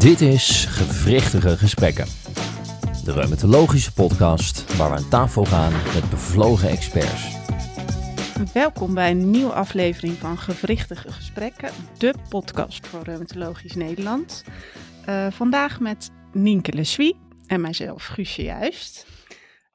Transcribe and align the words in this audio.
Dit 0.00 0.20
is 0.20 0.64
Gewrichtige 0.64 1.56
Gesprekken. 1.56 2.06
De 3.04 3.12
reumatologische 3.12 3.92
podcast 3.92 4.76
waar 4.76 4.90
we 4.90 4.96
aan 4.96 5.08
tafel 5.08 5.44
gaan 5.44 5.72
met 5.72 6.10
bevlogen 6.10 6.68
experts. 6.68 7.36
Welkom 8.52 8.94
bij 8.94 9.10
een 9.10 9.30
nieuwe 9.30 9.52
aflevering 9.52 10.14
van 10.14 10.38
Gewrichtige 10.38 11.12
Gesprekken, 11.12 11.70
de 11.98 12.14
podcast 12.28 12.86
voor 12.86 13.02
Reumatologisch 13.02 13.74
Nederland. 13.74 14.44
Uh, 15.08 15.30
vandaag 15.30 15.80
met 15.80 16.10
Nienke 16.32 16.72
Leswie 16.72 17.16
en 17.46 17.60
mijzelf, 17.60 18.06
Guusje 18.06 18.42
Juist. 18.42 19.06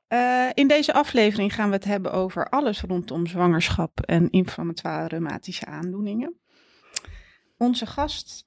Uh, 0.09 0.49
in 0.53 0.67
deze 0.67 0.93
aflevering 0.93 1.53
gaan 1.53 1.69
we 1.69 1.75
het 1.75 1.85
hebben 1.85 2.11
over 2.13 2.49
alles 2.49 2.81
rondom 2.81 3.27
zwangerschap 3.27 3.99
en 3.99 4.29
inflammatoire 4.29 5.07
reumatische 5.07 5.65
aandoeningen. 5.65 6.35
Onze 7.57 7.85
gast 7.85 8.45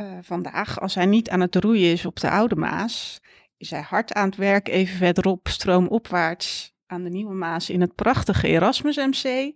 uh, 0.00 0.18
vandaag, 0.20 0.80
als 0.80 0.94
hij 0.94 1.06
niet 1.06 1.30
aan 1.30 1.40
het 1.40 1.54
roeien 1.54 1.92
is 1.92 2.06
op 2.06 2.20
de 2.20 2.30
Oude 2.30 2.56
Maas, 2.56 3.20
is 3.56 3.70
hij 3.70 3.80
hard 3.80 4.12
aan 4.12 4.28
het 4.28 4.36
werk 4.36 4.68
even 4.68 4.96
verderop, 4.96 5.48
stroomopwaarts 5.48 6.74
aan 6.86 7.02
de 7.02 7.10
Nieuwe 7.10 7.34
Maas 7.34 7.70
in 7.70 7.80
het 7.80 7.94
prachtige 7.94 8.46
Erasmus 8.48 8.96
MC, 8.96 9.52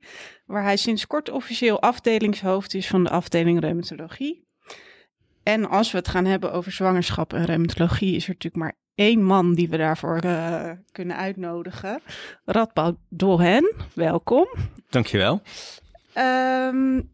waar 0.47 0.63
hij 0.63 0.77
sinds 0.77 1.07
kort 1.07 1.31
officieel 1.31 1.81
afdelingshoofd 1.81 2.75
is 2.75 2.89
van 2.89 3.05
de 3.05 3.11
afdeling 3.11 3.61
reumatologie. 3.61 4.49
En 5.43 5.69
als 5.69 5.93
we 5.93 5.99
het 5.99 6.09
gaan 6.09 6.25
hebben 6.25 6.53
over 6.53 6.73
zwangerschap 6.73 7.33
en 7.33 7.45
reumatologie, 7.45 8.17
is 8.17 8.25
er 8.25 8.33
natuurlijk 8.33 8.63
maar 8.63 8.79
één 8.95 9.23
man 9.23 9.55
die 9.55 9.69
we 9.69 9.77
daarvoor 9.77 10.25
uh, 10.25 10.71
kunnen 10.93 11.17
uitnodigen. 11.17 12.01
Radboud 12.45 12.97
Dolhen, 13.09 13.75
welkom. 13.95 14.49
Dankjewel. 14.89 15.43
Um, 16.19 17.11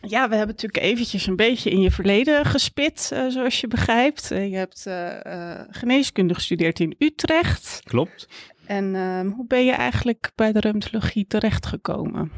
ja, 0.00 0.28
we 0.28 0.36
hebben 0.36 0.54
natuurlijk 0.54 0.84
eventjes 0.84 1.26
een 1.26 1.36
beetje 1.36 1.70
in 1.70 1.80
je 1.80 1.90
verleden 1.90 2.44
gespit, 2.44 3.10
uh, 3.12 3.28
zoals 3.28 3.60
je 3.60 3.68
begrijpt. 3.68 4.30
Uh, 4.32 4.50
je 4.50 4.56
hebt 4.56 4.84
uh, 4.88 5.60
geneeskunde 5.70 6.34
gestudeerd 6.34 6.80
in 6.80 6.94
Utrecht. 6.98 7.80
Klopt. 7.84 8.28
En 8.66 8.94
ehm, 8.94 9.28
hoe 9.28 9.46
ben 9.46 9.64
je 9.64 9.72
eigenlijk 9.72 10.30
bij 10.34 10.52
de 10.52 10.60
reumatologie 10.60 11.26
terechtgekomen? 11.26 12.30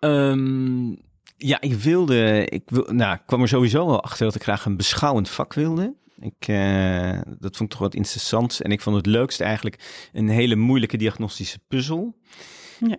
Um, 0.00 1.02
ja, 1.36 1.60
ik 1.60 1.74
wilde, 1.74 2.46
ik 2.46 2.62
wil, 2.66 2.86
nou, 2.90 3.14
ik 3.14 3.22
kwam 3.26 3.42
er 3.42 3.48
sowieso 3.48 3.86
wel 3.86 4.02
achter 4.02 4.24
dat 4.24 4.34
ik 4.34 4.42
graag 4.42 4.64
een 4.64 4.76
beschouwend 4.76 5.28
vak 5.28 5.54
wilde. 5.54 5.94
Ik, 6.18 6.46
dat 7.38 7.56
vond 7.56 7.60
ik 7.60 7.68
toch 7.68 7.78
wat 7.78 7.94
interessant. 7.94 8.60
En 8.60 8.70
ik 8.70 8.80
vond 8.80 8.96
het 8.96 9.06
leukste 9.06 9.44
eigenlijk 9.44 10.08
een 10.12 10.28
hele 10.28 10.56
moeilijke 10.56 10.96
diagnostische 10.96 11.58
puzzel. 11.68 12.16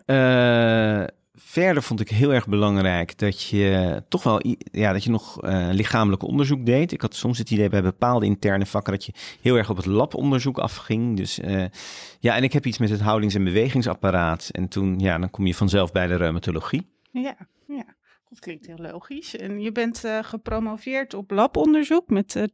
Ja. 0.05 1.07
Verder 1.37 1.83
vond 1.83 1.99
ik 1.99 2.09
heel 2.09 2.33
erg 2.33 2.47
belangrijk 2.47 3.17
dat 3.17 3.41
je 3.41 4.03
toch 4.09 4.23
wel 4.23 4.41
ja, 4.71 4.93
dat 4.93 5.03
je 5.03 5.09
nog 5.09 5.43
uh, 5.43 5.69
lichamelijk 5.71 6.23
onderzoek 6.23 6.65
deed. 6.65 6.91
Ik 6.91 7.01
had 7.01 7.15
soms 7.15 7.37
het 7.37 7.51
idee 7.51 7.69
bij 7.69 7.81
bepaalde 7.81 8.25
interne 8.25 8.65
vakken 8.65 8.93
dat 8.93 9.05
je 9.05 9.13
heel 9.41 9.55
erg 9.55 9.69
op 9.69 9.77
het 9.77 9.85
labonderzoek 9.85 10.57
afging. 10.57 11.17
Dus 11.17 11.39
uh, 11.39 11.65
ja, 12.19 12.35
en 12.35 12.43
ik 12.43 12.53
heb 12.53 12.65
iets 12.65 12.77
met 12.77 12.89
het 12.89 13.01
houdings- 13.01 13.35
en 13.35 13.43
bewegingsapparaat. 13.43 14.49
En 14.51 14.67
toen, 14.67 14.99
ja, 14.99 15.17
dan 15.17 15.29
kom 15.29 15.45
je 15.47 15.55
vanzelf 15.55 15.91
bij 15.91 16.07
de 16.07 16.15
reumatologie. 16.15 16.87
Ja, 17.11 17.37
ja. 17.67 17.95
Dat 18.29 18.39
klinkt 18.39 18.65
heel 18.65 18.91
logisch. 18.91 19.35
En 19.35 19.61
je 19.61 19.71
bent 19.71 20.05
uh, 20.05 20.19
gepromoveerd 20.21 21.13
op 21.13 21.31
labonderzoek 21.31 22.09
met 22.09 22.47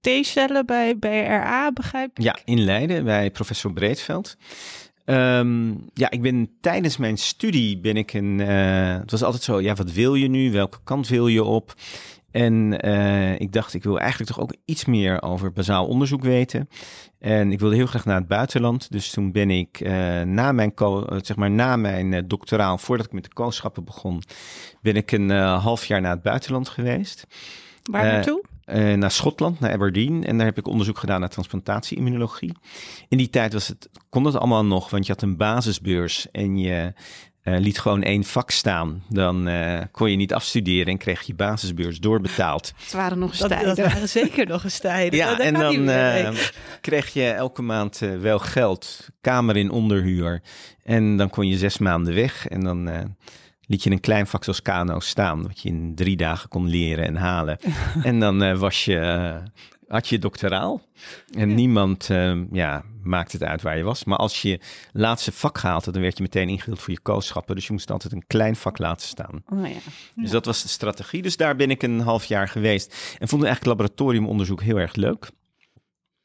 T-cellen 0.00 0.66
bij, 0.66 0.98
bij 0.98 1.26
RA, 1.26 1.72
begrijp 1.72 2.18
ik? 2.18 2.24
Ja, 2.24 2.38
in 2.44 2.64
Leiden 2.64 3.04
bij 3.04 3.30
professor 3.30 3.72
Breedveld. 3.72 4.36
Um, 5.06 5.84
ja, 5.94 6.10
ik 6.10 6.22
ben 6.22 6.50
tijdens 6.60 6.96
mijn 6.96 7.18
studie 7.18 7.78
ben 7.78 7.96
ik 7.96 8.12
een. 8.12 8.38
Uh, 8.38 8.96
het 8.98 9.10
was 9.10 9.22
altijd 9.22 9.42
zo, 9.42 9.60
ja, 9.60 9.74
wat 9.74 9.92
wil 9.92 10.14
je 10.14 10.28
nu? 10.28 10.52
Welke 10.52 10.78
kant 10.84 11.08
wil 11.08 11.26
je 11.26 11.44
op? 11.44 11.74
En 12.30 12.86
uh, 12.86 13.40
ik 13.40 13.52
dacht, 13.52 13.74
ik 13.74 13.82
wil 13.82 13.98
eigenlijk 14.00 14.30
toch 14.30 14.40
ook 14.40 14.54
iets 14.64 14.84
meer 14.84 15.22
over 15.22 15.52
bazaal 15.52 15.86
onderzoek 15.86 16.22
weten. 16.22 16.68
En 17.18 17.52
ik 17.52 17.60
wilde 17.60 17.76
heel 17.76 17.86
graag 17.86 18.04
naar 18.04 18.18
het 18.18 18.28
buitenland. 18.28 18.92
Dus 18.92 19.10
toen 19.10 19.32
ben 19.32 19.50
ik 19.50 19.80
uh, 19.80 20.20
na 20.20 20.52
mijn, 20.52 20.72
zeg 21.06 21.36
maar, 21.36 21.50
na 21.50 21.76
mijn 21.76 22.28
doctoraal, 22.28 22.78
voordat 22.78 23.06
ik 23.06 23.12
met 23.12 23.24
de 23.24 23.32
kooschappen 23.32 23.84
begon, 23.84 24.22
ben 24.82 24.96
ik 24.96 25.12
een 25.12 25.30
half 25.30 25.84
jaar 25.84 26.00
naar 26.00 26.12
het 26.12 26.22
buitenland 26.22 26.68
geweest. 26.68 27.26
Waar 27.90 28.04
naartoe? 28.04 28.44
Uh, 28.66 28.94
naar 28.94 29.10
Schotland, 29.10 29.60
naar 29.60 29.72
Aberdeen. 29.72 30.24
En 30.24 30.36
daar 30.36 30.46
heb 30.46 30.58
ik 30.58 30.66
onderzoek 30.66 30.98
gedaan 30.98 31.20
naar 31.20 31.28
transplantatie-immunologie. 31.28 32.52
In 33.08 33.18
die 33.18 33.30
tijd 33.30 33.52
was 33.52 33.68
het, 33.68 33.88
kon 34.08 34.24
het 34.24 34.36
allemaal 34.36 34.64
nog, 34.64 34.90
want 34.90 35.06
je 35.06 35.12
had 35.12 35.22
een 35.22 35.36
basisbeurs 35.36 36.30
en 36.30 36.58
je 36.58 36.92
uh, 37.44 37.58
liet 37.58 37.78
gewoon 37.78 38.02
één 38.02 38.24
vak 38.24 38.50
staan. 38.50 39.02
Dan 39.08 39.48
uh, 39.48 39.80
kon 39.90 40.10
je 40.10 40.16
niet 40.16 40.34
afstuderen 40.34 40.86
en 40.86 40.98
kreeg 40.98 41.22
je 41.22 41.34
basisbeurs 41.34 41.98
doorbetaald. 41.98 42.72
Het 42.82 42.92
waren 42.92 43.18
nog 43.18 43.30
eens 43.30 43.38
tijden. 43.38 43.76
Dat 43.76 43.76
waren 43.76 44.08
zeker 44.08 44.46
nog 44.46 44.64
eens 44.64 44.78
tijden. 44.78 45.18
Ja, 45.18 45.38
en 45.38 45.54
dan 45.54 46.34
kreeg 46.80 47.12
je 47.12 47.28
elke 47.28 47.62
maand 47.62 47.98
wel 48.20 48.38
geld, 48.38 49.08
kamer 49.20 49.56
in 49.56 49.70
onderhuur. 49.70 50.42
En 50.82 51.16
dan 51.16 51.30
kon 51.30 51.48
je 51.48 51.56
zes 51.56 51.78
maanden 51.78 52.14
weg 52.14 52.48
en 52.48 52.64
dan 52.64 52.88
liet 53.66 53.82
je 53.82 53.90
een 53.90 54.00
klein 54.00 54.26
vak 54.26 54.44
zoals 54.44 54.62
kano 54.62 55.00
staan, 55.00 55.42
wat 55.42 55.60
je 55.60 55.68
in 55.68 55.94
drie 55.94 56.16
dagen 56.16 56.48
kon 56.48 56.68
leren 56.68 57.04
en 57.04 57.16
halen. 57.16 57.58
en 58.02 58.20
dan 58.20 58.42
uh, 58.42 58.58
was 58.58 58.84
je, 58.84 58.96
uh, 58.96 59.36
had 59.88 60.08
je 60.08 60.18
doctoraal. 60.18 60.82
En 61.32 61.48
ja. 61.48 61.54
niemand 61.54 62.08
uh, 62.10 62.42
ja, 62.52 62.84
maakte 63.02 63.36
het 63.36 63.46
uit 63.46 63.62
waar 63.62 63.76
je 63.76 63.82
was. 63.82 64.04
Maar 64.04 64.18
als 64.18 64.42
je 64.42 64.60
laatste 64.92 65.32
vak 65.32 65.58
haalde, 65.58 65.90
dan 65.90 66.02
werd 66.02 66.16
je 66.16 66.22
meteen 66.22 66.48
ingedeeld 66.48 66.80
voor 66.80 66.92
je 66.92 67.00
kooschappen. 67.00 67.54
Dus 67.54 67.66
je 67.66 67.72
moest 67.72 67.90
altijd 67.90 68.12
een 68.12 68.26
klein 68.26 68.56
vak 68.56 68.78
laten 68.78 69.06
staan. 69.06 69.42
Oh, 69.48 69.66
ja. 69.66 69.78
Dus 70.14 70.30
dat 70.30 70.44
was 70.44 70.62
de 70.62 70.68
strategie. 70.68 71.22
Dus 71.22 71.36
daar 71.36 71.56
ben 71.56 71.70
ik 71.70 71.82
een 71.82 72.00
half 72.00 72.24
jaar 72.24 72.48
geweest. 72.48 73.16
En 73.18 73.28
vond 73.28 73.44
eigenlijk 73.44 73.78
laboratoriumonderzoek 73.78 74.62
heel 74.62 74.78
erg 74.78 74.94
leuk. 74.94 75.30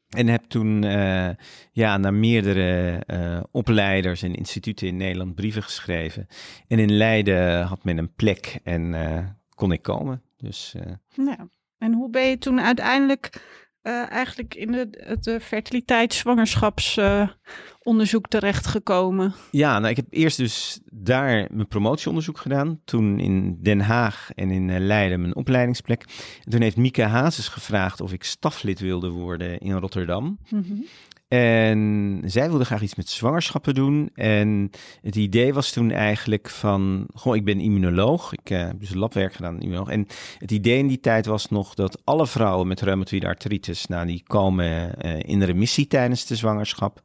En 0.09 0.28
heb 0.28 0.44
toen 0.44 0.84
uh, 0.84 1.30
ja, 1.72 1.97
naar 1.97 2.14
meerdere 2.14 3.03
uh, 3.08 3.44
opleiders 3.52 4.22
en 4.22 4.36
instituten 4.36 4.88
in 4.88 4.97
Nederland 4.97 5.36
brieven 5.36 5.64
geschreven. 5.64 6.28
En 6.68 6.80
in 6.80 6.92
Leiden 6.92 7.62
had 7.62 7.84
men 7.84 7.97
een 7.97 8.14
plek 8.14 8.59
en 8.64 8.94
uh, 8.94 9.25
kon 9.56 9.72
ik 9.72 9.81
komen. 9.81 10.22
Dus, 10.38 10.75
ja. 11.16 11.48
En 11.78 11.94
hoe 11.94 12.09
ben 12.09 12.24
je 12.24 12.38
toen 12.38 12.62
uiteindelijk 12.62 13.42
eigenlijk 13.82 14.56
in 14.56 14.72
de, 14.72 14.88
het 14.92 15.38
fertiliteits-zwangerschapsonderzoek 15.42 18.28
terechtgekomen? 18.28 19.34
Ja, 19.52 19.80
nou, 19.80 19.90
ik 19.90 19.96
heb 19.96 20.06
eerst 20.10 20.38
dus 20.38 20.80
daar 20.86 21.48
mijn 21.52 21.68
promotieonderzoek 21.68 22.38
gedaan. 22.38 22.82
Toen 22.86 23.20
in 23.20 23.58
Den 23.62 23.80
Haag 23.80 24.30
en 24.36 24.52
in 24.52 24.80
Leiden 24.80 25.22
mijn 25.22 25.36
opleidingsplek. 25.36 26.06
En 26.44 26.52
toen 26.52 26.62
heeft 26.62 26.78
Mieke 26.78 27.04
Hazes 27.04 27.48
gevraagd 27.48 28.02
of 28.02 28.14
ik 28.14 28.24
staflid 28.24 28.80
wilde 28.80 29.10
worden 29.10 29.60
in 29.60 29.74
Rotterdam. 29.74 30.40
Mm 30.50 30.64
-hmm. 30.68 30.86
En 31.30 32.22
zij 32.26 32.50
wilde 32.50 32.66
graag 32.66 32.82
iets 32.82 32.96
met 32.96 33.10
zwangerschappen 33.10 33.74
doen. 33.74 34.10
En 34.14 34.70
het 35.02 35.16
idee 35.16 35.54
was 35.54 35.72
toen 35.72 35.92
eigenlijk 35.92 36.50
van, 36.50 37.06
goh, 37.14 37.36
ik 37.36 37.46
ben 37.46 37.60
immunoloog. 37.60 38.34
Ik 38.34 38.50
uh, 38.50 38.60
heb 38.60 38.80
dus 38.80 38.94
labwerk 38.94 39.34
gedaan, 39.34 39.60
immunoloog. 39.60 39.90
En 39.90 40.08
het 40.38 40.52
idee 40.52 40.78
in 40.78 40.88
die 40.88 41.00
tijd 41.00 41.26
was 41.26 41.50
nog 41.50 41.74
dat 41.74 42.02
alle 42.04 42.28
vrouwen 42.28 42.68
met 42.68 42.82
reumatoïde 42.82 43.28
artritis, 43.28 43.86
nou, 43.86 44.06
die 44.06 44.24
komen 44.28 44.92
uh, 45.06 45.20
in 45.20 45.44
remissie 45.44 45.88
tijdens 45.88 46.26
de 46.26 46.36
zwangerschap. 46.36 47.02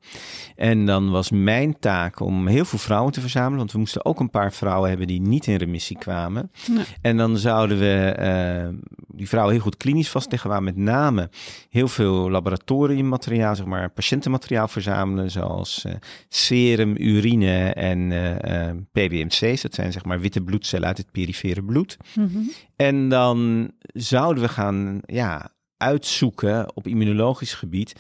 En 0.57 0.87
dan 0.87 1.11
was 1.11 1.31
mijn 1.31 1.79
taak 1.79 2.21
om 2.21 2.47
heel 2.47 2.65
veel 2.65 2.79
vrouwen 2.79 3.13
te 3.13 3.21
verzamelen, 3.21 3.59
want 3.59 3.73
we 3.73 3.79
moesten 3.79 4.05
ook 4.05 4.21
een 4.21 4.31
paar 4.31 4.53
vrouwen 4.53 4.89
hebben 4.89 5.07
die 5.07 5.21
niet 5.21 5.47
in 5.47 5.57
remissie 5.57 5.99
kwamen. 5.99 6.51
Nee. 6.71 6.85
En 7.01 7.17
dan 7.17 7.37
zouden 7.37 7.79
we 7.79 8.17
uh, 8.19 8.79
die 9.09 9.29
vrouwen 9.29 9.55
heel 9.55 9.63
goed 9.63 9.77
klinisch 9.77 10.11
vastleggen, 10.11 10.51
waar 10.51 10.63
met 10.63 10.77
name 10.77 11.31
heel 11.71 11.89
veel 11.89 12.31
laboratoriummateriaal, 12.31 13.57
zeg 13.57 13.67
maar, 13.67 13.91
patiënten 13.91 14.13
patiëntenmateriaal 14.15 14.69
verzamelen, 14.69 15.31
zoals 15.31 15.85
uh, 15.87 15.93
serum, 16.29 16.95
urine 16.97 17.73
en 17.73 18.11
uh, 18.11 18.31
uh, 18.31 18.71
PBMC's. 18.93 19.63
Dat 19.63 19.75
zijn 19.75 19.93
zeg 19.93 20.05
maar 20.05 20.21
witte 20.21 20.41
bloedcellen 20.41 20.87
uit 20.87 20.97
het 20.97 21.11
perifere 21.11 21.65
bloed. 21.65 21.97
Mm 22.15 22.29
-hmm. 22.33 22.51
En 22.77 23.09
dan 23.09 23.71
zouden 23.93 24.43
we 24.43 24.49
gaan 24.49 25.01
ja, 25.07 25.51
uitzoeken 25.77 26.77
op 26.77 26.87
immunologisch 26.87 27.55
gebied 27.55 27.93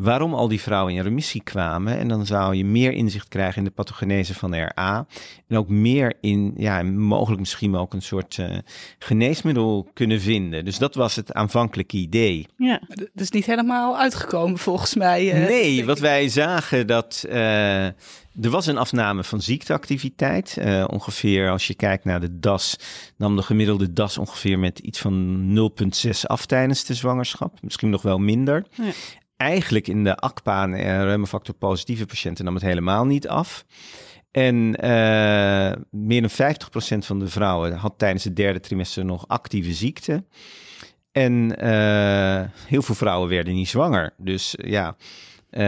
waarom 0.00 0.34
al 0.34 0.48
die 0.48 0.60
vrouwen 0.60 0.94
in 0.94 1.02
remissie 1.02 1.42
kwamen. 1.42 1.98
En 1.98 2.08
dan 2.08 2.26
zou 2.26 2.54
je 2.54 2.64
meer 2.64 2.92
inzicht 2.92 3.28
krijgen 3.28 3.58
in 3.58 3.64
de 3.64 3.70
pathogenese 3.70 4.34
van 4.34 4.54
RA. 4.54 5.06
En 5.48 5.56
ook 5.56 5.68
meer 5.68 6.14
in, 6.20 6.54
ja, 6.56 6.82
mogelijk 6.82 7.40
misschien 7.40 7.76
ook 7.76 7.92
een 7.92 8.02
soort 8.02 8.36
uh, 8.36 8.58
geneesmiddel 8.98 9.88
kunnen 9.94 10.20
vinden. 10.20 10.64
Dus 10.64 10.78
dat 10.78 10.94
was 10.94 11.16
het 11.16 11.32
aanvankelijke 11.32 11.96
idee. 11.96 12.46
Ja, 12.56 12.80
dat 12.88 13.08
is 13.14 13.30
niet 13.30 13.46
helemaal 13.46 13.98
uitgekomen 13.98 14.58
volgens 14.58 14.94
mij. 14.94 15.42
Uh, 15.42 15.48
nee, 15.48 15.84
wat 15.84 15.98
wij 15.98 16.28
zagen 16.28 16.86
dat... 16.86 17.24
Uh, 17.28 17.84
er 18.42 18.50
was 18.50 18.66
een 18.66 18.78
afname 18.78 19.24
van 19.24 19.42
ziekteactiviteit. 19.42 20.56
Uh, 20.58 20.84
ongeveer 20.90 21.50
als 21.50 21.66
je 21.66 21.74
kijkt 21.74 22.04
naar 22.04 22.20
de 22.20 22.38
DAS, 22.38 22.76
nam 23.16 23.36
de 23.36 23.42
gemiddelde 23.42 23.92
DAS 23.92 24.18
ongeveer 24.18 24.58
met 24.58 24.78
iets 24.78 24.98
van 24.98 25.70
0,6 26.06 26.10
af 26.22 26.46
tijdens 26.46 26.84
de 26.84 26.94
zwangerschap. 26.94 27.58
Misschien 27.62 27.90
nog 27.90 28.02
wel 28.02 28.18
minder. 28.18 28.66
Ja. 28.70 28.84
Eigenlijk 29.40 29.88
in 29.88 30.04
de 30.04 30.16
ACPA 30.16 30.62
en 30.68 31.04
reumafactor 31.04 31.54
positieve 31.54 32.06
patiënten 32.06 32.44
nam 32.44 32.54
het 32.54 32.62
helemaal 32.62 33.06
niet 33.06 33.28
af. 33.28 33.64
En 34.30 34.54
uh, 34.84 35.72
meer 35.90 36.20
dan 36.20 36.30
50% 36.30 36.98
van 36.98 37.18
de 37.18 37.28
vrouwen 37.28 37.72
had 37.72 37.94
tijdens 37.96 38.24
het 38.24 38.36
derde 38.36 38.60
trimester 38.60 39.04
nog 39.04 39.28
actieve 39.28 39.72
ziekte. 39.72 40.24
En 41.12 41.56
eh, 41.58 42.48
heel 42.66 42.82
veel 42.82 42.94
vrouwen 42.94 43.28
werden 43.28 43.54
niet 43.54 43.68
zwanger. 43.68 44.12
Dus 44.16 44.56
eh, 44.56 44.70
ja, 44.70 44.96
eh, 45.50 45.60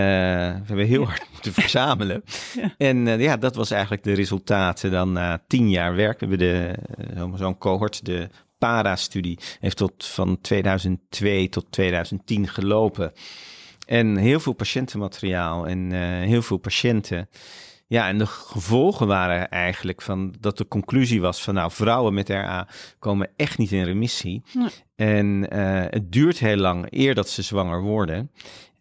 we 0.60 0.62
hebben 0.66 0.86
heel 0.86 1.04
hard 1.06 1.26
moeten 1.32 1.52
verzamelen. 1.52 2.22
Ja. 2.54 2.74
En 2.78 3.08
eh, 3.08 3.20
ja, 3.20 3.36
dat 3.36 3.54
was 3.54 3.70
eigenlijk 3.70 4.02
de 4.02 4.12
resultaten 4.12 4.90
dan 4.90 5.12
na 5.12 5.42
tien 5.46 5.70
jaar 5.70 5.94
werk. 5.94 6.20
We 6.20 6.26
hebben 6.26 6.38
de, 6.46 6.74
eh, 6.98 7.16
zo'n- 7.18 7.36
zo'n 7.36 7.58
cohort, 7.58 8.04
de 8.04 8.28
PARA-studie, 8.58 9.38
heeft 9.60 9.76
tot 9.76 10.06
van 10.06 10.40
2002 10.40 11.48
tot 11.48 11.66
2010 11.70 12.48
gelopen. 12.48 13.12
En 13.92 14.16
heel 14.16 14.40
veel 14.40 14.52
patiëntenmateriaal 14.52 15.66
en 15.66 15.92
eh, 15.92 16.00
heel 16.00 16.42
veel 16.42 16.56
patiënten. 16.56 17.28
Ja, 17.86 18.08
en 18.08 18.18
de 18.18 18.26
gevolgen 18.26 19.06
waren 19.06 19.48
eigenlijk 19.48 20.02
van 20.02 20.34
dat 20.40 20.58
de 20.58 20.68
conclusie 20.68 21.20
was 21.20 21.42
van 21.42 21.54
nou, 21.54 21.70
vrouwen 21.72 22.14
met 22.14 22.28
RA 22.28 22.68
komen 22.98 23.30
echt 23.36 23.58
niet 23.58 23.72
in 23.72 23.84
remissie. 23.84 24.42
Nee. 24.52 24.68
En 24.94 25.50
eh, 25.50 25.90
het 25.90 26.12
duurt 26.12 26.38
heel 26.38 26.56
lang 26.56 26.86
eer 26.90 27.14
dat 27.14 27.28
ze 27.28 27.42
zwanger 27.42 27.82
worden. 27.82 28.30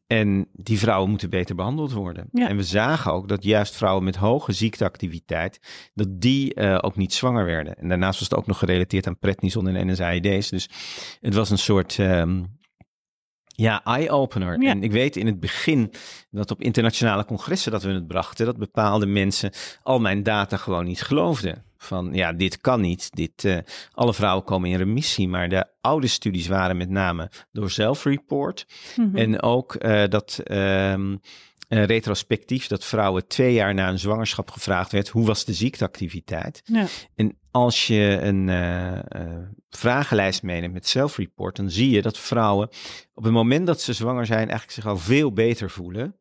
En 0.08 0.48
die 0.54 0.80
vrouwen 0.80 1.10
moeten 1.10 1.30
beter 1.30 1.56
behandeld 1.56 1.92
worden. 1.92 2.30
Ja. 2.31 2.50
En 2.50 2.56
we 2.56 2.63
zagen 2.63 3.12
ook 3.12 3.28
dat 3.28 3.44
juist 3.44 3.75
vrouwen 3.75 4.04
met 4.04 4.16
hoge 4.16 4.52
ziekteactiviteit, 4.52 5.60
dat 5.94 6.22
die 6.22 6.54
eh, 6.54 6.78
ook 6.81 6.96
niet 6.96 7.13
zwanger 7.13 7.46
werden. 7.46 7.75
En 7.75 7.88
daarnaast 7.88 8.19
was 8.19 8.30
het 8.30 8.38
ook 8.38 8.48
nog 8.48 8.58
gerelateerd 8.58 9.08
aan 9.08 9.19
prednison 9.19 9.68
en 9.68 9.88
NSAID's. 9.88 10.50
Dus 10.50 10.69
het 11.22 11.34
was 11.34 11.50
een 11.50 11.58
soort 11.58 12.00
ehm, 12.00 12.44
ja, 13.62 13.84
eye-opener. 13.84 14.62
Ja. 14.62 14.69
En 14.69 14.84
ik 14.84 14.92
weet 14.92 15.16
in 15.16 15.25
het 15.25 15.40
begin 15.40 15.92
dat 16.31 16.52
op 16.52 16.62
internationale 16.62 17.25
congressen 17.25 17.72
dat 17.72 17.84
we 17.84 17.92
het 17.92 18.08
brachten, 18.08 18.46
dat 18.46 18.58
bepaalde 18.58 19.06
mensen 19.06 19.52
al 19.84 20.00
mijn 20.00 20.24
data 20.24 20.58
gewoon 20.58 20.86
niet 20.86 21.02
geloofden. 21.02 21.63
Van 21.78 22.10
ja, 22.13 22.34
dit 22.34 22.62
kan 22.62 22.81
niet. 22.81 23.10
Dit, 23.12 23.46
eh, 23.46 23.58
alle 23.92 24.13
vrouwen 24.13 24.44
komen 24.44 24.69
in 24.69 24.78
remissie. 24.78 25.28
Maar 25.28 25.50
de 25.50 25.66
oude 25.81 26.08
studies 26.08 26.48
waren 26.48 26.78
met 26.78 26.90
name 26.90 27.31
door 27.52 27.72
self-report. 27.72 28.66
Mhm. 28.96 29.18
En 29.18 29.42
ook 29.42 29.75
eh, 29.75 30.04
dat 30.08 30.40
ehm, 30.44 31.16
eh, 31.71 31.85
retrospectief 31.85 32.68
dat 32.68 32.85
vrouwen 32.85 33.27
twee 33.27 33.53
jaar 33.53 33.73
na 33.73 33.89
een 33.89 34.00
zwangerschap 34.00 34.51
gevraagd 34.51 34.91
werd: 34.91 35.07
hoe 35.07 35.25
was 35.25 35.45
de 35.45 35.53
ziekteactiviteit? 35.53 36.62
Ja. 36.63 36.85
En 37.15 37.38
als 37.51 37.88
je 37.88 38.19
een 38.21 38.50
eh, 38.50 38.97
eh, 38.97 39.47
vragenlijst 39.69 40.44
meeneemt 40.44 40.73
met 40.73 40.88
self-report, 40.88 41.56
dan 41.56 41.69
zie 41.69 41.89
je 41.89 42.01
dat 42.01 42.18
vrouwen 42.18 42.69
op 43.13 43.23
het 43.23 43.33
moment 43.33 43.68
dat 43.68 43.81
ze 43.81 43.94
zwanger 43.94 44.25
zijn, 44.25 44.38
eigenlijk 44.38 44.71
zich 44.71 44.85
al 44.85 44.97
veel 44.97 45.33
beter 45.33 45.69
voelen. 45.69 46.15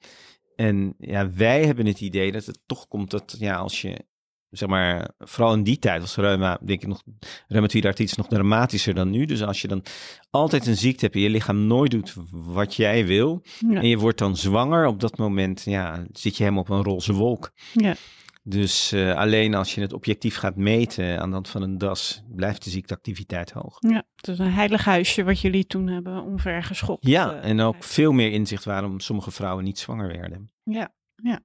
En 0.57 0.95
ja, 0.99 1.31
wij 1.33 1.65
hebben 1.65 1.87
het 1.87 2.01
idee 2.01 2.33
dat 2.33 2.47
het 2.47 2.59
toch 2.67 2.89
komt 2.89 3.11
dat 3.11 3.37
ja, 3.39 3.57
als 3.57 3.81
je 3.81 4.05
zeg 4.51 4.69
maar, 4.69 5.11
vooral 5.19 5.55
in 5.55 5.63
die 5.63 5.79
tijd 5.79 6.01
was 6.01 6.17
reuma, 6.17 6.59
denk 6.65 6.83
ik 6.83 6.89
nog, 6.89 7.03
reumatoïde 7.49 7.89
artritis 7.89 8.17
nog 8.17 8.27
dramatischer 8.29 8.95
dan 8.95 9.11
nu. 9.11 9.25
Dus 9.25 9.43
als 9.43 9.61
je 9.63 9.69
dan 9.69 9.83
altijd 10.31 10.67
een 10.67 10.77
ziekte 10.77 11.05
hebt 11.05 11.17
en 11.17 11.21
je 11.23 11.31
lichaam 11.31 11.67
nooit 11.67 11.91
doet 11.91 12.15
wat 12.31 12.75
jij 12.75 13.07
wil, 13.07 13.43
Ja. 13.69 13.81
en 13.81 13.89
je 13.89 13.99
wordt 13.99 14.19
dan 14.19 14.37
zwanger, 14.37 14.87
op 14.87 15.01
dat 15.01 15.17
moment 15.19 15.63
ja, 15.65 16.05
zit 16.13 16.37
je 16.37 16.43
helemaal 16.43 16.63
op 16.63 16.69
een 16.71 16.83
roze 16.83 17.13
wolk. 17.13 17.51
Ja. 17.73 17.95
Dus 18.43 18.93
eh, 18.93 19.15
alleen 19.15 19.55
als 19.55 19.75
je 19.75 19.81
het 19.81 19.93
objectief 19.93 20.37
gaat 20.37 20.57
meten 20.57 21.21
aan 21.21 21.29
de 21.29 21.35
hand 21.35 21.49
van 21.49 21.63
een 21.63 21.79
DAS, 21.79 22.23
blijft 22.29 22.65
de 22.65 22.71
ziekteactiviteit 22.71 23.51
hoog. 23.51 23.77
ja, 23.79 24.03
het 24.17 24.29
is 24.29 24.39
een 24.39 24.53
heilig 24.53 24.85
huisje 24.85 25.25
wat 25.25 25.41
jullie 25.41 25.67
toen 25.67 25.87
hebben 25.89 26.23
omvergeschopt. 26.23 27.07
Ja, 27.07 27.35
eh, 27.35 27.51
en 27.51 27.61
ook 27.61 27.85
veel 27.85 28.13
meer 28.13 28.33
inzicht 28.33 28.65
waarom 28.65 29.01
sommige 29.01 29.31
vrouwen 29.31 29.65
niet 29.65 29.79
zwanger 29.79 30.09
werden. 30.09 30.51
Ja, 30.63 30.93
ja. 31.23 31.41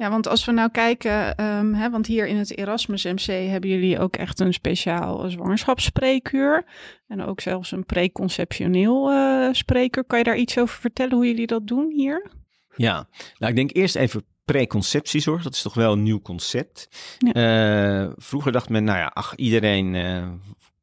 Ja, 0.00 0.10
want 0.10 0.28
als 0.28 0.44
we 0.44 0.52
nou 0.52 0.70
kijken, 0.70 1.36
ehm, 1.36 1.72
hè, 1.72 1.90
want 1.90 2.06
hier 2.06 2.26
in 2.26 2.36
het 2.36 2.56
Erasmus 2.56 3.04
MC 3.04 3.26
hebben 3.26 3.70
jullie 3.70 3.98
ook 3.98 4.16
echt 4.16 4.40
een 4.40 4.52
speciaal 4.52 5.30
zwangerschapsspreekuur. 5.30 6.64
En 7.08 7.22
ook 7.22 7.40
zelfs 7.40 7.72
een 7.72 7.86
preconceptioneel 7.86 9.10
eh 9.10 9.48
spreekuur. 9.52 10.04
Kan 10.04 10.18
je 10.18 10.24
daar 10.24 10.36
iets 10.36 10.58
over 10.58 10.80
vertellen 10.80 11.14
hoe 11.16 11.26
jullie 11.26 11.46
dat 11.46 11.66
doen 11.66 11.90
hier? 11.90 12.30
Ja, 12.74 13.08
nou 13.38 13.50
ik 13.50 13.56
denk 13.56 13.76
eerst 13.76 13.96
even 13.96 14.24
preconceptiezorg. 14.44 15.42
Dat 15.42 15.54
is 15.54 15.62
toch 15.62 15.74
wel 15.74 15.92
een 15.92 16.02
nieuw 16.02 16.20
concept. 16.20 16.88
Ja. 17.18 17.32
Eh, 17.32 18.10
vroeger 18.16 18.52
dacht 18.52 18.68
men, 18.68 18.84
nou 18.84 18.98
ja, 18.98 19.10
ach, 19.14 19.36
iedereen 19.36 19.94
eh, 19.94 20.28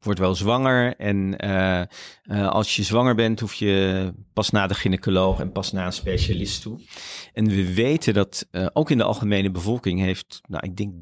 wordt 0.00 0.18
wel 0.20 0.34
zwanger. 0.34 0.96
En 0.96 1.36
eh, 1.38 1.80
eh, 1.80 2.48
als 2.48 2.76
je 2.76 2.82
zwanger 2.82 3.14
bent, 3.14 3.40
hoef 3.40 3.54
je 3.54 4.12
pas 4.32 4.50
naar 4.50 4.68
de 4.68 4.74
gynaecoloog 4.74 5.40
en 5.40 5.52
pas 5.52 5.72
naar 5.72 5.86
een 5.86 5.92
specialist 5.92 6.62
toe. 6.62 6.80
En 7.32 7.48
we 7.48 7.74
weten 7.74 8.14
dat 8.14 8.46
eh, 8.50 8.66
ook 8.72 8.90
in 8.90 8.98
de 8.98 9.04
algemene 9.04 9.50
bevolking 9.50 10.00
heeft, 10.00 10.40
nou 10.48 10.66
ik 10.66 10.76
denk 10.76 10.94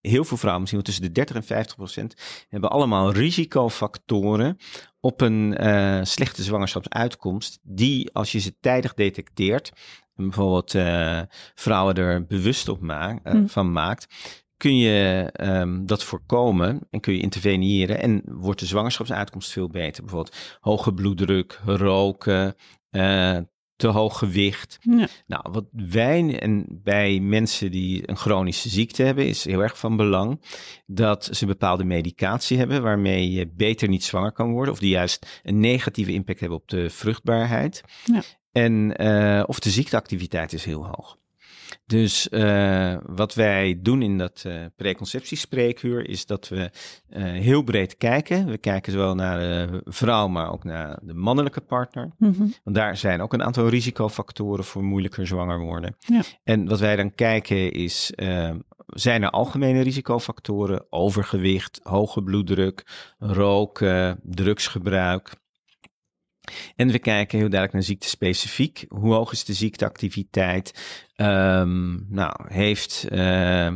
heel 0.00 0.24
veel 0.24 0.36
vrouwen, 0.36 0.60
misschien 0.60 0.82
wel 0.82 0.92
tussen 0.94 1.08
de 1.08 1.20
30 1.20 1.36
en 1.36 1.44
50 1.44 1.76
procent, 1.76 2.14
hebben 2.48 2.70
allemaal 2.70 3.12
risicofactoren 3.12 4.56
op 5.00 5.20
een 5.20 5.56
slechte 6.06 6.42
zwangerschapsuitkomst, 6.42 7.58
die 7.62 8.12
als 8.12 8.32
je 8.32 8.38
ze 8.38 8.54
tijdig 8.60 8.94
detecteert, 8.94 9.72
en 10.16 10.24
bijvoorbeeld 10.24 10.70
vrouwen 11.54 11.94
er 11.94 12.26
bewust 12.26 12.68
op 12.68 12.80
ma- 12.80 13.18
Hmm. 13.22 13.48
van 13.48 13.72
maakt, 13.72 14.06
kun 14.60 14.76
je 14.76 15.28
ehm, 15.32 15.84
dat 15.84 16.04
voorkomen 16.04 16.80
en 16.90 17.00
kun 17.00 17.12
je 17.12 17.20
interveneren 17.20 18.00
en 18.00 18.22
wordt 18.26 18.60
de 18.60 18.66
zwangerschapsuitkomst 18.66 19.52
veel 19.52 19.68
beter. 19.68 20.02
Bijvoorbeeld 20.02 20.36
hoge 20.60 20.92
bloeddruk, 20.92 21.60
roken, 21.64 22.54
eh, 22.90 23.38
te 23.76 23.86
hoog 23.86 24.18
gewicht. 24.18 24.78
Ja. 24.80 25.08
Nou, 25.26 25.44
wat 25.52 25.64
wij 25.72 26.40
en 26.40 26.66
bij 26.68 27.20
mensen 27.20 27.70
die 27.70 28.08
een 28.08 28.16
chronische 28.16 28.68
ziekte 28.68 29.02
hebben, 29.02 29.26
is 29.26 29.44
heel 29.44 29.62
erg 29.62 29.78
van 29.78 29.96
belang 29.96 30.40
dat 30.86 31.28
ze 31.32 31.46
bepaalde 31.46 31.84
medicatie 31.84 32.58
hebben 32.58 32.82
waarmee 32.82 33.30
je 33.30 33.50
beter 33.52 33.88
niet 33.88 34.04
zwanger 34.04 34.32
kan 34.32 34.50
worden, 34.52 34.72
of 34.72 34.80
die 34.80 34.90
juist 34.90 35.40
een 35.42 35.60
negatieve 35.60 36.12
impact 36.12 36.40
hebben 36.40 36.58
op 36.58 36.68
de 36.68 36.90
vruchtbaarheid. 36.90 37.82
Ja. 38.04 38.22
En 38.52 38.96
eh, 38.96 39.42
of 39.46 39.60
de 39.60 39.70
ziekteactiviteit 39.70 40.52
is 40.52 40.64
heel 40.64 40.86
hoog. 40.86 41.18
Dus 41.86 42.28
eh, 42.28 42.96
wat 43.06 43.34
wij 43.34 43.78
doen 43.82 44.02
in 44.02 44.18
dat 44.18 44.42
eh 44.46 44.64
preconceptiespreekuur 44.76 46.08
is 46.08 46.26
dat 46.26 46.48
we 46.48 46.70
eh, 47.08 47.22
heel 47.22 47.62
breed 47.62 47.96
kijken. 47.96 48.46
We 48.46 48.58
kijken 48.58 48.92
zowel 48.92 49.14
naar 49.14 49.38
de 49.38 49.80
vrouw, 49.84 50.28
maar 50.28 50.52
ook 50.52 50.64
naar 50.64 50.98
de 51.02 51.14
mannelijke 51.14 51.60
partner. 51.60 52.10
Mhm. 52.18 52.46
Want 52.64 52.76
daar 52.76 52.96
zijn 52.96 53.20
ook 53.20 53.32
een 53.32 53.42
aantal 53.42 53.68
risicofactoren 53.68 54.64
voor 54.64 54.84
moeilijker 54.84 55.26
zwanger 55.26 55.58
worden. 55.58 55.96
Ja. 55.98 56.22
En 56.44 56.68
wat 56.68 56.80
wij 56.80 56.96
dan 56.96 57.14
kijken 57.14 57.72
is, 57.72 58.12
zijn 58.86 59.22
er 59.22 59.30
algemene 59.30 59.80
risicofactoren? 59.80 60.86
Overgewicht, 60.90 61.80
hoge 61.82 62.22
bloeddruk, 62.22 62.86
roken, 63.18 64.20
drugsgebruik. 64.22 65.32
En 66.76 66.90
we 66.90 66.98
kijken 66.98 67.38
heel 67.38 67.48
duidelijk 67.48 67.72
naar 67.72 67.82
ziekte-specifiek. 67.82 68.84
Hoe 68.88 69.14
hoog 69.14 69.32
is 69.32 69.44
de 69.44 69.52
ziekteactiviteit? 69.52 70.74
Ehm, 71.16 72.12
nou, 72.14 72.32
heeft, 72.48 73.06
eh, 73.08 73.72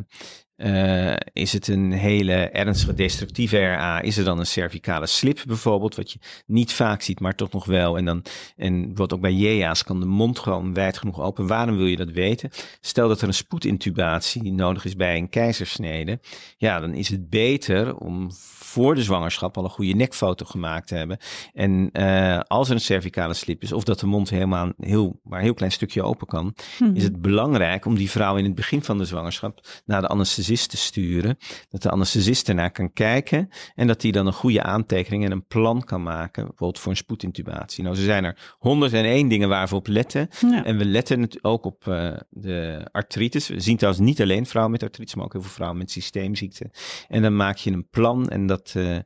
eh, 0.56 1.14
is 1.32 1.52
het 1.52 1.68
een 1.68 1.92
hele 1.92 2.32
ernstige 2.34 2.94
destructieve 2.94 3.58
RA? 3.58 4.00
Is 4.00 4.16
er 4.16 4.24
dan 4.24 4.38
een 4.38 4.46
cervicale 4.46 5.06
slip 5.06 5.42
bijvoorbeeld, 5.46 5.94
wat 5.94 6.10
je 6.12 6.18
niet 6.46 6.72
vaak 6.72 7.02
ziet, 7.02 7.20
maar 7.20 7.34
toch 7.34 7.52
nog 7.52 7.64
wel? 7.64 7.96
En 7.96 8.04
dan, 8.04 8.22
en 8.56 8.72
bijvoorbeeld 8.74 9.12
ook 9.12 9.20
bij 9.20 9.32
JEA's 9.32 9.84
kan 9.84 10.00
de 10.00 10.06
mond 10.06 10.38
gewoon 10.38 10.74
wijd 10.74 10.98
genoeg 10.98 11.20
open. 11.20 11.46
Waarom 11.46 11.76
wil 11.76 11.86
je 11.86 11.96
dat 11.96 12.10
weten? 12.10 12.50
Stel 12.80 13.08
dat 13.08 13.20
er 13.20 13.28
een 13.28 13.34
spoedintubatie 13.34 14.52
nodig 14.52 14.84
is 14.84 14.96
bij 14.96 15.16
een 15.16 15.28
keizersnede. 15.28 16.20
Ja, 16.56 16.80
dan 16.80 16.94
is 16.94 17.08
het 17.08 17.30
beter 17.30 17.96
om 17.96 18.28
voor 18.74 18.94
de 18.94 19.02
zwangerschap 19.02 19.56
al 19.56 19.64
een 19.64 19.70
goede 19.70 19.92
nekfoto 19.92 20.44
gemaakt 20.44 20.86
te 20.86 20.94
hebben. 20.94 21.18
En 21.52 21.88
eh, 21.92 22.40
als 22.46 22.68
er 22.68 22.74
een 22.74 22.80
cervicale 22.80 23.34
slip 23.34 23.62
is, 23.62 23.72
of 23.72 23.84
dat 23.84 24.00
de 24.00 24.06
mond 24.06 24.30
helemaal 24.30 24.72
heel, 24.78 25.20
maar 25.22 25.38
een 25.38 25.44
heel 25.44 25.54
klein 25.54 25.72
stukje 25.72 26.02
open 26.02 26.26
kan, 26.26 26.54
Mhm. 26.78 26.94
is 26.96 27.02
het 27.02 27.22
belangrijk 27.22 27.84
om 27.84 27.94
die 27.94 28.10
vrouw 28.10 28.36
in 28.36 28.44
het 28.44 28.54
begin 28.54 28.82
van 28.82 28.98
de 28.98 29.04
zwangerschap 29.04 29.60
naar 29.84 30.00
de 30.00 30.08
anesthesist 30.54 30.70
te 30.70 30.76
sturen. 30.76 31.38
Dat 31.70 31.82
de 31.82 31.90
anesthesist 31.90 32.48
ernaar 32.48 32.70
kan 32.70 32.92
kijken 32.92 33.48
en 33.74 33.86
dat 33.86 34.00
die 34.00 34.12
dan 34.12 34.26
een 34.26 34.32
goede 34.32 34.62
aantekening 34.62 35.24
en 35.24 35.30
een 35.30 35.46
plan 35.46 35.84
kan 35.84 36.02
maken, 36.02 36.46
bijvoorbeeld 36.46 36.78
voor 36.78 36.90
een 36.90 36.96
spoedintubatie. 36.96 37.84
Nou, 37.84 37.96
er 37.96 38.02
zijn 38.02 38.24
er 38.24 38.54
101 38.58 39.28
dingen 39.28 39.48
waar 39.48 39.68
we 39.68 39.74
op 39.74 39.86
letten. 39.86 40.28
Ja. 40.40 40.64
En 40.64 40.78
we 40.78 40.84
letten 40.84 41.20
het 41.20 41.44
ook 41.44 41.64
op 41.64 41.88
eh, 41.88 42.12
de 42.30 42.88
artritis. 42.92 43.48
We 43.48 43.60
zien 43.60 43.76
trouwens 43.76 44.04
niet 44.04 44.22
alleen 44.22 44.46
vrouwen 44.46 44.72
met 44.72 44.82
artritis, 44.82 45.14
maar 45.14 45.24
ook 45.24 45.32
heel 45.32 45.42
veel 45.42 45.50
vrouwen 45.50 45.78
met 45.78 45.90
systeemziekten. 45.90 46.70
En 47.08 47.22
dan 47.22 47.36
maak 47.36 47.56
je 47.56 47.70
een 47.70 47.88
plan 47.88 48.28
en 48.28 48.46
dat 48.46 48.72
eh, 48.76 48.96
eh, 48.96 49.02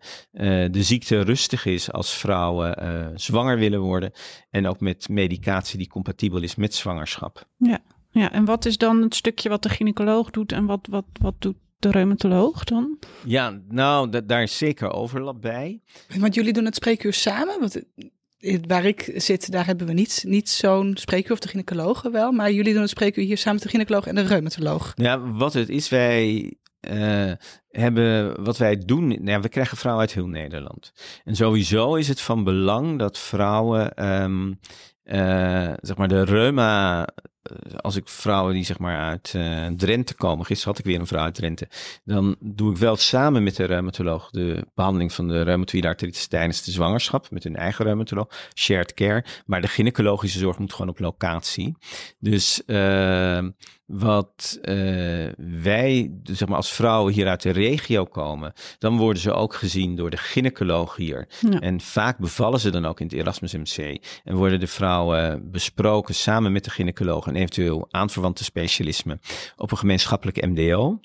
de 0.73 0.83
ziekte 0.83 1.21
rustig 1.21 1.64
is 1.64 1.93
als 1.93 2.14
vrouwen 2.14 2.57
zwanger 3.14 3.59
willen 3.59 3.81
worden. 3.81 4.12
En 4.50 4.67
ook 4.67 4.81
met 4.81 5.09
medicatie 5.09 5.78
die 5.78 5.88
compatibel 5.88 6.43
is 6.43 6.55
met 6.55 6.75
zwangerschap. 6.75 7.47
ja, 7.57 7.81
en 8.26 8.44
wat 8.44 8.64
is 8.64 8.78
dan 8.78 9.02
het 9.02 9.14
stukje 9.14 9.48
wat 9.48 9.62
de 9.62 9.68
gynaecoloog 9.68 10.30
doet 10.30 10.52
en 10.52 10.66
wat, 10.66 10.87
wat, 10.90 11.04
wat 11.20 11.34
doet 11.38 11.56
de 11.78 11.90
reumatoloog 11.90 12.64
dan? 12.64 12.98
Ja, 13.25 13.60
nou, 13.68 14.10
da- 14.10 14.20
daar 14.20 14.42
is 14.42 14.58
zeker 14.58 14.90
overlap 14.92 15.40
bij. 15.40 15.80
Want 16.18 16.34
jullie 16.34 16.52
doen 16.52 16.64
het 16.64 16.75
spreekuur 16.75 17.12
samen. 17.12 17.60
Want 17.60 17.82
eh, 18.38 18.58
waar 18.66 18.84
ik 18.84 19.12
zit, 19.14 19.50
daar 19.52 19.66
hebben 19.66 19.87
we 19.87 19.92
niet, 19.92 20.25
niet 20.26 20.48
zo'n 20.48 20.96
spreekuur, 20.96 21.32
of 21.32 21.38
de 21.38 21.48
gynaecologen 21.48 22.12
wel. 22.12 22.32
Maar 22.32 22.52
jullie 22.52 22.72
doen 22.72 22.82
het 22.82 22.90
spreekuur 22.90 23.25
hier 23.25 23.38
samen 23.38 23.54
met 23.54 23.62
de 23.62 23.68
gynaecoloog 23.68 24.06
en 24.06 24.14
de 24.14 24.22
reumatoloog. 24.22 24.92
Ja, 24.94 25.20
wat 25.20 25.52
het 25.52 25.68
is, 25.68 25.88
wij 25.88 26.52
eh, 26.80 27.32
hebben 27.68 28.44
wat 28.44 28.56
wij 28.58 28.76
doen. 28.76 29.08
Nou 29.08 29.25
ja, 29.30 29.40
we 29.40 29.48
krijgen 29.48 29.76
vrouwen 29.76 30.04
uit 30.04 30.14
heel 30.14 30.26
Nederland. 30.26 30.92
En 31.25 31.37
sowieso 31.37 31.94
is 31.94 32.08
het 32.08 32.20
van 32.20 32.44
belang 32.44 32.98
dat 32.98 33.18
vrouwen, 33.18 33.94
ehm, 33.94 34.52
eh, 35.02 35.72
zeg 35.80 35.96
maar, 35.96 36.08
de 36.08 36.25
reuma. 36.25 37.06
Eh, 37.49 37.76
Als 37.76 37.97
ik 37.97 38.09
vrouwen 38.09 38.55
die 38.55 38.64
zeg 38.64 38.78
maar 38.78 38.99
uit 38.99 39.33
eh, 39.35 39.67
Drenthe 39.67 40.14
komen, 40.14 40.47
gisteren 40.47 40.73
had 40.73 40.85
ik 40.85 40.90
weer 40.90 41.00
een 41.00 41.07
vrouw 41.07 41.23
uit 41.23 41.35
Drenthe, 41.35 41.69
dan 42.05 42.37
doe 42.40 42.71
ik 42.71 42.76
wel 42.76 42.97
samen 42.97 43.43
met 43.43 43.57
de 43.57 43.64
reumatoloog 43.64 44.31
de 44.31 44.67
behandeling 44.75 45.12
van 45.12 45.28
de 45.28 45.43
reumatoïde 45.43 45.88
artritis 45.88 46.26
tijdens 46.26 46.64
de 46.64 46.71
zwangerschap 46.71 47.31
met 47.31 47.45
hun 47.45 47.57
eigen 47.57 47.85
reumatoloog, 47.85 48.28
shared 48.55 48.95
care. 48.95 49.25
Maar 49.47 49.61
de 49.61 49.69
gynaecologische 49.69 50.38
zorg 50.38 50.59
moet 50.59 50.73
gewoon 50.73 50.90
op 50.90 50.99
locatie. 50.99 51.76
Dus 52.19 52.64
eh, 52.64 53.47
wat 53.88 54.59
eh, 54.62 54.75
wij, 55.37 56.12
zeg 56.23 56.49
maar 56.49 56.57
als 56.57 56.73
vrouwen 56.73 57.12
hier 57.12 57.28
uit 57.28 57.42
de 57.42 57.50
regio 57.50 58.04
komen, 58.04 58.52
dan 58.78 58.97
worden 58.97 59.23
ze 59.23 59.33
ook 59.33 59.54
gezien 59.54 59.97
door 59.97 60.11
de 60.11 60.16
gynaecoloog 60.16 60.97
hier. 60.97 61.28
Ja. 61.50 61.61
En 61.61 61.80
vaak 61.80 62.18
bevallen 62.18 62.61
ze 62.61 62.71
dan 62.71 62.87
ook 62.87 63.00
in 63.00 63.07
het 63.07 63.14
Erasmus 63.14 63.52
MC. 63.52 64.04
En 64.25 64.35
worden 64.37 64.61
de 64.61 64.66
vrouwen 64.66 65.50
besproken 65.50 66.14
samen 66.14 66.52
met 66.52 66.64
de 66.64 66.71
gynaecoloog 66.71 67.26
en 67.26 67.37
eventueel 67.37 67.87
aanverwante 67.90 68.45
specialismen 68.45 69.21
op 69.57 69.71
een 69.71 69.78
gemeenschappelijk 69.78 70.47
MDO. 70.47 71.00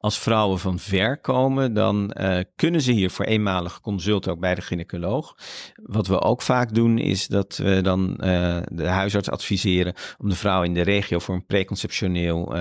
Als 0.00 0.18
vrouwen 0.18 0.58
van 0.58 0.78
ver 0.78 1.18
komen, 1.18 1.74
dan 1.74 2.12
eh, 2.12 2.44
kunnen 2.56 2.80
ze 2.80 2.92
hier 2.92 3.10
voor 3.10 3.24
eenmalige 3.24 3.80
consult 3.80 4.28
ook 4.28 4.40
bij 4.40 4.54
de 4.54 4.62
gynaecoloog. 4.62 5.36
Wat 5.82 6.06
we 6.06 6.20
ook 6.20 6.42
vaak 6.42 6.74
doen, 6.74 6.98
is 6.98 7.26
dat 7.26 7.56
we 7.56 7.80
dan 7.80 8.16
eh, 8.16 8.58
de 8.72 8.86
huisarts 8.86 9.30
adviseren 9.30 9.94
om 10.18 10.28
de 10.28 10.36
vrouw 10.36 10.62
in 10.62 10.74
de 10.74 10.82
regio 10.82 11.18
voor 11.18 11.34
een 11.34 11.46
preconceptioneel 11.46 12.54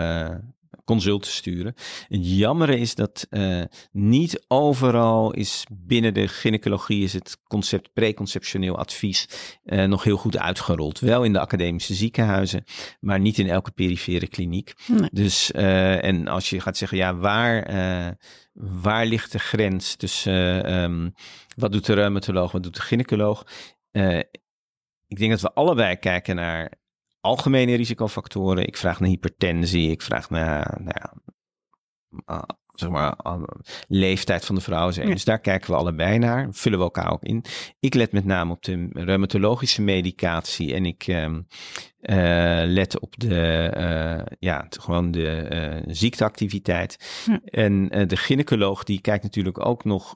consult 0.86 1.24
te 1.24 1.30
sturen. 1.30 1.74
Het 2.08 2.38
jammere 2.38 2.80
is 2.80 2.96
dat 2.96 3.28
eh, 3.30 3.62
niet 3.92 4.44
overal 4.48 5.34
is 5.34 5.66
binnen 5.72 6.14
de 6.14 6.28
gynaecologie 6.28 7.04
is 7.04 7.14
het 7.14 7.38
concept 7.44 7.94
preconceptioneel 7.94 8.78
advies 8.78 9.28
eh, 9.64 9.84
nog 9.84 10.04
heel 10.04 10.18
goed 10.18 10.38
uitgerold. 10.38 11.00
Wel 11.00 11.24
in 11.24 11.34
de 11.34 11.40
academische 11.40 11.94
ziekenhuizen, 11.94 12.64
maar 13.00 13.20
niet 13.20 13.38
in 13.38 13.50
elke 13.50 13.72
perifere 13.72 14.28
kliniek. 14.28 14.74
Nee. 14.88 15.10
Dus, 15.12 15.52
eh, 15.52 16.04
en 16.04 16.28
als 16.28 16.50
je 16.50 16.60
gaat 16.60 16.78
zeggen, 16.78 16.98
ja, 16.98 17.16
waar, 17.16 17.64
waar 18.54 19.06
ligt 19.06 19.32
de 19.32 19.40
grens 19.40 19.96
tussen 19.96 20.36
eh, 20.66 20.84
ehm, 20.84 21.10
wat 21.56 21.72
doet 21.72 21.86
de 21.86 21.94
reumatoloog, 21.94 22.52
wat 22.52 22.64
doet 22.64 22.76
de 22.76 22.82
gynaecoloog? 22.82 23.46
Ik 25.08 25.18
denk 25.18 25.32
dat 25.32 25.42
we 25.42 25.54
allebei 25.54 25.96
kijken 25.96 26.36
naar 26.36 26.72
algemene 27.26 27.76
risicofactoren. 27.76 28.68
Ik 28.68 28.78
vraag 28.78 29.00
naar 29.00 29.10
hypertensie, 29.10 29.92
ik 29.92 30.02
vraag 30.02 30.30
naar, 30.30 30.78
nou 30.82 30.96
ja, 31.02 31.14
ah, 32.26 32.44
zeg 32.74 32.90
maar, 32.90 33.16
ah, 33.16 33.44
leeftijd 33.88 34.46
van 34.46 34.56
de 34.56 34.62
vrouw. 34.62 34.92
Ja. 34.92 35.06
Dus 35.06 35.24
daar 35.24 35.40
kijken 35.40 35.72
we 35.72 35.78
allebei 35.78 36.18
naar, 36.18 36.48
vullen 36.52 36.78
we 36.78 36.84
elkaar 36.84 37.12
ook 37.12 37.24
in. 37.24 37.44
Ik 37.80 37.94
let 37.94 38.12
met 38.12 38.26
name 38.26 38.52
op 38.52 38.64
de 38.64 38.88
reumatologische 38.92 39.82
medicatie 39.82 40.74
en 40.74 40.86
ik 40.86 41.08
ehm, 41.08 41.42
eh, 42.06 42.62
let 42.66 43.00
op 43.00 43.14
de, 43.18 43.70
eh, 43.74 44.36
ja, 44.40 44.66
gewoon 44.70 45.12
de 45.12 45.28
eh, 45.28 45.84
ziekteactiviteit. 45.88 47.24
Ja. 47.26 47.40
En 47.46 47.88
de 48.08 48.18
gynaecoloog 48.18 48.84
die 48.84 49.02
kijkt 49.02 49.24
natuurlijk 49.24 49.66
ook 49.66 49.84
nog 49.84 50.16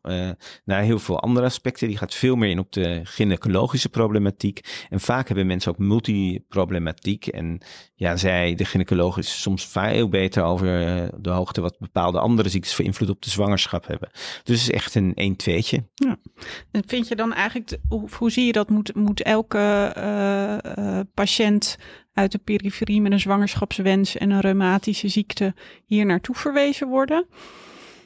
naar 0.65 0.81
heel 0.81 0.99
veel 0.99 1.19
andere 1.19 1.45
aspecten. 1.45 1.87
Die 1.87 1.97
gaat 1.97 2.15
veel 2.15 2.35
meer 2.35 2.49
in 2.49 2.59
op 2.59 2.71
de 2.71 2.99
gynaecologische 3.03 3.89
problematiek. 3.89 4.85
En 4.89 4.99
vaak 4.99 5.27
hebben 5.27 5.47
mensen 5.47 5.71
ook 5.71 5.77
multiproblematiek. 5.77 7.27
En 7.27 7.61
ja, 7.95 8.15
zij, 8.15 8.55
de 8.55 8.65
gynaecoloog 8.65 9.17
is 9.17 9.41
soms 9.41 9.67
veel 9.67 10.09
beter 10.09 10.43
over 10.43 10.67
de 11.21 11.29
hoogte 11.29 11.61
wat 11.61 11.79
bepaalde 11.79 12.19
andere 12.19 12.49
ziektes 12.49 12.75
voor 12.75 12.85
invloed 12.85 13.09
op 13.09 13.21
de 13.21 13.29
zwangerschap 13.29 13.87
hebben. 13.87 14.09
Dus 14.43 14.61
het 14.61 14.69
is 14.69 14.71
echt 14.71 14.95
een 14.95 15.37
1-2'tje. 15.37 15.83
En 16.71 16.83
vind 16.87 17.07
je 17.07 17.15
dan 17.15 17.33
eigenlijk, 17.33 17.77
hoe, 17.87 18.09
hoe 18.17 18.31
zie 18.31 18.45
je 18.45 18.51
dat? 18.51 18.69
Moet, 18.69 18.95
moet 18.95 19.21
elke 19.21 21.07
patiënt 21.13 21.77
uit 22.13 22.31
de 22.31 22.37
periferie 22.37 23.01
met 23.01 23.11
een 23.11 23.19
zwangerschapswens 23.19 24.17
en 24.17 24.29
een 24.29 24.39
reumatische 24.39 25.07
ziekte 25.07 25.53
hier 25.85 26.05
naartoe 26.05 26.35
verwezen 26.35 26.87
worden? 26.87 27.25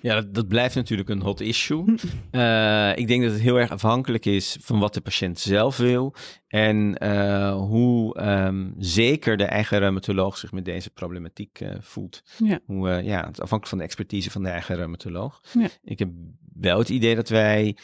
Ja, 0.03 0.15
dat, 0.15 0.33
dat 0.33 0.47
blijft 0.47 0.75
natuurlijk 0.75 1.09
een 1.09 1.21
hot 1.21 1.39
issue. 1.41 1.95
Eh, 2.31 2.97
ik 2.97 3.07
denk 3.07 3.23
dat 3.23 3.31
het 3.31 3.41
heel 3.41 3.59
erg 3.59 3.71
afhankelijk 3.71 4.25
is 4.25 4.57
van 4.61 4.79
wat 4.79 4.93
de 4.93 5.01
patiënt 5.01 5.39
zelf 5.39 5.77
wil 5.77 6.15
en 6.47 6.97
eh, 6.97 7.55
hoe 7.55 8.15
ehm, 8.15 8.71
zeker 8.77 9.37
de 9.37 9.43
eigen 9.43 9.79
reumatoloog 9.79 10.37
zich 10.37 10.51
met 10.51 10.65
deze 10.65 10.89
problematiek 10.89 11.59
eh, 11.59 11.75
voelt. 11.79 12.23
Ja. 12.37 12.59
Hoe, 12.65 12.89
ja, 12.89 13.17
het 13.17 13.41
afhankelijk 13.41 13.67
van 13.67 13.77
de 13.77 13.83
expertise 13.83 14.31
van 14.31 14.43
de 14.43 14.49
eigen 14.49 14.75
reumatoloog. 14.75 15.41
Ja. 15.53 15.67
Ik 15.83 15.99
heb 15.99 16.09
wel 16.53 16.79
het 16.79 16.89
idee 16.89 17.15
dat 17.15 17.29
wij 17.29 17.77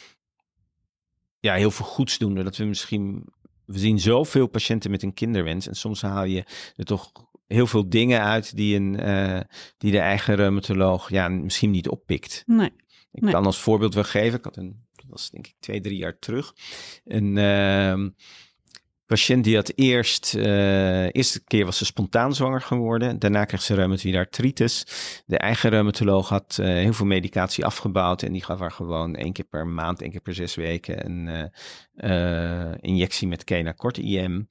ja, 1.38 1.54
heel 1.54 1.70
veel 1.70 1.86
goeds 1.86 2.18
doen. 2.18 2.34
Dat 2.34 2.56
we 2.56 2.64
misschien, 2.64 3.24
we 3.70 3.78
zien 3.78 4.00
zoveel 4.00 4.46
patiënten 4.46 4.90
met 4.90 5.02
een 5.02 5.14
kinderwens 5.14 5.68
en 5.68 5.74
soms 5.74 6.02
haal 6.02 6.24
je 6.24 6.44
er 6.76 6.84
toch 6.84 7.12
heel 7.46 7.66
veel 7.66 7.88
dingen 7.88 8.22
uit 8.22 8.56
die, 8.56 8.76
een, 8.76 9.00
eh, 9.00 9.40
die 9.78 9.90
de 9.92 9.98
eigen 9.98 10.34
reumatoloog 10.34 11.10
ja, 11.10 11.28
misschien 11.28 11.70
niet 11.70 11.88
oppikt. 11.88 12.42
Nee. 12.46 12.70
Ik 13.12 13.22
Nee. 13.22 13.32
kan 13.32 13.46
als 13.46 13.58
voorbeeld 13.60 13.94
wel 13.94 14.04
geven. 14.04 14.38
Ik 14.38 14.44
had 14.44 14.56
een, 14.56 14.84
dat 14.94 15.04
was 15.08 15.30
denk 15.30 15.46
ik 15.46 15.54
twee, 15.60 15.80
drie 15.80 15.96
jaar 15.96 16.18
terug. 16.18 16.54
Een 17.04 17.38
ehm, 17.38 18.08
patiënt 19.10 19.44
die 19.44 19.56
had 19.56 19.72
eerst, 19.74 20.34
eh 20.34 21.14
eerste 21.14 21.44
keer 21.44 21.64
was 21.64 21.78
ze 21.78 21.84
spontaan 21.84 22.34
zwanger 22.34 22.60
geworden. 22.60 23.18
Daarna 23.18 23.44
kreeg 23.44 23.62
ze 23.62 23.74
reumatoïde 23.74 24.18
artritis. 24.18 24.86
De 25.26 25.38
eigen 25.38 25.70
reumatoloog 25.70 26.28
had 26.28 26.58
eh, 26.60 26.66
heel 26.66 26.92
veel 26.92 27.06
medicatie 27.06 27.64
afgebouwd. 27.64 28.22
En 28.22 28.32
die 28.32 28.44
gaf 28.44 28.58
haar 28.58 28.72
gewoon 28.72 29.14
één 29.14 29.32
keer 29.32 29.44
per 29.44 29.66
maand, 29.66 30.02
één 30.02 30.10
keer 30.10 30.20
per 30.20 30.34
zes 30.34 30.54
weken 30.54 31.06
een 31.06 31.50
eh, 31.94 32.72
injectie 32.80 33.28
met 33.28 33.44
Kena 33.44 33.72
kort 33.72 33.98
IM. 33.98 34.48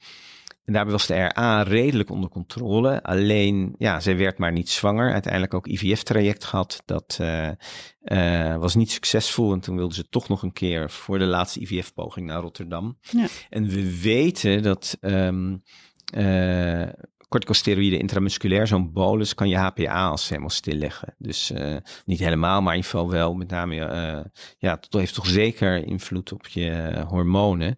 En 0.70 0.76
daarbij 0.76 0.94
was 0.94 1.08
de 1.08 1.26
RA 1.28 1.62
redelijk 1.62 2.10
onder 2.10 2.30
controle. 2.30 3.04
Alleen, 3.04 3.76
ja, 3.78 4.00
zij 4.00 4.18
werd 4.18 4.38
maar 4.38 4.52
niet 4.52 4.70
zwanger. 4.70 5.12
Uiteindelijk 5.12 5.54
ook 5.54 5.68
IVF-traject 5.68 6.44
gehad. 6.44 6.82
Dat 6.86 7.18
eh, 7.22 7.50
eh, 8.02 8.58
was 8.58 8.76
niet 8.76 8.92
succesvol. 8.92 9.54
En 9.54 9.60
toen 9.60 9.76
wilde 9.76 9.94
ze 9.94 10.10
toch 10.10 10.28
nog 10.28 10.44
een 10.44 10.54
keer 10.54 10.90
voor 10.90 11.20
de 11.20 11.26
laatste 11.26 11.60
IVF-poging 11.60 12.28
naar 12.28 12.42
Rotterdam. 12.42 12.98
Ja. 13.02 13.28
En 13.50 13.68
we 13.68 14.02
weten 14.02 14.64
dat 14.64 14.98
ehm 15.02 15.58
eh, 16.14 16.88
corticosteroïden 17.28 18.00
intramusculair, 18.00 18.68
zo'n 18.68 18.94
bolus, 18.94 19.34
kan 19.34 19.50
je 19.50 19.58
HPA 19.58 20.08
als 20.08 20.30
helemaal 20.30 20.50
stilleggen. 20.50 21.16
Dus 21.18 21.54
niet 22.06 22.20
helemaal, 22.20 22.62
maar 22.62 22.76
in 22.76 22.78
ieder 22.78 22.92
geval 22.92 23.10
wel. 23.10 23.34
Met 23.34 23.50
name, 23.50 23.76
ja, 24.58 24.72
het 24.82 24.88
heeft 24.90 25.14
toch 25.14 25.28
zeker 25.28 25.86
invloed 25.86 26.32
op 26.32 26.48
je 26.48 26.94
hormonen. 27.08 27.78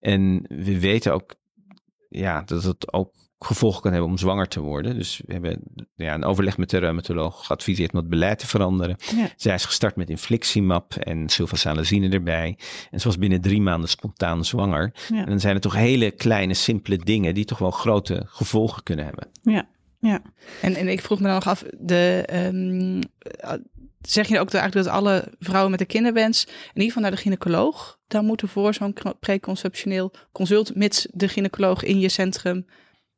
En 0.00 0.44
we 0.48 0.80
weten 0.80 1.12
ook 1.12 1.38
ja, 2.10 2.42
dat 2.42 2.62
het 2.62 2.92
ook 2.92 3.12
gevolgen 3.38 3.82
kan 3.82 3.92
hebben 3.92 4.10
om 4.10 4.18
zwanger 4.18 4.48
te 4.48 4.60
worden. 4.60 4.94
Dus 4.96 5.22
we 5.26 5.32
hebben 5.32 5.62
ja, 5.94 6.14
een 6.14 6.24
overleg 6.24 6.58
met 6.58 6.70
de 6.70 6.78
reumatoloog 6.78 7.46
geadviseerd 7.46 7.92
om 7.92 7.98
het 7.98 8.08
beleid 8.08 8.38
te 8.38 8.46
veranderen. 8.46 8.96
Ja. 9.16 9.28
Zij 9.36 9.54
is 9.54 9.64
gestart 9.64 9.96
met 9.96 10.10
infliximab 10.10 10.94
en 10.94 11.28
sulfasalazine 11.28 12.08
erbij. 12.08 12.58
En 12.90 13.00
ze 13.00 13.06
was 13.06 13.18
binnen 13.18 13.40
drie 13.40 13.60
maanden 13.60 13.88
spontaan 13.88 14.44
zwanger. 14.44 14.92
Ja. 15.08 15.18
En 15.18 15.26
dan 15.26 15.40
zijn 15.40 15.54
het 15.54 15.62
toch 15.62 15.74
hele 15.74 16.10
kleine, 16.10 16.54
simpele 16.54 16.96
dingen 16.96 17.34
die 17.34 17.44
toch 17.44 17.58
wel 17.58 17.70
grote 17.70 18.22
gevolgen 18.26 18.82
kunnen 18.82 19.04
hebben. 19.04 19.28
Ja. 19.42 19.68
Ja. 20.00 20.22
En, 20.62 20.74
en 20.74 20.88
ik 20.88 21.00
vroeg 21.00 21.18
me 21.18 21.24
dan 21.24 21.34
nog 21.34 21.46
af, 21.46 21.64
de, 21.78 22.22
ehm, 22.26 23.00
eh, 23.18 23.52
zeg 24.00 24.28
je 24.28 24.38
ook 24.40 24.52
eigenlijk 24.52 24.86
dat 24.86 24.94
alle 24.96 25.32
vrouwen 25.38 25.70
met 25.70 25.80
een 25.80 25.86
kinderwens 25.86 26.44
in 26.46 26.52
ieder 26.74 26.86
geval 26.86 27.02
naar 27.02 27.10
de 27.10 27.16
gynaecoloog 27.16 27.98
dan 28.06 28.24
moeten 28.24 28.48
voor 28.48 28.74
zo'n 28.74 28.94
preconceptioneel 29.20 30.12
consult, 30.32 30.74
mits 30.74 31.06
de 31.10 31.28
gynaecoloog 31.28 31.82
in 31.82 32.00
je 32.00 32.08
centrum 32.08 32.66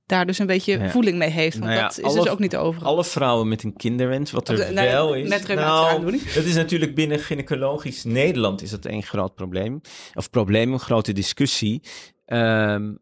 daar 0.07 0.27
dus 0.27 0.39
een 0.39 0.47
beetje 0.47 0.79
Ja. 0.79 0.91
voeling 0.91 1.19
mee 1.19 1.29
heeft. 1.31 1.59
Want 1.59 1.65
Nou 1.71 1.77
ja, 1.83 1.89
dat 1.89 1.99
is 1.99 2.05
alle- 2.05 2.23
dus 2.23 2.29
ook 2.29 2.39
niet 2.39 2.57
overal. 2.57 2.89
Alle 2.93 3.05
vrouwen 3.05 3.49
met 3.49 3.63
een 3.63 3.77
kinderwens, 3.77 4.31
wat 4.31 4.49
er 4.49 4.57
de- 4.57 4.73
nou 4.73 4.89
wel 4.89 5.15
is. 5.15 5.29
met 5.29 5.49
nou, 5.49 6.11
dat 6.35 6.45
is 6.45 6.55
natuurlijk 6.55 6.95
binnen 6.95 7.19
gynaecologisch 7.19 8.05
Nederland 8.05 8.63
is 8.63 8.71
dat 8.71 8.85
een 8.85 9.03
groot 9.03 9.35
probleem. 9.35 9.81
Of 10.15 10.31
probleem, 10.31 10.73
een 10.73 10.81
grote 10.81 11.13
discussie. 11.13 11.83
Ehm, 12.25 12.93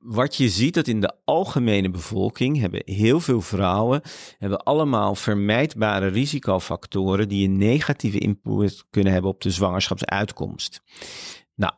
wat 0.00 0.36
je 0.36 0.48
ziet 0.48 0.74
dat 0.74 0.86
in 0.86 1.00
de 1.00 1.14
algemene 1.24 1.90
bevolking 1.90 2.58
hebben 2.58 2.82
heel 2.84 3.20
veel 3.20 3.40
vrouwen 3.40 4.00
hebben 4.38 4.62
allemaal 4.62 5.14
vermijdbare 5.14 6.06
risicofactoren 6.06 7.28
die 7.28 7.48
een 7.48 7.56
negatieve 7.56 8.18
input 8.18 8.84
kunnen 8.90 9.12
hebben 9.12 9.30
op 9.30 9.40
de 9.40 9.50
zwangerschapsuitkomst. 9.50 10.82
Nou, 11.54 11.72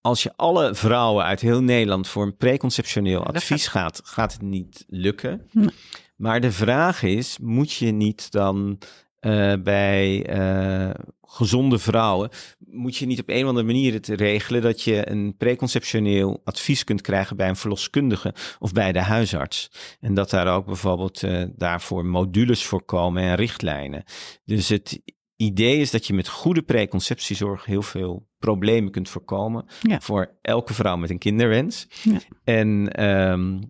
als 0.00 0.22
je 0.22 0.32
alle 0.36 0.74
vrouwen 0.74 1.24
uit 1.24 1.40
heel 1.40 1.62
Nederland 1.62 2.08
voor 2.08 2.22
een 2.22 2.36
preconceptioneel 2.36 3.24
advies 3.24 3.66
gaat, 3.66 4.00
gaat 4.04 4.32
het 4.32 4.42
niet 4.42 4.84
lukken. 4.88 5.48
Nee. 5.52 5.70
Maar 6.16 6.40
de 6.40 6.52
vraag 6.52 7.02
is, 7.02 7.38
moet 7.38 7.72
je 7.72 7.90
niet 7.90 8.30
dan 8.30 8.78
eh, 9.20 9.52
bij 9.62 10.26
eh, 10.26 10.90
gezonde 11.22 11.78
vrouwen 11.78 12.30
moet 12.58 12.96
je 12.96 13.06
niet 13.06 13.20
op 13.20 13.28
een 13.28 13.42
of 13.42 13.48
andere 13.48 13.66
manier 13.66 13.92
het 13.92 14.08
regelen 14.08 14.62
dat 14.62 14.82
je 14.82 15.10
een 15.10 15.34
preconceptioneel 15.36 16.40
advies 16.44 16.84
kunt 16.84 17.00
krijgen 17.00 17.36
bij 17.36 17.48
een 17.48 17.56
verloskundige 17.56 18.34
of 18.58 18.72
bij 18.72 18.92
de 18.92 19.00
huisarts. 19.00 19.70
En 20.00 20.14
dat 20.14 20.30
daar 20.30 20.54
ook 20.54 20.66
bijvoorbeeld 20.66 21.22
eh, 21.22 21.44
daarvoor 21.56 22.06
modules 22.06 22.64
voor 22.64 22.82
komen 22.82 23.22
en 23.22 23.34
richtlijnen. 23.34 24.04
Dus 24.44 24.68
het 24.68 25.02
idee 25.36 25.78
is 25.80 25.90
dat 25.90 26.06
je 26.06 26.14
met 26.14 26.28
goede 26.28 26.62
preconceptiezorg 26.62 27.64
heel 27.64 27.82
veel 27.82 28.28
problemen 28.38 28.90
kunt 28.90 29.08
voorkomen 29.08 29.66
Ja. 29.82 30.00
voor 30.00 30.38
elke 30.42 30.74
vrouw 30.74 30.96
met 30.96 31.10
een 31.10 31.18
kinderwens. 31.18 31.86
Ja. 32.02 32.18
En 32.44 32.92
ehm, 32.92 33.60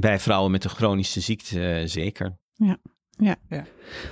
bij 0.00 0.18
vrouwen 0.18 0.50
met 0.50 0.64
een 0.64 0.70
chronische 0.70 1.20
ziekte 1.20 1.82
eh, 3.18 3.32
zeker. 3.48 3.66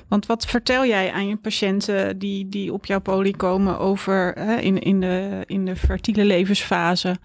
Want 0.09 0.27
wat 0.27 0.47
vertel 0.47 0.87
jij 0.87 1.13
aan 1.13 1.29
je 1.29 1.37
patiënten 1.37 2.19
die, 2.19 2.49
die 2.49 2.73
op 2.73 2.87
jouw 2.87 3.01
poli 3.01 3.37
komen 3.37 3.79
over 3.79 4.33
hè, 4.39 4.57
in, 4.57 4.79
in, 4.79 5.01
de, 5.01 5.43
in 5.47 5.65
de 5.65 5.77
fertiele 5.77 6.25
levensfase, 6.25 7.17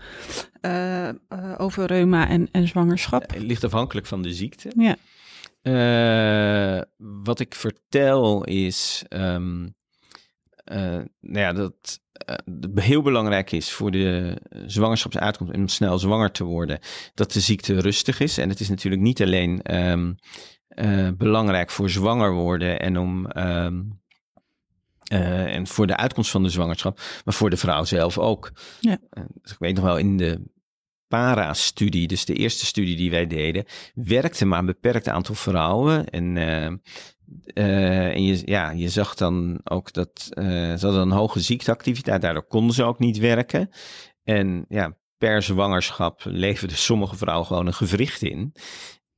eh, 0.62 1.08
eh, 1.08 1.16
over 1.58 1.86
reuma 1.86 2.28
en, 2.28 2.50
en 2.52 2.68
zwangerschap? 2.68 3.32
Het 3.34 3.42
ligt 3.42 3.64
afhankelijk 3.64 4.08
van 4.08 4.22
de 4.22 4.34
ziekte. 4.34 4.72
Ja. 4.78 4.96
Eh, 5.68 6.82
wat 7.24 7.40
ik 7.40 7.56
vertel 7.56 8.44
is, 8.44 9.04
ehm, 9.08 9.68
eh, 10.64 11.02
nou 11.20 11.40
ja, 11.40 11.54
dat 11.54 12.02
eh, 12.12 12.36
het 12.62 12.80
heel 12.80 13.02
belangrijk 13.02 13.52
is 13.52 13.72
voor 13.72 13.92
de 13.92 14.38
zwangerschapsuitkomst 14.66 15.54
en 15.54 15.60
om 15.60 15.68
snel 15.68 16.00
zwanger 16.00 16.32
te 16.32 16.44
worden, 16.44 16.80
dat 17.14 17.32
de 17.32 17.40
ziekte 17.40 17.80
rustig 17.80 18.20
is. 18.20 18.38
En 18.38 18.50
het 18.50 18.60
is 18.60 18.70
natuurlijk 18.70 19.02
niet 19.02 19.22
alleen 19.22 19.62
ehm, 19.62 20.14
eh, 20.78 21.08
belangrijk 21.18 21.70
voor 21.70 21.90
zwanger 21.90 22.34
worden 22.34 22.80
en 22.80 22.98
om 22.98 23.28
ehm, 23.28 23.82
eh, 25.04 25.56
en 25.56 25.68
voor 25.68 25.88
de 25.88 25.98
uitkomst 25.98 26.32
van 26.32 26.44
de 26.44 26.50
zwangerschap, 26.50 27.00
maar 27.26 27.34
voor 27.34 27.50
de 27.50 27.58
vrouw 27.58 27.84
zelf 27.84 28.18
ook. 28.18 28.52
Ja. 28.80 28.98
Eh, 29.10 29.24
dus 29.42 29.52
ik 29.52 29.58
weet 29.60 29.76
nog 29.76 29.84
wel 29.84 29.98
in 29.98 30.18
de 30.18 30.46
para-studie, 31.08 32.08
dus 32.08 32.26
de 32.26 32.34
eerste 32.34 32.66
studie 32.66 32.96
die 32.96 33.12
wij 33.12 33.28
deden, 33.28 33.66
werkte 33.94 34.46
maar 34.46 34.60
een 34.60 34.66
beperkt 34.66 35.08
aantal 35.08 35.36
vrouwen. 35.36 36.10
En, 36.10 36.38
en 37.54 38.24
je, 38.24 38.42
ja, 38.46 38.72
je 38.72 38.90
zag 38.90 39.16
dan 39.16 39.60
ook 39.64 39.94
dat 39.94 40.30
ze 40.34 40.78
hadden 40.82 41.02
een 41.02 41.12
hoge 41.12 41.40
ziekteactiviteit, 41.40 42.22
daardoor 42.22 42.48
konden 42.48 42.76
ze 42.76 42.84
ook 42.84 43.00
niet 43.00 43.18
werken. 43.18 43.70
En 44.24 44.66
ja, 44.70 44.98
per 45.18 45.42
zwangerschap 45.42 46.22
leverden 46.24 46.78
sommige 46.78 47.18
vrouwen 47.18 47.48
gewoon 47.48 47.68
een 47.68 47.74
gewricht 47.74 48.22
in. 48.22 48.54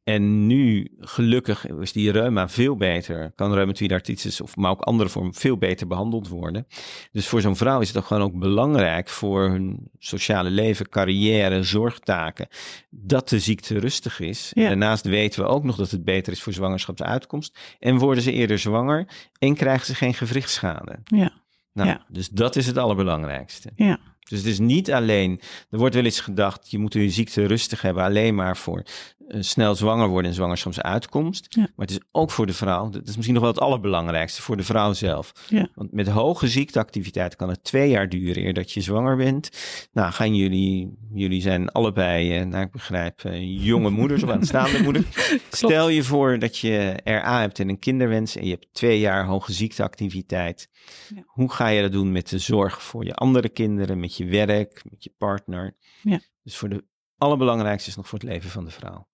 En 0.10 0.48
nu, 0.48 0.92
gelukkig, 1.00 1.68
is 1.68 1.92
die 1.92 2.12
reuma 2.12 2.50
veel 2.50 2.76
beter. 2.76 3.32
Kan 3.36 3.54
reumatoïde 3.54 3.94
artritis 3.94 4.42
of 4.42 4.56
maar 4.56 4.72
ook 4.72 4.82
andere 4.82 5.10
vormen 5.10 5.34
veel 5.34 5.58
beter 5.58 5.88
behandeld 5.88 6.28
worden. 6.28 6.68
Dus 7.12 7.28
voor 7.28 7.42
zo'n 7.42 7.56
vrouw 7.56 7.80
is 7.80 7.88
het 7.88 7.98
ook 7.98 8.06
gewoon 8.06 8.24
ook 8.24 8.40
belangrijk 8.40 9.10
voor 9.10 9.50
hun 9.50 9.90
sociale 10.00 10.50
leven, 10.50 10.90
carrière, 10.90 11.64
zorgtaken, 11.64 12.48
dat 12.90 13.30
de 13.30 13.40
ziekte 13.40 13.80
rustig 13.80 14.20
is. 14.20 14.52
Ja. 14.54 14.68
Daarnaast 14.68 15.06
weten 15.06 15.44
we 15.44 15.50
ook 15.50 15.64
nog 15.64 15.76
dat 15.76 15.92
het 15.92 16.04
beter 16.04 16.34
is 16.34 16.42
voor 16.42 16.54
zwangerschapsuitkomst. 16.54 17.60
En 17.80 17.98
worden 17.98 18.24
ze 18.24 18.32
eerder 18.32 18.60
zwanger 18.60 19.08
en 19.40 19.56
krijgen 19.56 19.86
ze 19.86 19.96
geen 19.96 20.14
gewrichtschade. 20.14 21.00
Ja. 21.04 21.32
Nou, 21.74 21.90
Ja. 21.90 22.06
Dus 22.08 22.30
dat 22.30 22.56
is 22.56 22.68
het 22.68 22.78
allerbelangrijkste. 22.78 23.70
Ja. 23.76 24.00
Dus 24.30 24.38
het 24.38 24.48
is 24.48 24.60
niet 24.60 24.92
alleen, 24.92 25.40
er 25.70 25.78
wordt 25.78 25.96
wel 25.96 26.04
eens 26.04 26.20
gedacht, 26.20 26.72
je 26.72 26.78
moet 26.78 26.94
je 26.94 27.10
ziekte 27.10 27.46
rustig 27.46 27.82
hebben 27.82 28.04
alleen 28.04 28.36
maar 28.36 28.58
voor 28.58 28.84
eh, 29.30 29.42
snel 29.42 29.76
zwanger 29.76 30.08
worden 30.08 30.30
en 30.30 30.36
zwangerschapsuitkomst. 30.36 31.46
Ja. 31.50 31.62
Maar 31.62 31.86
het 31.88 31.92
is 31.92 32.00
ook 32.12 32.32
voor 32.32 32.46
de 32.46 32.54
vrouw, 32.54 32.90
dat 32.90 33.08
is 33.08 33.16
misschien 33.16 33.34
nog 33.34 33.44
wel 33.44 33.52
het 33.52 33.62
allerbelangrijkste, 33.62 34.42
voor 34.42 34.58
de 34.58 34.64
vrouw 34.64 34.94
zelf. 34.94 35.32
Ja. 35.48 35.70
Want 35.76 35.92
met 35.92 36.08
hoge 36.08 36.48
ziekteactiviteit 36.48 37.36
kan 37.36 37.50
het 37.50 37.64
twee 37.64 37.90
jaar 37.90 38.10
duren 38.10 38.44
eer 38.44 38.54
dat 38.54 38.72
je 38.72 38.82
zwanger 38.82 39.16
bent. 39.16 39.50
Nou, 39.92 40.12
gaan 40.12 40.36
jullie, 40.36 40.98
jullie 41.14 41.42
zijn 41.42 41.70
allebei, 41.70 42.38
eh, 42.38 42.46
naar 42.46 42.64
ik 42.64 42.72
begrijp, 42.72 43.24
eh, 43.24 43.64
jonge 43.66 43.90
moeders 43.90 44.24
of 44.24 44.30
aanstaande 44.30 44.84
moeders. 44.84 45.06
Stel 45.52 45.90
je 45.90 46.04
voor 46.04 46.40
dat 46.40 46.58
je 46.58 47.00
RA 47.04 47.40
hebt 47.40 47.60
en 47.60 47.70
een 47.70 47.80
kinderwens 47.80 48.36
en 48.36 48.46
je 48.46 48.52
hebt 48.52 48.68
twee 48.72 49.00
jaar 49.00 49.26
hoge 49.26 49.54
ziekteactiviteit. 49.54 50.70
Ja. 51.16 51.24
Hoe 51.26 51.52
ga 51.52 51.68
je 51.68 51.82
dat 51.82 51.92
doen 51.92 52.12
met 52.12 52.30
de 52.30 52.40
zorg 52.40 52.82
voor 52.84 53.06
je 53.06 53.14
andere 53.14 53.50
kinderen, 53.50 54.00
met 54.00 54.16
je 54.16 54.19
werk, 54.26 54.82
met 54.90 55.04
je 55.04 55.14
partner? 55.18 55.76
Ja. 56.02 56.20
Dus 56.44 56.58
voor 56.58 56.70
de 56.70 56.84
allerbelangrijkste 57.18 57.90
is 57.90 57.96
nog 57.96 58.08
voor 58.08 58.20
het 58.20 58.28
leven 58.28 58.50
van 58.50 58.66
de 58.66 58.72
vrouw. 58.72 59.08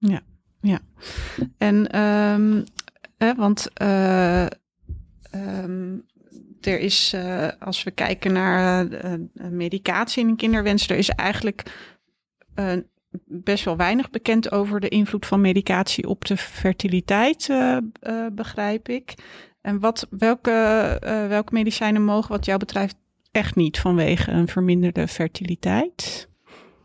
En, 1.57 1.91
ehm, 1.91 2.63
hè, 3.17 3.35
want 3.35 3.69
eh, 3.73 4.45
ehm, 5.31 5.97
er 6.61 6.79
is, 6.79 7.13
eh, 7.13 7.47
als 7.59 7.83
we 7.83 7.91
kijken 7.91 8.33
naar 8.33 8.87
eh, 8.87 9.13
medicatie 9.49 10.23
in 10.23 10.29
een 10.29 10.35
kinderwens, 10.35 10.89
er 10.89 10.97
is 10.97 11.09
eigenlijk 11.09 11.63
best 13.25 13.65
wel 13.65 13.77
weinig 13.77 14.09
bekend 14.09 14.51
over 14.51 14.79
de 14.79 14.89
invloed 14.89 15.25
van 15.25 15.41
medicatie 15.41 16.07
op 16.07 16.25
de 16.25 16.37
fertiliteit, 16.37 17.49
begrijp 18.31 18.89
ik. 18.89 19.13
En 19.61 19.79
wat, 19.79 20.07
welke, 20.09 20.51
welke 21.29 21.53
medicijnen 21.53 22.03
mogen 22.03 22.29
wat 22.29 22.45
jou 22.45 22.59
betreft 22.59 22.95
echt 23.35 23.55
niet 23.55 23.79
vanwege 23.79 24.31
een 24.31 24.47
verminderde 24.47 25.07
fertiliteit? 25.07 26.29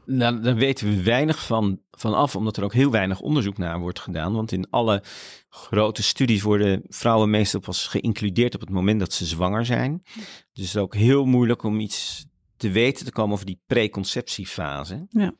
Nou, 0.07 0.41
daar 0.41 0.55
weten 0.55 0.89
we 0.89 1.03
weinig 1.03 1.47
van, 1.47 1.81
van 1.91 2.15
af, 2.15 2.37
omdat 2.37 2.57
er 2.57 2.65
ook 2.65 2.73
heel 2.73 2.91
weinig 2.91 3.21
onderzoek 3.21 3.59
naar 3.59 3.79
wordt 3.79 4.01
gedaan. 4.01 4.33
Want 4.33 4.53
in 4.53 4.71
alle 4.71 5.03
grote 5.49 6.03
studies 6.03 6.43
worden 6.43 6.83
vrouwen 6.89 7.31
meestal 7.31 7.61
pas 7.61 7.87
geïncludeerd 7.87 8.55
op 8.55 8.61
het 8.61 8.71
moment 8.71 9.01
dat 9.01 9.13
ze 9.13 9.27
zwanger 9.27 9.67
zijn. 9.67 10.01
Dus 10.05 10.25
het 10.53 10.65
is 10.65 10.77
ook 10.77 10.95
heel 10.95 11.25
moeilijk 11.25 11.63
om 11.63 11.81
iets 11.81 12.27
te 12.57 12.71
weten 12.71 13.05
te 13.05 13.13
komen 13.13 13.33
over 13.33 13.47
die 13.47 13.61
preconceptiefase. 13.67 15.07
Ja. 15.09 15.35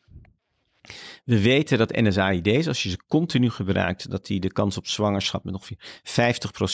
We 1.25 1.41
weten 1.41 1.79
dat 1.79 1.97
NSAID's, 1.97 2.67
als 2.67 2.83
je 2.83 2.91
ze 2.91 2.99
continu 3.09 3.51
gebruikt, 3.51 4.11
dat 4.11 4.27
die 4.27 4.41
de 4.41 4.53
kans 4.53 4.77
op 4.77 4.87
zwangerschap 4.87 5.45
met 5.45 5.55
ongeveer 5.55 5.79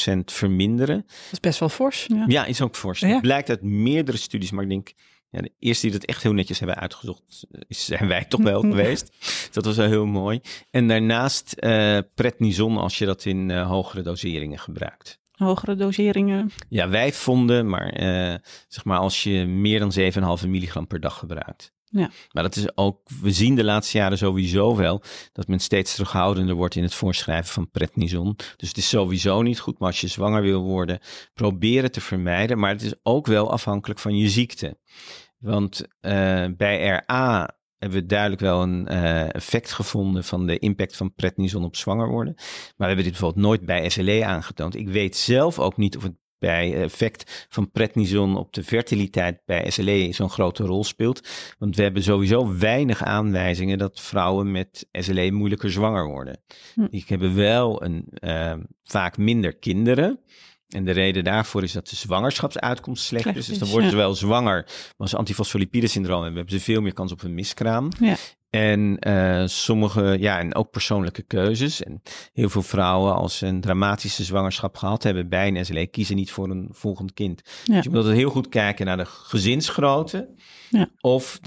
50% 0.09 0.19
verminderen. 0.25 1.03
Dat 1.07 1.33
is 1.33 1.41
best 1.41 1.59
wel 1.59 1.69
fors. 1.69 2.05
Ja. 2.09 2.25
Ja, 2.27 2.45
is 2.45 2.61
ook 2.61 2.77
fors. 2.77 3.01
Ja. 3.01 3.09
Het 3.09 3.21
blijkt 3.21 3.49
uit 3.49 3.63
meerdere 3.63 4.17
studies, 4.17 4.51
maar 4.51 4.63
ik 4.63 4.71
denk, 4.71 4.93
ja, 5.31 5.41
de 5.41 5.53
eerste 5.59 5.87
die 5.87 5.99
dat 5.99 6.09
echt 6.09 6.23
heel 6.23 6.33
netjes 6.33 6.59
hebben 6.59 6.77
uitgezocht, 6.77 7.47
eh, 7.51 7.61
zijn 7.69 8.09
wij 8.09 8.25
toch 8.25 8.43
wel 8.43 8.61
geweest. 8.71 9.13
Dat 9.53 9.65
was 9.65 9.77
wel 9.77 9.89
heel 9.89 10.07
mooi. 10.07 10.41
En 10.71 10.89
daarnaast 10.89 11.53
eh 11.53 11.99
prednison 12.15 12.77
als 12.77 12.99
je 12.99 13.07
dat 13.07 13.25
in 13.25 13.51
eh, 13.51 13.69
hogere 13.69 14.03
doseringen 14.03 14.59
gebruikt. 14.59 15.19
Hogere 15.33 15.75
doseringen? 15.75 16.51
Ja, 16.69 16.89
wij 16.89 17.13
vonden, 17.13 17.69
maar 17.69 17.93
zeg 18.69 18.85
maar 18.85 18.99
als 18.99 19.23
je 19.23 19.47
meer 19.47 19.79
dan 19.79 19.93
7,5 20.43 20.49
milligram 20.49 20.87
per 20.87 21.01
dag 21.01 21.19
gebruikt. 21.19 21.75
Ja. 21.99 22.11
Maar 22.33 22.43
dat 22.43 22.57
is 22.57 22.77
ook, 22.77 23.01
we 23.21 23.33
zien 23.33 23.55
de 23.55 23.65
laatste 23.65 23.99
jaren 23.99 24.19
sowieso 24.19 24.77
wel 24.77 25.03
dat 25.33 25.49
men 25.49 25.59
steeds 25.59 25.95
terughoudender 25.95 26.55
wordt 26.55 26.75
in 26.75 26.83
het 26.83 26.95
voorschrijven 26.95 27.53
van 27.53 27.71
prednison. 27.71 28.37
Dus 28.57 28.69
het 28.69 28.77
is 28.77 28.89
sowieso 28.89 29.43
niet 29.43 29.61
goed, 29.61 29.79
maar 29.79 29.89
als 29.89 30.01
je 30.01 30.07
zwanger 30.07 30.43
wil 30.43 30.63
worden, 30.63 31.01
probeer 31.35 31.83
het 31.83 31.93
te 31.93 32.01
vermijden. 32.01 32.59
Maar 32.59 32.71
het 32.71 32.83
is 32.83 32.95
ook 33.03 33.27
wel 33.27 33.51
afhankelijk 33.51 34.01
van 34.01 34.17
je 34.17 34.29
ziekte. 34.29 34.79
Want 35.39 35.87
eh, 36.01 36.45
bij 36.57 37.03
RA 37.07 37.57
hebben 37.79 38.01
we 38.01 38.07
duidelijk 38.07 38.41
wel 38.41 38.63
een 38.63 38.87
eh, 38.87 39.35
effect 39.35 39.73
gevonden 39.73 40.25
van 40.25 40.47
de 40.47 40.59
impact 40.59 40.97
van 40.97 41.15
prednison 41.15 41.65
op 41.65 41.77
zwanger 41.77 42.09
worden. 42.09 42.35
Maar 42.37 42.75
we 42.77 42.85
hebben 42.85 43.05
dit 43.05 43.13
bijvoorbeeld 43.13 43.45
nooit 43.45 43.65
bij 43.65 43.89
SLE 43.89 44.25
aangetoond. 44.25 44.75
Ik 44.75 44.89
weet 44.89 45.17
zelf 45.17 45.59
ook 45.59 45.77
niet 45.77 45.97
of 45.97 46.03
het 46.03 46.15
bij 46.39 46.83
effect 46.83 47.47
van 47.49 47.71
prednison 47.71 48.37
op 48.37 48.53
de 48.53 48.65
fertiliteit 48.65 49.41
bij 49.45 49.71
SLE 49.71 50.09
zo'n 50.13 50.31
grote 50.31 50.63
rol 50.63 50.85
speelt. 50.85 51.29
Want 51.59 51.77
we 51.77 51.83
hebben 51.83 52.03
sowieso 52.03 52.57
weinig 52.59 53.03
aanwijzingen 53.03 53.79
dat 53.79 54.01
vrouwen 54.01 54.51
met 54.51 54.87
SLE 54.93 55.31
moeilijker 55.31 55.71
zwanger 55.71 56.07
worden. 56.07 56.41
Hm. 56.75 56.87
Die 56.91 57.05
hebben 57.07 57.35
wel 57.35 57.83
een, 57.83 58.07
eh, 58.11 58.55
vaak 58.85 59.17
minder 59.17 59.57
kinderen. 59.57 60.21
En 60.69 60.85
de 60.85 60.91
reden 60.91 61.25
daarvoor 61.25 61.63
is 61.63 61.73
dat 61.73 61.89
de 61.89 61.97
zwangerschapsuitkomst 61.97 63.05
slecht 63.05 63.23
Slecht 63.23 63.39
is. 63.39 63.47
Dus 63.47 63.59
dan 63.59 63.69
worden 63.69 63.85
ja. 63.85 63.91
ze 63.91 63.97
wel 63.97 64.15
zwanger. 64.15 64.63
Maar 64.65 64.95
als 64.97 65.11
ze 65.11 65.17
antifosfolipide 65.17 65.87
syndroom 65.87 66.23
hebben, 66.23 66.37
hebben 66.39 66.59
ze 66.59 66.65
veel 66.65 66.81
meer 66.81 66.93
kans 66.93 67.13
op 67.13 67.23
een 67.23 67.35
miskraam. 67.35 67.89
Ja. 68.01 68.17
En 68.57 68.99
eh, 68.99 69.47
sommige, 69.47 70.17
ja, 70.21 70.39
en 70.39 70.55
ook 70.55 70.71
persoonlijke 70.71 71.23
keuzes. 71.23 71.83
En 71.83 72.03
heel 72.33 72.49
veel 72.49 72.63
vrouwen, 72.63 73.15
als 73.15 73.39
ze 73.39 73.47
een 73.47 73.61
dramatische 73.61 74.25
zwangerschap 74.25 74.77
gehad 74.77 75.03
hebben 75.03 75.29
bij 75.29 75.49
een 75.49 75.65
SLE, 75.65 75.87
kiezen 75.87 76.17
niet 76.17 76.31
voor 76.31 76.51
een 76.51 76.69
volgend 76.71 77.13
kind. 77.13 77.43
Ja. 77.65 77.75
Dus 77.75 77.85
je 77.85 77.89
moet 77.89 77.99
altijd 77.99 78.17
heel 78.17 78.31
goed 78.31 78.49
kijken 78.49 78.87
naar 78.87 78.97
de 78.97 79.07
gezinsgrootte. 79.07 80.35
Ja. 80.71 80.91
Of 81.01 81.41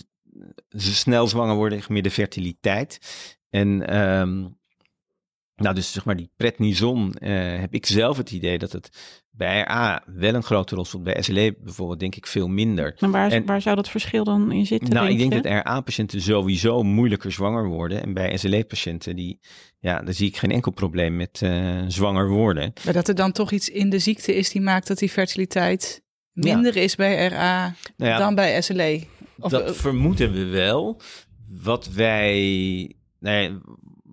ze 0.70 0.96
snel 0.96 1.28
zwanger 1.28 1.56
worden, 1.56 1.82
meer 1.88 2.04
de 2.04 2.12
fertiliteit. 2.12 3.00
En 3.50 3.88
ehm, 3.88 4.48
nou, 5.56 5.76
dus 5.76 5.92
zeg 5.92 6.06
maar 6.06 6.16
die 6.16 6.32
prednison, 6.36 7.14
eh, 7.14 7.60
heb 7.60 7.74
ik 7.74 7.86
zelf 7.86 8.18
het 8.18 8.32
idee 8.32 8.58
dat 8.58 8.72
het 8.72 8.90
bij 9.40 9.62
RA 9.62 10.04
wel 10.06 10.34
een 10.34 10.44
grote 10.44 10.76
rol 10.76 10.86
speelt. 10.86 11.04
Bij 11.04 11.22
SLE 11.22 11.56
bijvoorbeeld 11.64 12.00
denk 12.00 12.16
ik 12.16 12.28
veel 12.28 12.48
minder. 12.48 12.96
En 13.00 13.12
waar, 13.12 13.32
En- 13.32 13.46
waar 13.46 13.62
zou 13.62 13.76
dat 13.76 13.90
verschil 13.90 14.24
dan 14.24 14.52
in 14.52 14.66
zitten? 14.66 14.94
Nou, 14.94 15.10
ik 15.10 15.18
denk 15.18 15.34
je? 15.34 15.42
dat 15.42 15.52
RA-patiënten 15.52 16.22
sowieso 16.22 16.84
moeilijker 16.84 17.32
zwanger 17.32 17.68
worden. 17.68 18.02
En 18.04 18.14
bij 18.14 18.38
SLE-patiënten, 18.38 19.16
die, 19.16 19.40
ja, 19.80 20.02
daar 20.02 20.14
zie 20.14 20.28
ik 20.28 20.38
geen 20.38 20.52
enkel 20.52 20.72
probleem 20.72 21.16
met 21.16 21.42
eh, 21.42 21.84
zwanger 21.88 22.30
worden. 22.30 22.74
Maar 22.86 22.94
dat 22.94 23.08
er 23.08 23.16
dan 23.16 23.32
toch 23.32 23.52
iets 23.52 23.70
in 23.70 23.90
de 23.90 24.00
ziekte 24.00 24.36
is 24.36 24.50
die 24.52 24.62
maakt 24.62 24.88
dat 24.88 24.98
die 24.98 25.10
fertiliteit 25.10 26.02
Ja. 26.34 26.54
minder 26.54 26.76
is 26.76 26.96
bij 26.96 27.28
RA 27.28 27.76
Nou 27.98 28.12
ja, 28.12 28.18
dan 28.18 28.36
bij 28.36 28.62
SLE. 28.62 29.04
Of, 29.40 29.52
dat 29.52 29.68
eh, 29.68 29.74
vermoeden 29.74 30.32
we 30.32 30.46
wel. 30.46 31.02
Wat 31.62 31.88
wij, 31.94 32.32
nee, 33.20 33.58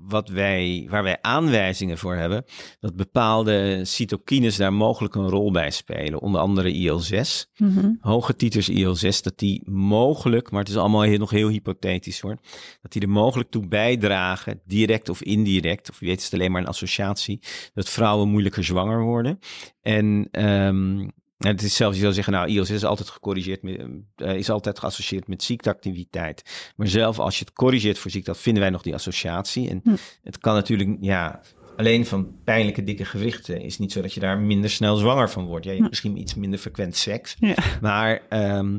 wat 0.09 0.29
wij, 0.29 0.87
waar 0.91 1.03
wij 1.03 1.19
aanwijzingen 1.21 1.99
voor 1.99 2.15
hebben, 2.15 2.45
dat 2.81 2.97
bepaalde 2.97 3.81
cytokines 3.85 4.57
daar 4.57 4.73
mogelijk 4.73 5.15
een 5.15 5.29
rol 5.29 5.51
bij 5.51 5.71
spelen. 5.71 6.21
Onder 6.21 6.41
andere 6.41 6.73
IL-6. 6.73 7.51
Mhm. 7.57 7.93
hoge 8.01 8.37
titers 8.37 8.69
IL-6, 8.69 9.23
dat 9.23 9.39
die 9.39 9.63
mogelijk, 9.71 10.51
maar 10.51 10.61
het 10.61 10.69
is 10.69 10.77
allemaal 10.77 11.03
heel, 11.03 11.19
nog 11.19 11.31
heel 11.31 11.49
hypothetisch 11.49 12.21
hoor, 12.21 12.37
dat 12.83 12.93
die 12.93 13.03
er 13.03 13.09
mogelijk 13.09 13.51
toe 13.51 13.69
bijdragen, 13.69 14.61
direct 14.65 15.09
of 15.09 15.23
indirect, 15.23 15.91
of 15.91 16.01
je 16.01 16.07
weet 16.07 16.19
is 16.19 16.25
het 16.25 16.35
alleen 16.35 16.53
maar 16.53 16.61
een 16.61 16.69
associatie, 16.69 17.41
dat 17.75 17.89
vrouwen 17.89 18.29
moeilijker 18.29 18.65
zwanger 18.65 19.03
worden. 19.03 19.39
En 19.83 20.29
ehm, 20.31 21.09
en 21.39 21.49
het 21.49 21.63
is 21.63 21.77
zelfs, 21.77 21.95
je 21.97 22.03
zou 22.03 22.15
zeggen, 22.15 22.33
nou, 22.33 22.49
IL-6 22.49 22.75
is 22.75 22.85
altijd 22.85 23.09
gecorrigeerd, 23.09 23.63
met, 23.63 23.81
eh, 24.17 24.35
is 24.37 24.51
altijd 24.51 24.79
geassocieerd 24.79 25.29
met 25.29 25.43
ziekteactiviteit. 25.43 26.73
Maar 26.77 26.87
zelf 26.89 27.19
als 27.19 27.39
je 27.39 27.45
het 27.45 27.55
corrigeert 27.55 27.99
voor 27.99 28.11
ziekte, 28.11 28.35
vinden 28.35 28.63
wij 28.63 28.71
nog 28.71 28.83
die 28.83 28.95
associatie. 28.95 29.69
En 29.69 29.81
Hm. 29.85 29.97
het 30.23 30.39
kan 30.39 30.55
natuurlijk, 30.55 30.97
ja, 31.01 31.41
alleen 31.77 32.07
van 32.07 32.35
pijnlijke 32.45 32.85
dikke 32.85 33.05
gewrichten 33.05 33.61
is 33.61 33.79
niet 33.79 33.93
zo 33.93 34.01
dat 34.03 34.13
je 34.15 34.21
daar 34.21 34.39
minder 34.39 34.71
snel 34.71 34.97
zwanger 34.97 35.31
van 35.31 35.45
wordt. 35.47 35.65
Ja, 35.65 35.71
je 35.73 35.77
hebt 35.81 35.89
Hm. 35.89 35.91
misschien 35.91 36.21
iets 36.23 36.35
minder 36.35 36.59
frequent 36.59 36.97
seks. 36.97 37.37
Ja. 37.41 37.55
Maar 37.81 38.23
ehm, 38.29 38.79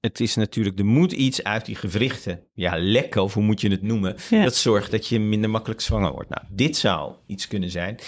het 0.00 0.20
is 0.20 0.34
natuurlijk, 0.34 0.78
er 0.78 0.86
moet 0.86 1.12
iets 1.12 1.42
uit 1.44 1.66
die 1.66 1.74
gewrichten, 1.76 2.40
ja, 2.54 2.74
lekken 2.78 3.22
of 3.22 3.34
hoe 3.34 3.42
moet 3.42 3.60
je 3.60 3.70
het 3.70 3.82
noemen, 3.82 4.16
Ja. 4.30 4.42
dat 4.42 4.56
zorgt 4.56 4.90
dat 4.90 5.06
je 5.06 5.20
minder 5.20 5.50
makkelijk 5.50 5.80
zwanger 5.80 6.12
wordt. 6.12 6.30
Nou, 6.30 6.42
dit 6.50 6.76
zou 6.76 7.12
iets 7.26 7.48
kunnen 7.48 7.70
zijn. 7.70 7.98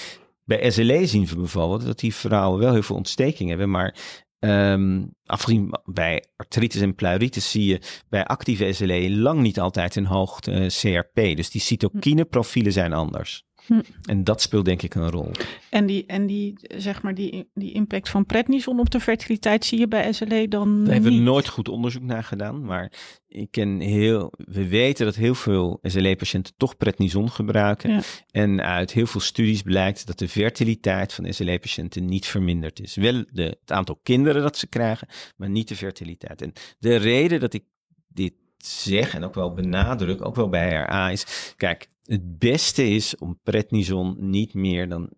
Bij 0.58 0.70
SLE 0.70 1.06
zien 1.06 1.26
we 1.26 1.36
bijvoorbeeld 1.36 1.84
dat 1.84 1.98
die 1.98 2.14
vrouwen 2.14 2.58
wel 2.60 2.72
heel 2.72 2.82
veel 2.82 2.96
ontsteking 2.96 3.48
hebben, 3.48 3.70
maar 3.70 3.96
ehm, 4.38 5.04
afgezien 5.24 5.74
bij 5.84 6.24
artritis 6.36 6.80
en 6.80 6.94
pleuritis 6.94 7.50
zie 7.50 7.64
je 7.64 7.80
bij 8.08 8.24
actieve 8.24 8.72
SLE 8.72 9.10
lang 9.10 9.40
niet 9.40 9.60
altijd 9.60 9.96
een 9.96 10.06
hoog 10.06 10.40
eh, 10.40 10.66
CRP. 10.66 11.14
Dus 11.14 11.50
die 11.50 11.60
cytokineprofielen 11.60 12.72
zijn 12.72 12.92
anders. 12.92 13.44
Hm. 13.66 13.80
En 14.04 14.24
dat 14.24 14.42
speelt 14.42 14.64
denk 14.64 14.82
ik 14.82 14.94
een 14.94 15.10
rol. 15.10 15.30
En, 15.70 15.86
die, 15.86 16.04
en 16.06 16.26
die, 16.26 16.54
zeg 16.76 17.02
maar, 17.02 17.14
die, 17.14 17.50
die 17.54 17.72
impact 17.72 18.08
van 18.08 18.26
prednison 18.26 18.80
op 18.80 18.90
de 18.90 19.00
fertiliteit 19.00 19.64
zie 19.64 19.78
je 19.78 19.88
bij 19.88 20.12
SLE 20.12 20.48
dan 20.48 20.84
Daar 20.84 20.94
hebben 20.94 21.12
we 21.12 21.18
nooit 21.18 21.48
goed 21.48 21.68
onderzoek 21.68 22.02
naar 22.02 22.24
gedaan, 22.24 22.64
maar 22.64 22.92
ik 23.28 23.50
ken 23.50 23.80
heel, 23.80 24.32
we 24.36 24.68
weten 24.68 25.04
dat 25.04 25.14
heel 25.14 25.34
veel 25.34 25.78
SLE-patiënten 25.82 26.54
toch 26.56 26.76
prednison 26.76 27.30
gebruiken. 27.30 27.90
Ja. 27.90 28.00
En 28.30 28.60
uit 28.60 28.92
heel 28.92 29.06
veel 29.06 29.20
studies 29.20 29.62
blijkt 29.62 30.06
dat 30.06 30.18
de 30.18 30.28
fertiliteit 30.28 31.12
van 31.12 31.32
SLE-patiënten 31.32 32.04
niet 32.04 32.26
verminderd 32.26 32.80
is. 32.80 32.94
Wel 32.94 33.24
de, 33.30 33.42
het 33.42 33.72
aantal 33.72 33.98
kinderen 34.02 34.42
dat 34.42 34.56
ze 34.56 34.66
krijgen, 34.66 35.08
maar 35.36 35.50
niet 35.50 35.68
de 35.68 35.76
fertiliteit. 35.76 36.42
En 36.42 36.52
de 36.78 36.96
reden 36.96 37.40
dat 37.40 37.54
ik 37.54 37.64
dit 38.08 38.32
zeg 38.66 39.14
en 39.14 39.24
ook 39.24 39.34
wel 39.34 39.52
benadruk, 39.52 40.24
ook 40.26 40.36
wel 40.36 40.48
bij 40.48 40.70
RA, 40.72 41.10
is: 41.10 41.54
kijk, 41.56 41.88
het 42.02 42.38
beste 42.38 42.88
is 42.88 43.16
om 43.16 43.40
prednison 43.42 44.16
niet 44.18 44.54
meer 44.54 44.88
dan 44.88 45.10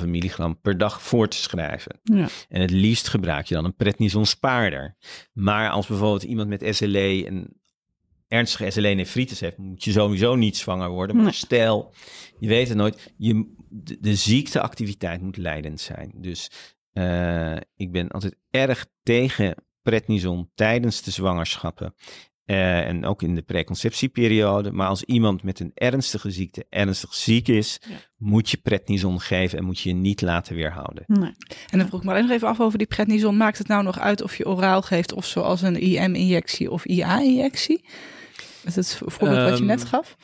7,5 0.00 0.06
milligram 0.06 0.60
per 0.60 0.78
dag 0.78 1.02
voor 1.02 1.28
te 1.28 1.36
schrijven. 1.36 2.00
Ja. 2.02 2.28
En 2.48 2.60
het 2.60 2.70
liefst 2.70 3.08
gebruik 3.08 3.46
je 3.46 3.54
dan 3.54 3.64
een 3.64 3.76
prednison 3.76 4.26
spaarder. 4.26 4.96
Maar 5.32 5.70
als 5.70 5.86
bijvoorbeeld 5.86 6.22
iemand 6.22 6.48
met 6.48 6.76
SLE 6.76 7.26
een 7.26 7.56
ernstige 8.28 8.70
SLE-nefritis 8.70 9.40
heeft, 9.40 9.56
moet 9.56 9.84
je 9.84 9.92
sowieso 9.92 10.34
niet 10.34 10.56
zwanger 10.56 10.90
worden. 10.90 11.16
Maar 11.16 11.24
Nee. 11.24 11.34
stel, 11.34 11.94
je 12.38 12.48
weet 12.48 12.68
het 12.68 12.76
nooit, 12.76 13.12
je, 13.16 13.54
de, 13.68 13.96
de 14.00 14.14
ziekteactiviteit 14.14 15.20
moet 15.20 15.36
leidend 15.36 15.80
zijn. 15.80 16.12
Dus 16.16 16.50
eh, 16.92 17.56
ik 17.76 17.92
ben 17.92 18.08
altijd 18.08 18.36
erg 18.50 18.86
tegen 19.02 19.54
prednison 19.82 20.50
tijdens 20.54 21.02
de 21.02 21.10
zwangerschappen. 21.10 21.94
Eh, 22.44 22.86
en 22.88 23.04
ook 23.06 23.22
in 23.22 23.34
de 23.34 23.42
preconceptieperiode. 23.42 24.72
Maar 24.72 24.88
als 24.88 25.02
iemand 25.04 25.42
met 25.42 25.60
een 25.60 25.70
ernstige 25.74 26.30
ziekte 26.30 26.66
ernstig 26.70 27.14
ziek 27.14 27.48
is, 27.48 27.78
Ja. 27.88 27.94
moet 28.16 28.50
je 28.50 28.56
prednison 28.56 29.20
geven 29.20 29.58
en 29.58 29.64
moet 29.64 29.80
je 29.80 29.88
je 29.88 29.94
niet 29.94 30.20
laten 30.20 30.54
weerhouden. 30.54 31.02
Nee. 31.06 31.32
En 31.70 31.78
dan 31.78 31.86
vroeg 31.86 32.00
ik 32.00 32.06
me 32.06 32.12
alleen 32.12 32.22
nog 32.26 32.32
even 32.36 32.48
af 32.48 32.60
over 32.60 32.78
die 32.78 32.86
prednison. 32.86 33.36
Maakt 33.36 33.58
het 33.58 33.68
nou 33.68 33.82
nog 33.82 33.98
uit 33.98 34.22
of 34.22 34.36
je 34.36 34.46
oraal 34.46 34.82
geeft 34.82 35.12
of 35.12 35.26
zoals 35.26 35.62
een 35.62 35.80
IM-injectie 35.80 36.70
of 36.70 36.84
IA-injectie? 36.84 37.84
Met 38.64 38.74
het 38.74 39.00
voorbeeld 39.06 39.42
wat 39.42 39.48
je 39.48 39.54
Ehm, 39.56 39.64
net 39.66 39.84
gaf. 39.84 40.16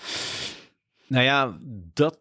Nou 1.06 1.24
ja, 1.24 1.56
dat 1.94 2.18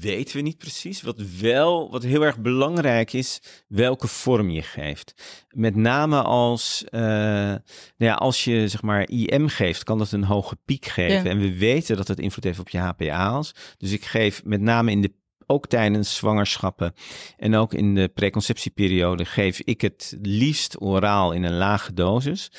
weten 0.00 0.36
we 0.36 0.42
niet 0.42 0.58
precies. 0.58 1.02
Wat 1.02 1.22
wel, 1.40 1.90
wat 1.90 2.02
heel 2.02 2.22
erg 2.22 2.38
belangrijk 2.38 3.12
is, 3.12 3.40
welke 3.68 4.08
vorm 4.08 4.50
je 4.50 4.62
geeft. 4.62 5.14
Met 5.50 5.76
name 5.76 6.22
als, 6.22 6.84
eh, 6.90 7.00
nou 7.00 7.60
ja, 7.96 8.14
als 8.14 8.44
je 8.44 8.68
zeg 8.68 8.82
maar 8.82 9.08
IM 9.08 9.48
geeft, 9.48 9.84
kan 9.84 9.98
dat 9.98 10.12
een 10.12 10.24
hoge 10.24 10.56
piek 10.64 10.86
geven. 10.86 11.24
Ja. 11.24 11.30
En 11.30 11.38
we 11.38 11.58
weten 11.58 11.96
dat 11.96 12.08
het 12.08 12.18
invloed 12.18 12.44
heeft 12.44 12.58
op 12.58 12.68
je 12.68 12.78
HPA's. 12.78 13.54
Dus 13.78 13.92
ik 13.92 14.04
geef 14.04 14.44
met 14.44 14.60
name 14.60 14.90
in 14.90 15.00
de 15.00 15.12
ook 15.46 15.66
tijdens 15.66 16.16
zwangerschappen 16.16 16.94
en 17.36 17.54
ook 17.54 17.74
in 17.74 17.94
de 17.94 18.08
preconceptieperiode 18.08 19.24
geef 19.24 19.60
ik 19.60 19.80
het 19.80 20.16
liefst 20.22 20.80
oraal 20.80 21.32
in 21.32 21.42
een 21.42 21.56
lage 21.56 21.92
dosis. 21.92 22.50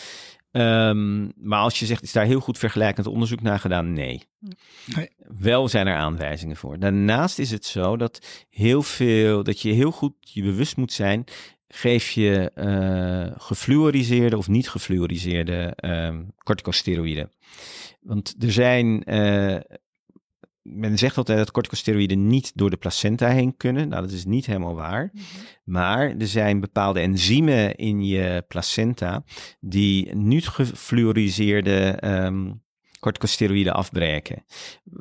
Ehm, 0.54 1.30
maar 1.36 1.60
als 1.60 1.80
je 1.80 1.86
zegt, 1.86 2.04
is 2.04 2.12
daar 2.12 2.26
heel 2.26 2.40
goed 2.40 2.58
vergelijkend 2.58 3.08
onderzoek 3.08 3.42
naar 3.42 3.60
gedaan? 3.60 3.94
Nee. 3.94 4.24
Nee. 4.96 5.10
Wel 5.40 5.68
zijn 5.68 5.88
er 5.88 5.96
aanwijzingen 5.96 6.56
voor. 6.56 6.80
Daarnaast 6.80 7.40
is 7.40 7.52
het 7.52 7.66
zo 7.66 7.98
dat 7.98 8.46
heel 8.50 8.84
veel, 8.84 9.44
dat 9.44 9.62
je 9.62 9.72
heel 9.72 9.92
goed 9.92 10.14
je 10.20 10.44
bewust 10.44 10.78
moet 10.78 10.92
zijn, 10.92 11.24
geef 11.68 12.10
je 12.10 12.52
eh 12.54 13.42
gefluoriseerde 13.42 14.38
of 14.38 14.48
niet 14.48 14.70
gefluoriseerde 14.70 15.74
ehm 15.76 16.24
corticosteroïden. 16.38 17.32
Want 18.02 18.36
er 18.40 18.52
zijn, 18.52 19.04
eh, 19.04 19.56
men 20.64 20.98
zegt 20.98 21.18
altijd 21.18 21.38
dat 21.38 21.52
corticosteroïden 21.52 22.28
niet 22.28 22.52
door 22.56 22.70
de 22.70 22.78
placenta 22.78 23.28
heen 23.28 23.58
kunnen. 23.58 23.90
Nou, 23.90 24.02
dat 24.02 24.12
is 24.12 24.26
niet 24.26 24.46
helemaal 24.46 24.76
waar. 24.76 25.12
Maar 25.64 26.16
er 26.18 26.28
zijn 26.28 26.60
bepaalde 26.60 27.00
enzymen 27.00 27.76
in 27.76 28.06
je 28.06 28.44
placenta 28.48 29.24
die 29.60 30.16
niet 30.16 30.48
gefluoriseerde 30.48 31.90
ehm 32.00 32.52
corticosteroïden 33.04 33.74
afbreken 33.74 34.46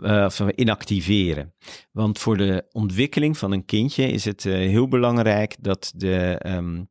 eh, 0.03 0.25
of 0.25 0.41
inactiveren. 0.41 1.55
Want 1.93 2.19
voor 2.19 2.37
de 2.37 2.65
ontwikkeling 2.73 3.39
van 3.39 3.53
een 3.53 3.65
kindje 3.65 4.07
is 4.09 4.25
het 4.25 4.47
eh, 4.47 4.53
heel 4.53 4.89
belangrijk 4.89 5.57
dat 5.61 5.93
de 5.97 6.39
ehm, 6.39 6.83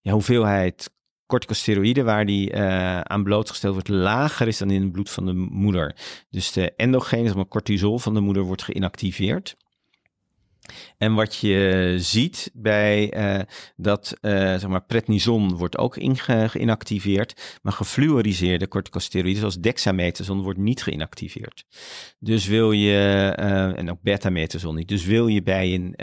ja, 0.00 0.12
hoeveelheid 0.12 0.93
corticosteroïden 1.34 2.04
waar 2.04 2.26
die 2.26 2.50
eh, 2.50 3.00
aan 3.00 3.22
blootgesteld 3.22 3.72
wordt 3.72 3.88
lager 3.88 4.48
is 4.48 4.58
dan 4.58 4.70
in 4.70 4.82
het 4.82 4.92
bloed 4.92 5.10
van 5.10 5.26
de 5.26 5.32
moeder. 5.34 5.96
Dus 6.30 6.52
de 6.52 6.74
endogene, 6.76 7.26
zeg 7.26 7.34
maar 7.34 7.48
cortisol 7.48 7.98
van 7.98 8.14
de 8.14 8.20
moeder 8.20 8.42
wordt 8.42 8.62
geïnactiveerd. 8.62 9.56
En 10.98 11.14
wat 11.14 11.36
je 11.36 11.94
ziet 11.98 12.50
bij 12.54 13.10
eh, 13.10 13.40
dat 13.76 14.16
eh, 14.20 14.32
zeg 14.32 14.66
maar 14.66 14.84
prednison 14.84 15.56
wordt 15.56 15.78
ook 15.78 15.96
geïnactiveerd, 16.16 17.58
maar 17.62 17.72
gefluoriseerde 17.72 18.68
corticosteroïden 18.68 19.38
zoals 19.38 19.58
dexamethason 19.60 20.42
wordt 20.42 20.58
niet 20.58 20.82
geïnactiveerd. 20.82 21.64
Dus 22.18 22.46
wil 22.46 22.72
je, 22.72 23.32
en 23.76 23.90
ook 23.90 24.02
beta-methason 24.02 24.74
niet, 24.74 24.88
dus 24.88 25.04
wil 25.04 25.26
je 25.26 25.42
bij 25.42 25.74
een, 25.74 25.94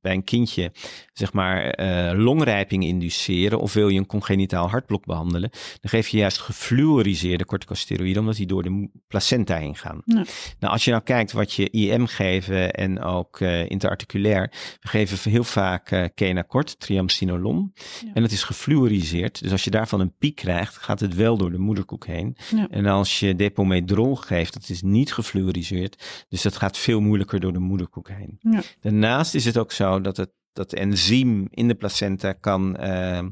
bij 0.00 0.12
een 0.12 0.24
kindje 0.24 0.72
zeg 1.18 1.32
maar 1.32 1.70
eh, 1.70 2.18
longrijping 2.18 2.84
induceren 2.84 3.60
of 3.60 3.72
wil 3.72 3.88
je 3.88 3.98
een 3.98 4.06
congenitaal 4.06 4.68
hartblok 4.68 5.04
behandelen, 5.04 5.50
dan 5.50 5.90
geef 5.90 6.08
je 6.08 6.16
juist 6.16 6.38
gefluoriseerde 6.38 7.44
corticosteroïden 7.44 8.20
omdat 8.20 8.36
die 8.36 8.46
door 8.46 8.62
de 8.62 8.88
placenta 9.06 9.56
heen 9.56 9.76
gaan. 9.76 10.02
Ja. 10.04 10.24
Nou, 10.58 10.72
als 10.72 10.84
je 10.84 10.90
nou 10.90 11.02
kijkt 11.02 11.32
wat 11.32 11.52
je 11.52 11.70
IM 11.70 12.06
geven 12.06 12.72
en 12.72 13.02
ook 13.02 13.40
eh, 13.40 13.70
interarticulair, 13.70 14.50
we 14.80 14.88
geven 14.88 15.30
heel 15.30 15.44
vaak 15.44 15.90
eh 15.90 16.04
kenacort, 16.14 16.80
triamcinolon. 16.80 17.72
Ja. 17.74 18.10
En 18.14 18.22
dat 18.22 18.30
is 18.30 18.42
gefluoriseerd. 18.42 19.42
Dus 19.42 19.52
als 19.52 19.64
je 19.64 19.70
daarvan 19.70 20.00
een 20.00 20.16
piek 20.18 20.36
krijgt, 20.36 20.76
gaat 20.76 21.00
het 21.00 21.14
wel 21.14 21.36
door 21.36 21.50
de 21.50 21.58
moederkoek 21.58 22.06
heen. 22.06 22.36
Ja. 22.54 22.68
En 22.70 22.86
als 22.86 23.20
je 23.20 23.34
depomedrol 23.34 24.14
geeft, 24.16 24.52
dat 24.52 24.68
is 24.68 24.82
niet 24.82 25.12
gefluoriseerd. 25.12 26.24
Dus 26.28 26.42
dat 26.42 26.56
gaat 26.56 26.78
veel 26.78 27.00
moeilijker 27.00 27.40
door 27.40 27.52
de 27.52 27.58
moederkoek 27.58 28.08
heen. 28.08 28.40
Daarnaast 28.80 29.34
is 29.34 29.44
het 29.44 29.58
ook 29.58 29.72
zo 29.72 30.00
dat 30.00 30.16
het 30.16 30.30
dat 30.58 30.72
enzym 30.72 31.46
in 31.50 31.68
de 31.68 31.74
placenta 31.74 32.32
kan, 32.32 32.76
eh, 32.76 33.26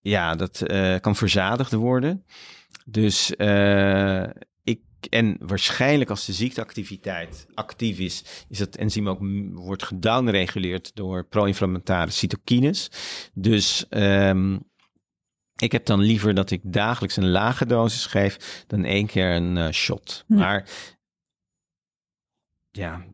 ja, 0.00 0.34
dat, 0.34 0.60
eh, 0.60 0.98
kan 1.00 1.16
verzadigd 1.16 1.72
worden. 1.72 2.24
Dus 2.84 3.36
eh, 3.36 4.24
ik 4.62 4.80
en 5.10 5.36
waarschijnlijk 5.40 6.10
als 6.10 6.26
de 6.26 6.32
ziekteactiviteit 6.32 7.46
actief 7.54 7.98
is, 7.98 8.44
is 8.48 8.58
dat 8.58 8.76
enzym 8.76 9.08
ook 9.08 9.18
wordt 9.52 9.82
gedownreguleerd 9.82 10.94
door 10.94 11.26
pro-inflammatoire 11.26 12.10
cytokines. 12.10 12.90
Dus 13.34 13.86
ehm, 13.88 14.58
ik 15.56 15.72
heb 15.72 15.86
dan 15.86 16.00
liever 16.00 16.34
dat 16.34 16.50
ik 16.50 16.60
dagelijks 16.64 17.16
een 17.16 17.30
lage 17.30 17.66
dosis 17.66 18.06
geef 18.06 18.64
dan 18.66 18.84
één 18.84 19.06
keer 19.06 19.34
een 19.34 19.56
eh, 19.56 19.70
shot. 19.70 20.24
Maar 20.26 20.68
ja, 22.70 23.04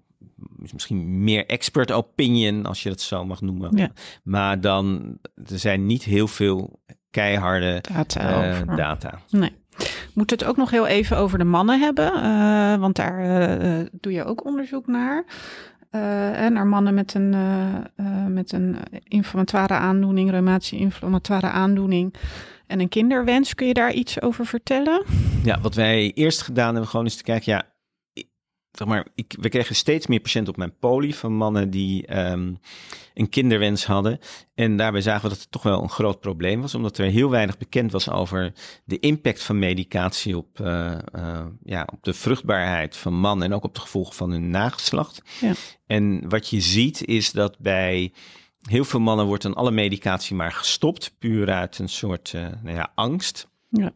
misschien 0.72 1.24
meer 1.24 1.46
expert 1.46 1.92
opinion, 1.92 2.66
als 2.66 2.82
je 2.82 2.88
dat 2.88 3.00
zo 3.00 3.24
mag 3.24 3.40
noemen. 3.40 3.76
Ja. 3.76 3.90
Maar 4.22 4.60
dan, 4.60 5.18
er 5.50 5.58
zijn 5.58 5.86
niet 5.86 6.04
heel 6.04 6.28
veel 6.28 6.80
keiharde 7.10 7.82
Data 7.92 8.50
over. 8.50 8.76
data. 8.76 9.18
Nee. 9.30 9.52
Moet 10.14 10.30
het 10.30 10.44
ook 10.44 10.56
nog 10.56 10.70
heel 10.70 10.86
even 10.86 11.16
over 11.16 11.38
de 11.38 11.44
mannen 11.44 11.80
hebben, 11.80 12.12
eh, 12.12 12.76
want 12.76 12.96
daar 12.96 13.40
eh, 13.40 13.86
doe 14.00 14.12
je 14.12 14.24
ook 14.24 14.44
onderzoek 14.44 14.86
naar. 14.86 15.24
En 15.90 16.52
naar 16.52 16.66
mannen 16.66 16.94
met 16.94 17.14
een, 17.14 17.34
met 18.28 18.52
een 18.52 18.76
inflammatoire 19.02 19.74
aandoening, 19.74 20.30
reumatische 20.30 20.76
inflammatoire 20.76 21.46
aandoening 21.46 22.14
en 22.70 22.80
een 22.80 22.88
kinderwens. 22.88 23.54
Kun 23.54 23.66
je 23.66 23.74
daar 23.74 23.92
iets 23.92 24.20
over 24.20 24.46
vertellen? 24.46 25.04
Ja, 25.44 25.60
wat 25.60 25.74
wij 25.74 26.12
eerst 26.14 26.42
gedaan 26.42 26.72
hebben, 26.72 26.88
gewoon 26.88 27.06
is 27.06 27.16
te 27.16 27.22
kijken, 27.22 27.52
ja, 27.52 27.64
zeg 28.72 28.88
maar, 28.88 29.06
ik, 29.14 29.34
we 29.40 29.48
kregen 29.48 29.74
steeds 29.74 30.06
meer 30.06 30.20
patiënten 30.20 30.52
op 30.52 30.58
mijn 30.58 30.78
poli 30.78 31.14
van 31.14 31.32
mannen 31.32 31.70
die 31.70 32.06
ehm, 32.06 32.54
een 33.14 33.28
kinderwens 33.28 33.84
hadden. 33.84 34.18
En 34.54 34.76
daarbij 34.76 35.00
zagen 35.00 35.22
we 35.22 35.28
dat 35.28 35.38
het 35.38 35.50
toch 35.50 35.62
wel 35.62 35.82
een 35.82 35.90
groot 35.90 36.20
probleem 36.20 36.60
was, 36.60 36.74
omdat 36.74 36.98
er 36.98 37.10
heel 37.10 37.30
weinig 37.30 37.58
bekend 37.58 37.92
was 37.92 38.10
over 38.10 38.52
de 38.84 38.98
impact 38.98 39.42
van 39.42 39.58
medicatie 39.58 40.36
op, 40.36 40.60
eh, 40.60 40.92
eh, 41.12 41.46
ja, 41.64 41.88
op 41.92 42.02
de 42.02 42.12
vruchtbaarheid 42.12 42.96
van 42.96 43.14
mannen 43.14 43.46
en 43.46 43.54
ook 43.54 43.64
op 43.64 43.74
de 43.74 43.80
gevolgen 43.80 44.14
van 44.14 44.30
hun 44.30 44.50
nageslacht. 44.50 45.22
Ja. 45.40 45.52
En 45.86 46.28
wat 46.28 46.48
je 46.48 46.60
ziet 46.60 47.04
is 47.04 47.32
dat 47.32 47.58
bij 47.58 48.12
heel 48.60 48.84
veel 48.84 49.00
mannen 49.00 49.26
wordt 49.26 49.42
dan 49.42 49.54
alle 49.54 49.70
medicatie 49.70 50.36
maar 50.36 50.52
gestopt, 50.52 51.14
puur 51.18 51.50
uit 51.50 51.78
een 51.78 51.88
soort 51.88 52.34
eh, 52.34 52.46
nou 52.62 52.76
ja, 52.76 52.92
angst. 52.94 53.48
Ja. 53.68 53.92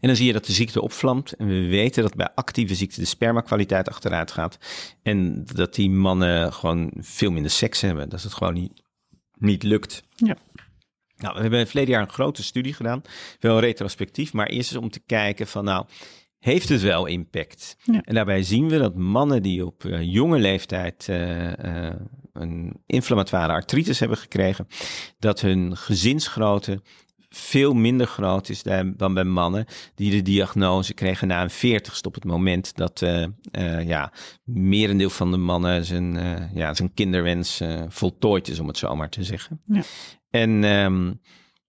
En 0.00 0.08
dan 0.08 0.16
zie 0.16 0.26
je 0.26 0.32
dat 0.32 0.46
de 0.46 0.52
ziekte 0.52 0.82
opvlamt. 0.82 1.32
En 1.32 1.46
we 1.46 1.66
weten 1.66 2.02
dat 2.02 2.14
bij 2.14 2.30
actieve 2.34 2.74
ziekte 2.74 3.00
de 3.00 3.06
spermakwaliteit 3.06 3.88
achteruit 3.88 4.30
gaat. 4.30 4.58
En 5.02 5.44
dat 5.44 5.74
die 5.74 5.90
mannen 5.90 6.52
gewoon 6.52 6.92
veel 6.96 7.30
minder 7.30 7.50
seks 7.50 7.80
hebben. 7.80 8.08
Dat 8.08 8.22
het 8.22 8.34
gewoon 8.34 8.54
niet, 8.54 8.82
niet 9.38 9.62
lukt. 9.62 10.02
Ja. 10.16 10.36
Nou, 11.16 11.34
we 11.34 11.40
hebben 11.40 11.66
verleden 11.66 11.90
jaar 11.90 12.02
een 12.02 12.08
grote 12.08 12.42
studie 12.42 12.74
gedaan. 12.74 13.02
Wel 13.40 13.60
retrospectief, 13.60 14.32
maar 14.32 14.46
eerst 14.46 14.72
eens 14.72 14.82
om 14.82 14.90
te 14.90 15.02
kijken 15.06 15.46
van 15.46 15.64
nou, 15.64 15.86
heeft 16.40 16.68
het 16.68 16.80
wel 16.80 17.06
impact? 17.06 17.76
Ja. 17.82 18.00
En 18.00 18.14
daarbij 18.14 18.42
zien 18.42 18.68
we 18.68 18.78
dat 18.78 18.94
mannen 18.94 19.42
die 19.42 19.66
op 19.66 19.84
eh, 19.84 20.02
jonge 20.02 20.38
leeftijd 20.38 21.08
eh, 21.08 21.86
eh, 21.88 21.94
een 22.32 22.82
inflammatoire 22.86 23.52
artritis 23.52 24.00
hebben 24.00 24.18
gekregen, 24.18 24.66
dat 25.18 25.40
hun 25.40 25.76
gezinsgrootte 25.76 26.82
veel 27.34 27.74
minder 27.74 28.06
groot 28.06 28.48
is 28.48 28.62
dan 28.96 29.14
bij 29.14 29.24
mannen 29.24 29.66
die 29.94 30.10
de 30.10 30.22
diagnose 30.22 30.94
kregen 30.94 31.28
na 31.28 31.42
een 31.42 31.50
veertigste 31.50 32.08
op 32.08 32.14
het 32.14 32.24
moment 32.24 32.76
dat 32.76 33.02
eh 33.02 33.24
eh, 33.50 33.86
ja, 33.86 34.12
merendeel 34.44 35.10
van 35.10 35.30
de 35.30 35.36
mannen 35.36 35.84
zijn, 35.84 36.16
eh, 36.16 36.54
ja, 36.54 36.74
zijn 36.74 36.94
kinderwens 36.94 37.62
voltooid 37.88 38.48
is, 38.48 38.58
om 38.58 38.66
het 38.66 38.78
zo 38.78 38.96
maar 38.96 39.08
te 39.08 39.24
zeggen. 39.24 39.60
Ja. 39.64 39.82
En 40.30 40.64
ehm, 40.64 41.12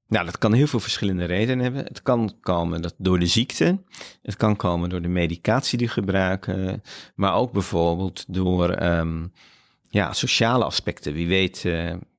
nou, 0.08 0.26
dat 0.26 0.38
kan 0.38 0.54
heel 0.54 0.68
veel 0.68 0.80
verschillende 0.80 1.26
redenen 1.26 1.64
hebben. 1.64 1.84
Het 1.84 2.02
kan 2.02 2.34
komen 2.42 2.82
dat 2.82 2.96
door 2.98 3.20
de 3.20 3.26
ziekte, 3.26 3.84
het 4.22 4.36
kan 4.36 4.56
komen 4.56 4.90
door 4.90 5.02
de 5.02 5.08
medicatie 5.08 5.78
die 5.78 5.88
gebruiken, 5.88 6.82
maar 7.16 7.34
ook 7.34 7.52
bijvoorbeeld 7.52 8.26
door 8.28 8.70
ehm, 8.70 9.28
ja, 9.90 10.14
sociale 10.14 10.64
aspecten. 10.64 11.14
Wie 11.14 11.28
weet 11.28 11.66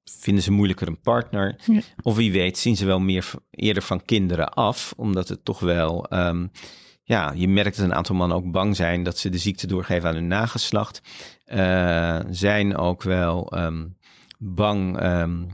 vinden 0.04 0.42
ze 0.42 0.52
moeilijker 0.52 0.86
een 0.86 1.00
partner. 1.00 1.60
Ja. 1.66 1.80
Of 2.02 2.16
wie 2.16 2.32
weet 2.32 2.58
zien 2.58 2.76
ze 2.76 2.86
wel 2.86 3.00
meer 3.00 3.30
eerder 3.50 3.82
van 3.82 4.04
kinderen 4.04 4.48
af, 4.48 4.94
omdat 4.96 5.28
het 5.28 5.44
toch 5.44 5.60
wel... 5.60 6.06
ehm, 6.08 6.46
ja, 7.04 7.32
je 7.34 7.48
merkt 7.48 7.76
dat 7.76 7.84
een 7.84 7.94
aantal 7.94 8.14
mannen 8.14 8.36
ook 8.36 8.50
bang 8.50 8.76
zijn 8.76 9.02
dat 9.02 9.18
ze 9.18 9.28
de 9.28 9.38
ziekte 9.38 9.66
doorgeven 9.66 10.08
aan 10.08 10.14
hun 10.14 10.26
nageslacht. 10.26 11.02
Eh, 11.44 12.20
zijn 12.30 12.76
ook 12.76 13.02
wel 13.02 13.50
ehm, 13.50 13.86
bang, 14.38 14.98
ehm, 14.98 15.44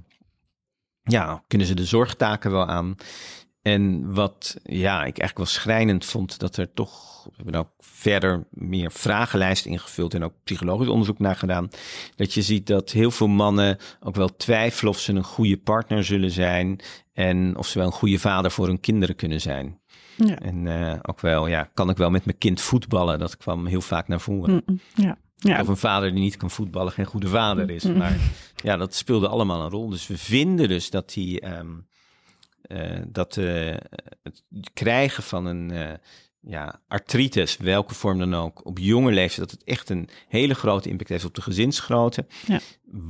ja, 1.02 1.44
kunnen 1.46 1.66
ze 1.66 1.74
de 1.74 1.84
zorgtaken 1.84 2.50
wel 2.50 2.66
aan. 2.66 2.94
En 3.72 4.14
wat 4.14 4.56
ja, 4.64 4.96
ik 4.96 5.18
eigenlijk 5.18 5.36
wel 5.36 5.46
schrijnend 5.46 6.04
vond, 6.04 6.38
dat 6.38 6.56
er 6.56 6.72
toch, 6.72 7.24
we 7.24 7.30
hebben 7.36 7.54
ook 7.54 7.70
verder 7.78 8.46
meer 8.50 8.92
vragenlijsten 8.92 9.70
ingevuld 9.70 10.14
en 10.14 10.24
ook 10.24 10.32
psychologisch 10.44 10.88
onderzoek 10.88 11.18
naar 11.18 11.36
gedaan. 11.36 11.68
Dat 12.16 12.34
je 12.34 12.42
ziet 12.42 12.66
dat 12.66 12.90
heel 12.90 13.10
veel 13.10 13.26
mannen 13.28 13.78
ook 14.00 14.14
wel 14.14 14.36
twijfelen 14.36 14.92
of 14.92 14.98
ze 14.98 15.12
een 15.12 15.24
goede 15.24 15.56
partner 15.56 16.04
zullen 16.04 16.30
zijn 16.30 16.80
en 17.12 17.56
of 17.56 17.66
ze 17.66 17.78
wel 17.78 17.86
een 17.86 17.92
goede 17.92 18.18
vader 18.18 18.50
voor 18.50 18.66
hun 18.66 18.80
kinderen 18.80 19.16
kunnen 19.16 19.40
zijn. 19.40 19.78
Ja. 20.16 20.38
En 20.38 20.66
eh, 20.66 20.98
ook 21.02 21.20
wel, 21.20 21.46
ja, 21.46 21.70
kan 21.74 21.90
ik 21.90 21.96
wel 21.96 22.10
met 22.10 22.24
mijn 22.24 22.38
kind 22.38 22.60
voetballen? 22.60 23.18
Dat 23.18 23.36
kwam 23.36 23.66
heel 23.66 23.80
vaak 23.80 24.08
naar 24.08 24.20
voren. 24.20 24.62
Mm, 24.66 24.80
Ja. 24.94 25.18
Ja. 25.40 25.60
Of 25.60 25.68
een 25.68 25.76
vader 25.76 26.10
die 26.10 26.20
niet 26.20 26.36
kan 26.36 26.50
voetballen 26.50 26.92
geen 26.92 27.04
goede 27.04 27.28
vader 27.28 27.70
is. 27.70 27.84
Mm. 27.84 27.96
Maar 27.96 28.16
ja, 28.56 28.76
dat 28.76 28.94
speelde 28.94 29.28
allemaal 29.28 29.62
een 29.62 29.70
rol. 29.70 29.88
Dus 29.88 30.06
we 30.06 30.18
vinden 30.18 30.68
dus 30.68 30.90
dat 30.90 31.12
die, 31.12 31.40
ehm, 31.40 31.56
eh, 31.60 31.74
dat 33.08 33.36
eh, 33.36 33.74
het 34.22 34.42
krijgen 34.74 35.22
van 35.22 35.46
een 35.46 35.70
eh, 35.70 35.90
ja, 36.40 36.80
artritis, 36.88 37.56
welke 37.56 37.94
vorm 37.94 38.18
dan 38.18 38.34
ook, 38.34 38.66
op 38.66 38.78
jonge 38.78 39.12
leeftijd, 39.12 39.48
dat 39.48 39.58
het 39.58 39.68
echt 39.68 39.88
een 39.90 40.08
hele 40.28 40.54
grote 40.54 40.88
impact 40.88 41.10
heeft 41.10 41.24
op 41.24 41.34
de 41.34 41.42
gezinsgrootte. 41.42 42.26
Ja. 42.46 42.60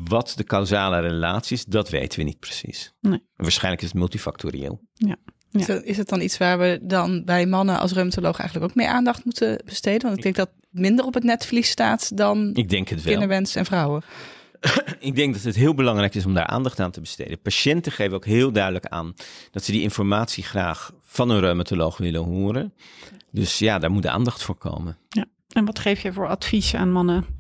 Wat 0.09 0.33
de 0.37 0.45
causale 0.45 1.01
relatie 1.01 1.57
is, 1.57 1.65
dat 1.65 1.89
weten 1.91 2.19
we 2.19 2.25
niet 2.25 2.39
precies. 2.39 2.93
Nee. 3.01 3.23
Waarschijnlijk 3.37 3.83
is 3.83 3.89
het 3.89 3.99
multifactorieel. 3.99 4.81
Ja. 4.95 5.17
Is, 5.51 5.67
dat- 5.67 5.83
is 5.83 5.97
het 5.97 6.09
dan 6.09 6.21
iets 6.21 6.39
waar 6.39 6.59
we 6.59 6.79
dan 6.83 7.25
bij 7.25 7.47
mannen 7.47 7.79
als 7.79 7.93
reumatoloog 7.93 8.39
eigenlijk 8.39 8.71
ook 8.71 8.77
meer 8.77 8.89
aandacht 8.89 9.25
moeten 9.25 9.63
besteden? 9.65 10.03
Want 10.03 10.17
ik 10.17 10.23
denk 10.23 10.37
dat 10.37 10.51
minder 10.71 11.05
op 11.05 11.15
het 11.15 11.25
netvlies 11.25 11.69
staat 11.71 12.17
dan 12.17 12.51
Ik 12.55 12.69
denk 12.69 12.89
het 12.89 13.03
wel. 13.03 13.11
kinderwens 13.13 13.55
en 13.55 13.65
vrouwen. 13.65 14.03
Ik 14.99 15.17
denk 15.17 15.35
dat 15.35 15.43
het 15.43 15.57
heel 15.57 15.75
belangrijk 15.75 16.15
is 16.15 16.27
om 16.27 16.35
daar 16.35 16.47
aandacht 16.47 16.81
aan 16.81 16.91
te 16.91 17.01
besteden. 17.01 17.41
Patiënten 17.41 17.93
geven 17.93 18.17
ook 18.17 18.25
heel 18.25 18.53
duidelijk 18.53 18.87
aan 18.87 19.15
dat 19.51 19.65
ze 19.65 19.73
die 19.73 19.83
informatie 19.83 20.45
graag 20.45 20.93
van 21.05 21.31
een 21.31 21.41
reumatoloog 21.41 21.97
willen 21.97 22.25
horen. 22.25 22.75
Dus 23.31 23.59
ja, 23.59 23.79
daar 23.79 23.91
moet 23.91 24.07
aandacht 24.07 24.43
voor 24.43 24.57
komen. 24.57 24.97
En 25.49 25.65
wat 25.65 25.79
geef 25.79 26.03
je 26.03 26.13
voor 26.13 26.29
advies 26.29 26.75
aan 26.75 26.93
mannen 26.93 27.38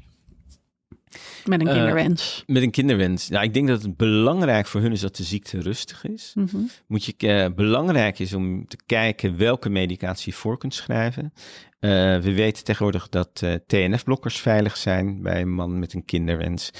met 1.48 1.60
een 1.60 1.66
Eh, 1.66 1.74
kinderwens? 1.74 2.44
Met 2.46 2.62
een 2.62 2.70
kinderwens. 2.70 3.28
Nou, 3.28 3.44
ik 3.44 3.54
denk 3.54 3.68
dat 3.68 3.82
het 3.82 3.96
belangrijk 3.96 4.66
voor 4.66 4.80
hun 4.80 4.92
is 4.92 5.00
dat 5.00 5.16
de 5.16 5.22
ziekte 5.22 5.60
rustig 5.60 6.04
is. 6.04 6.32
Mhm. 6.34 6.56
Moet 6.86 7.04
je, 7.04 7.14
eh, 7.16 7.46
belangrijk 7.54 8.18
is 8.18 8.34
om 8.34 8.66
te 8.66 8.76
kijken 8.86 9.36
welke 9.36 9.68
medicatie 9.68 10.32
je 10.32 10.38
voor 10.38 10.58
kunt 10.58 10.74
schrijven. 10.74 11.32
Eh, 11.80 11.90
we 12.18 12.32
weten 12.34 12.64
tegenwoordig 12.64 13.08
dat 13.08 13.42
TNF-blokkers 13.66 14.40
veilig 14.40 14.76
zijn 14.76 15.22
bij 15.22 15.40
een 15.40 15.54
man 15.54 15.78
met 15.78 15.92
een 15.94 16.04
kinderwens. 16.04 16.70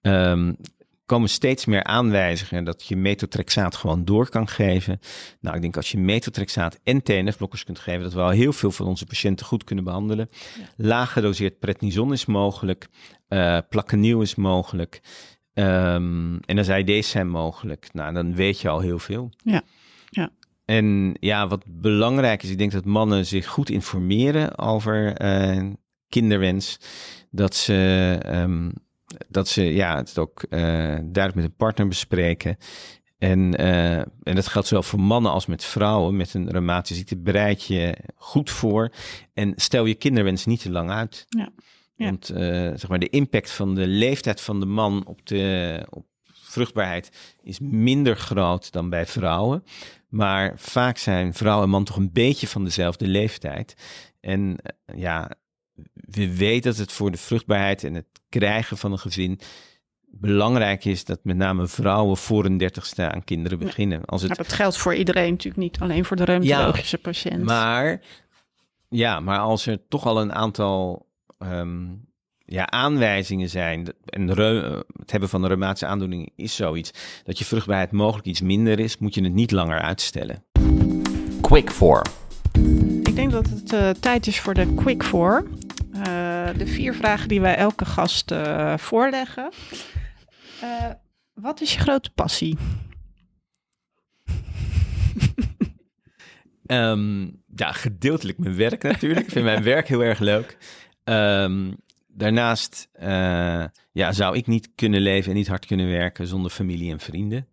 Ehm 0.00 0.52
komen 1.08 1.28
steeds 1.28 1.64
meer 1.64 1.84
aanwijzingen 1.84 2.64
dat 2.64 2.86
je 2.86 2.96
metotrexaat 2.96 3.76
gewoon 3.76 4.04
door 4.04 4.28
kan 4.28 4.48
geven. 4.48 5.00
Nou, 5.40 5.56
ik 5.56 5.62
denk 5.62 5.76
als 5.76 5.90
je 5.90 5.98
metotrexaat 5.98 6.80
en 6.82 7.02
TNF-blokkers 7.02 7.64
kunt 7.64 7.78
geven, 7.78 8.02
dat 8.02 8.12
we 8.12 8.20
al 8.20 8.30
heel 8.30 8.52
veel 8.52 8.70
van 8.70 8.86
onze 8.86 9.06
patiënten 9.06 9.46
goed 9.46 9.64
kunnen 9.64 9.84
behandelen. 9.84 10.28
Laag 10.76 11.12
gedoseerd 11.12 11.58
prednison 11.58 12.12
is 12.12 12.26
mogelijk, 12.26 12.88
eh 13.28 13.58
plaquenil 13.68 14.20
is 14.20 14.34
mogelijk. 14.34 15.00
Ehm, 15.54 16.36
en 16.36 16.68
AID's 16.68 17.10
zijn 17.10 17.28
mogelijk. 17.28 17.88
Nou, 17.92 18.14
dan 18.14 18.34
weet 18.34 18.60
je 18.60 18.68
al 18.68 18.80
heel 18.80 18.98
veel. 18.98 19.30
Ja, 19.44 19.62
ja. 20.10 20.30
En 20.64 21.16
ja, 21.20 21.48
wat 21.48 21.64
belangrijk 21.66 22.42
is, 22.42 22.50
ik 22.50 22.58
denk 22.58 22.72
dat 22.72 22.84
mannen 22.84 23.26
zich 23.26 23.46
goed 23.46 23.70
informeren 23.70 24.58
over 24.58 25.14
eh, 25.14 25.70
kinderwens. 26.08 26.78
Dat 27.30 27.54
ze, 27.54 28.18
ehm, 28.22 28.70
dat 29.28 29.48
ze 29.48 29.62
ja, 29.62 29.96
het 29.96 30.18
ook 30.18 30.42
eh, 30.42 30.60
duidelijk 30.88 31.34
met 31.34 31.44
een 31.44 31.56
partner 31.56 31.88
bespreken. 31.88 32.56
En, 33.18 33.56
eh, 33.56 33.96
en 33.98 34.34
dat 34.34 34.46
geldt 34.46 34.68
zowel 34.68 34.82
voor 34.82 35.00
mannen 35.00 35.32
als 35.32 35.46
met 35.46 35.64
vrouwen 35.64 36.16
met 36.16 36.34
een 36.34 36.50
reumatische 36.50 36.94
ziekte. 36.94 37.16
Bereid 37.16 37.64
je 37.64 37.96
goed 38.14 38.50
voor 38.50 38.92
en 39.34 39.52
stel 39.56 39.84
je 39.84 39.94
kinderwens 39.94 40.46
niet 40.46 40.60
te 40.60 40.70
lang 40.70 40.90
uit. 40.90 41.26
Ja. 41.28 41.48
Ja. 41.98 42.04
Want 42.04 42.30
eh, 42.30 42.40
zeg 42.50 42.88
maar, 42.88 42.98
de 42.98 43.08
impact 43.08 43.50
van 43.50 43.74
de 43.74 43.86
leeftijd 43.86 44.40
van 44.40 44.60
de 44.60 44.66
man 44.66 45.06
op 45.06 45.26
de 45.26 45.86
op 45.90 46.06
vruchtbaarheid 46.32 47.34
is 47.42 47.58
minder 47.60 48.16
groot 48.16 48.72
dan 48.72 48.90
bij 48.90 49.06
vrouwen. 49.06 49.64
Maar 50.08 50.52
vaak 50.56 50.98
zijn 50.98 51.34
vrouw 51.34 51.62
en 51.62 51.68
man 51.68 51.84
toch 51.84 51.96
een 51.96 52.12
beetje 52.12 52.46
van 52.46 52.64
dezelfde 52.64 53.06
leeftijd. 53.06 53.74
En 54.20 54.56
ja, 54.94 55.30
we 55.94 56.36
weten 56.36 56.70
dat 56.70 56.80
het 56.80 56.92
voor 56.92 57.10
de 57.10 57.18
vruchtbaarheid 57.18 57.84
en 57.84 57.94
het 57.94 58.06
krijgen 58.28 58.76
van 58.78 58.92
een 58.92 58.98
gezin 58.98 59.40
belangrijk 60.10 60.84
is 60.84 61.04
dat 61.04 61.18
met 61.22 61.36
name 61.36 61.66
vrouwen 61.66 62.16
voor 62.16 62.44
een 62.44 62.56
dertigste 62.58 63.10
aan 63.10 63.24
kinderen 63.24 63.58
beginnen. 63.58 64.04
Als 64.04 64.20
het 64.20 64.28
Maar 64.30 64.38
dat 64.46 64.52
geldt 64.52 64.76
voor 64.76 64.94
iedereen 64.94 65.30
natuurlijk 65.30 65.62
niet, 65.62 65.80
alleen 65.80 66.04
voor 66.04 66.16
de 66.16 66.24
reumatologische 66.24 66.98
patiënt. 66.98 67.44
maar 67.44 68.00
Ja, 68.88 69.20
maar 69.20 69.38
als 69.38 69.66
er 69.66 69.88
toch 69.88 70.06
al 70.06 70.20
een 70.20 70.32
aantal 70.32 71.06
ehm, 71.38 71.86
ja, 72.44 72.66
aanwijzingen 72.66 73.48
zijn, 73.48 73.84
dat- 73.84 73.94
en 74.04 74.34
reu- 74.34 74.82
het 74.98 75.10
hebben 75.10 75.28
van 75.28 75.42
een 75.42 75.48
reumatische 75.48 75.86
aandoening 75.86 76.32
is 76.36 76.56
zoiets, 76.56 76.90
dat 77.24 77.38
je 77.38 77.44
vruchtbaarheid 77.44 77.92
mogelijk 77.92 78.26
iets 78.26 78.40
minder 78.40 78.78
is, 78.78 78.98
moet 78.98 79.14
je 79.14 79.22
het 79.22 79.32
niet 79.32 79.50
langer 79.50 79.80
uitstellen. 79.80 80.44
Quick 81.40 81.70
for. 81.70 82.02
Ik 83.02 83.14
denk 83.16 83.30
dat 83.30 83.48
het 83.48 83.72
eh, 83.72 83.90
tijd 83.90 84.26
is 84.26 84.40
voor 84.40 84.54
de 84.54 84.74
Quick 84.74 85.02
Four. 85.02 85.46
Eh, 85.92 86.48
de 86.56 86.66
vier 86.66 86.94
vragen 86.94 87.28
die 87.28 87.40
wij 87.40 87.56
elke 87.56 87.84
gast 87.84 88.30
eh, 88.30 88.78
voorleggen. 88.78 89.50
Eh, 90.60 90.90
wat 91.34 91.60
is 91.60 91.72
je 91.72 91.80
grote 91.80 92.10
passie? 92.10 92.56
Ehm, 96.66 97.22
ja, 97.54 97.72
gedeeltelijk 97.72 98.38
mijn 98.38 98.56
werk 98.56 98.82
natuurlijk. 98.82 99.26
Ik 99.26 99.30
vind 99.30 99.44
mijn 99.44 99.62
werk 99.62 99.88
heel 99.88 100.02
erg 100.02 100.18
leuk. 100.18 100.56
Ehm, 101.04 101.72
daarnaast 102.06 102.88
ja, 103.92 104.12
zou 104.12 104.36
ik 104.36 104.46
niet 104.46 104.70
kunnen 104.74 105.00
leven 105.00 105.30
en 105.30 105.36
niet 105.36 105.48
hard 105.48 105.66
kunnen 105.66 105.88
werken 105.88 106.26
zonder 106.26 106.50
familie 106.50 106.92
en 106.92 107.00
vrienden. 107.00 107.48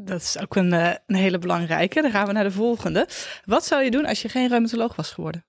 Dat 0.00 0.20
is 0.20 0.38
ook 0.38 0.56
een, 0.56 0.72
een 0.72 1.14
hele 1.14 1.38
belangrijke. 1.38 2.02
Dan 2.02 2.10
gaan 2.10 2.26
we 2.26 2.32
naar 2.32 2.44
de 2.44 2.50
volgende. 2.50 3.08
Wat 3.44 3.64
zou 3.64 3.82
je 3.82 3.90
doen 3.90 4.06
als 4.06 4.22
je 4.22 4.28
geen 4.28 4.48
reumatoloog 4.48 4.96
was 4.96 5.12
geworden? 5.12 5.47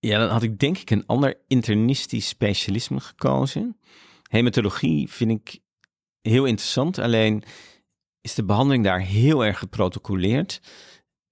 Ja, 0.00 0.18
dan 0.18 0.28
had 0.28 0.42
ik 0.42 0.58
denk 0.58 0.78
ik 0.78 0.90
een 0.90 1.06
ander 1.06 1.34
internistisch 1.46 2.28
specialisme 2.28 3.00
gekozen. 3.00 3.76
Hematologie 4.22 5.08
vind 5.10 5.30
ik 5.30 5.58
heel 6.20 6.44
interessant, 6.44 6.98
alleen 6.98 7.42
is 8.20 8.34
de 8.34 8.44
behandeling 8.44 8.84
daar 8.84 9.00
heel 9.00 9.44
erg 9.44 9.58
geprotocoleerd. 9.58 10.60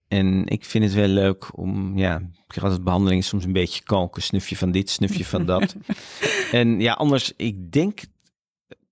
En 0.08 0.46
ik 0.46 0.64
vind 0.64 0.84
het 0.84 0.94
wel 0.94 1.08
leuk 1.08 1.58
om, 1.58 1.98
ja, 1.98 2.16
ik 2.16 2.52
zeg 2.52 2.62
altijd, 2.62 2.84
behandeling 2.84 3.20
is 3.20 3.28
soms 3.28 3.44
een 3.44 3.52
beetje 3.52 3.82
koken, 3.82 4.22
snufje 4.22 4.56
van 4.56 4.70
dit, 4.70 4.90
snufje 4.90 5.24
van 5.24 5.46
dat. 5.46 5.76
en 6.52 6.80
ja, 6.80 6.92
anders, 6.92 7.32
ik 7.36 7.72
denk, 7.72 8.00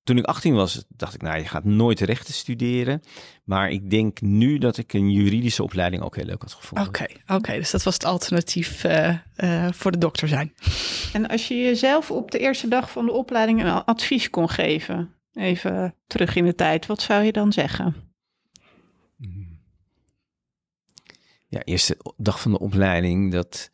toen 0.05 0.19
ik 0.19 0.25
18 0.25 0.55
was, 0.55 0.85
dacht 0.89 1.15
ik, 1.15 1.23
nou, 1.23 1.39
je 1.39 1.45
gaat 1.45 1.65
nooit 1.65 2.01
rechten 2.01 2.35
studeren. 2.35 3.03
Maar 3.45 3.71
ik 3.71 3.91
denk 3.91 4.21
nu 4.21 4.59
dat 4.59 4.77
ik 4.77 4.93
een 4.93 5.11
juridische 5.11 5.63
opleiding 5.63 6.03
ook 6.03 6.17
heel 6.17 6.25
leuk 6.25 6.43
had 6.43 6.53
gevonden. 6.53 6.89
Oké, 6.89 7.07
oké. 7.27 7.53
dus 7.53 7.71
dat 7.71 7.83
was 7.83 7.95
het 7.95 8.05
alternatief 8.05 8.85
eh, 8.85 9.17
eh, 9.35 9.73
voor 9.73 9.93
de 9.93 9.99
dokter 9.99 10.29
zijn. 10.29 10.55
En 11.13 11.29
als 11.29 11.49
je 11.49 11.55
jezelf 11.55 12.11
op 12.11 12.31
de 12.31 12.39
eerste 12.39 12.69
dag 12.69 12.91
van 12.91 13.07
de 13.07 13.13
opleiding 13.13 13.63
een 13.63 13.85
advies 13.85 14.31
kon 14.31 14.51
geven, 14.51 15.15
even 15.33 15.95
terug 16.07 16.37
in 16.37 16.45
de 16.45 16.55
tijd, 16.55 16.87
wat 16.87 17.03
zou 17.03 17.25
je 17.25 17.33
dan 17.33 17.53
zeggen? 17.53 18.13
Ja, 21.49 21.61
eerste 21.65 21.97
dag 22.17 22.41
van 22.41 22.51
de 22.51 22.59
opleiding, 22.59 23.33
dat 23.33 23.71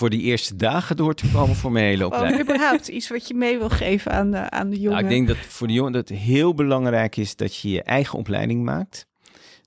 voor 0.00 0.10
die 0.10 0.20
eerste 0.20 0.56
dagen 0.56 0.96
door 0.96 1.14
te 1.14 1.30
komen 1.32 1.56
voor 1.56 1.72
mijn 1.72 1.84
hele 1.84 2.02
Gewoon 2.02 2.12
opleiding. 2.12 2.42
überhaupt 2.42 2.88
iets 2.88 3.08
wat 3.08 3.28
je 3.28 3.34
mee 3.34 3.58
wil 3.58 3.68
geven 3.68 4.12
aan 4.12 4.30
de, 4.30 4.50
aan 4.50 4.70
de 4.70 4.76
jongen. 4.76 4.90
Nou, 4.90 5.02
ik 5.02 5.10
denk 5.10 5.28
dat 5.28 5.36
voor 5.36 5.66
de 5.66 5.72
jongen 5.72 5.92
dat 5.92 6.08
het 6.08 6.18
heel 6.18 6.54
belangrijk 6.54 7.16
is 7.16 7.36
dat 7.36 7.56
je 7.56 7.70
je 7.70 7.82
eigen 7.82 8.18
opleiding 8.18 8.64
maakt. 8.64 9.06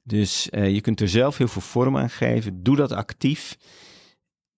Dus 0.04 0.50
eh, 0.50 0.74
je 0.74 0.82
kunt 0.82 1.02
er 1.02 1.10
zelf 1.10 1.38
heel 1.38 1.48
veel 1.48 1.62
vorm 1.62 1.98
aan 1.98 2.10
geven. 2.10 2.64
Doe 2.64 2.76
dat 2.76 2.92
actief. 2.92 3.58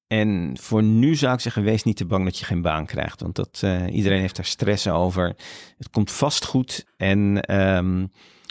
En 0.07 0.57
voor 0.61 0.83
nu 0.83 1.15
zou 1.15 1.33
ik 1.33 1.39
zeggen, 1.39 1.63
wees 1.63 1.83
niet 1.83 1.97
te 1.97 2.05
bang 2.05 2.23
dat 2.23 2.39
je 2.39 2.45
geen 2.45 2.61
baan 2.61 2.85
krijgt. 2.85 3.21
Want 3.21 3.35
dat, 3.35 3.59
eh, 3.63 3.93
iedereen 3.93 4.19
heeft 4.19 4.35
daar 4.35 4.45
stress 4.45 4.87
over. 4.87 5.35
Het 5.77 5.89
komt 5.89 6.11
vast 6.11 6.45
goed. 6.45 6.85
En, 6.97 7.41
ehm, 7.41 8.05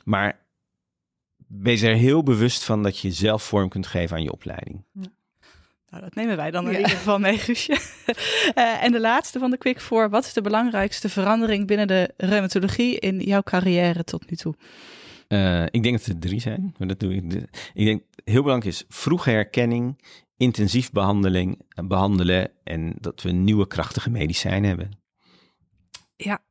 maar 0.04 0.38
wees 1.46 1.82
er 1.82 1.94
heel 1.94 2.22
bewust 2.22 2.64
van 2.64 2.82
dat 2.82 2.98
je 2.98 3.10
zelf 3.10 3.42
vorm 3.42 3.68
kunt 3.68 3.86
geven 3.86 4.16
aan 4.16 4.22
je 4.22 4.32
opleiding. 4.32 4.84
Nou, 5.94 6.06
dat 6.06 6.14
nemen 6.14 6.36
wij 6.36 6.50
dan 6.50 6.64
in 6.66 6.70
Ja. 6.72 6.78
ieder 6.78 6.96
geval 6.96 7.18
mee, 7.18 7.38
Guusje. 7.38 7.78
Eh, 8.54 8.82
en 8.84 8.92
de 8.92 9.00
laatste 9.00 9.38
van 9.38 9.50
de 9.50 9.58
Quick 9.58 9.80
Four. 9.80 10.10
Wat 10.10 10.24
is 10.24 10.32
de 10.32 10.40
belangrijkste 10.40 11.08
verandering 11.08 11.66
binnen 11.66 11.86
de 11.86 12.10
reumatologie 12.16 12.98
in 12.98 13.20
jouw 13.20 13.42
carrière 13.42 14.04
tot 14.04 14.30
nu 14.30 14.36
toe? 14.36 14.54
Eh, 15.28 15.62
ik 15.62 15.82
denk 15.82 15.98
dat 15.98 16.06
er 16.06 16.18
drie 16.18 16.40
zijn, 16.40 16.74
maar 16.78 16.88
dat 16.88 17.00
doe 17.00 17.14
ik. 17.14 17.22
Ik 17.74 17.84
denk 17.84 18.02
heel 18.24 18.42
belangrijk 18.42 18.74
is 18.74 18.84
vroege 18.88 19.30
herkenning, 19.30 20.02
intensief 20.36 20.90
behandeling, 20.92 21.62
eh, 21.68 21.86
behandelen 21.86 22.50
en 22.64 22.94
dat 23.00 23.22
we 23.22 23.30
nieuwe 23.30 23.66
krachtige 23.66 24.10
medicijnen 24.10 24.68
hebben. 24.68 24.90
Ja, 26.16 26.42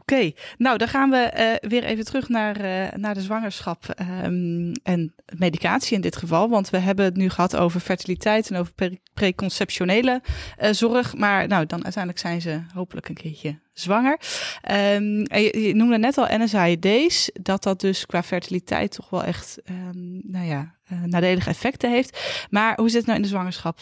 oké. 0.00 0.32
Nou, 0.58 0.78
dan 0.78 0.88
gaan 0.88 1.10
we 1.10 1.16
eh, 1.16 1.68
weer 1.68 1.84
even 1.84 2.04
terug 2.04 2.28
naar, 2.28 2.56
eh, 2.56 2.98
naar 2.98 3.14
de 3.14 3.20
zwangerschap 3.20 3.88
ehm, 3.88 4.72
en 4.82 5.14
medicatie 5.38 5.94
in 5.94 6.00
dit 6.00 6.16
geval. 6.16 6.48
Want 6.48 6.70
we 6.70 6.78
hebben 6.78 7.04
het 7.04 7.16
nu 7.16 7.28
gehad 7.28 7.56
over 7.56 7.80
fertiliteit 7.80 8.50
en 8.50 8.56
over 8.56 8.72
pre- 8.72 8.98
preconceptionele 9.14 10.22
eh, 10.56 10.72
zorg. 10.72 11.14
Maar 11.16 11.48
nou, 11.48 11.66
dan 11.66 11.82
uiteindelijk 11.82 12.22
zijn 12.22 12.40
ze 12.40 12.62
hopelijk 12.74 13.08
een 13.08 13.14
keertje 13.14 13.58
zwanger. 13.72 14.20
Ehm, 14.60 15.22
en 15.22 15.42
je, 15.42 15.74
noemde 15.74 15.98
net 15.98 16.18
al 16.18 16.38
NSAID's, 16.38 17.30
dat 17.32 17.62
dat 17.62 17.80
dus 17.80 18.06
qua 18.06 18.22
fertiliteit 18.22 18.92
toch 18.92 19.10
wel 19.10 19.24
echt, 19.24 19.58
ehm, 19.64 20.30
nou 20.30 20.46
ja, 20.46 20.74
nadelige 21.06 21.50
effecten 21.50 21.90
heeft. 21.90 22.46
Maar 22.50 22.76
hoe 22.76 22.88
zit 22.88 22.96
het 22.96 23.06
nou 23.06 23.16
in 23.16 23.24
de 23.24 23.30
zwangerschap? 23.30 23.78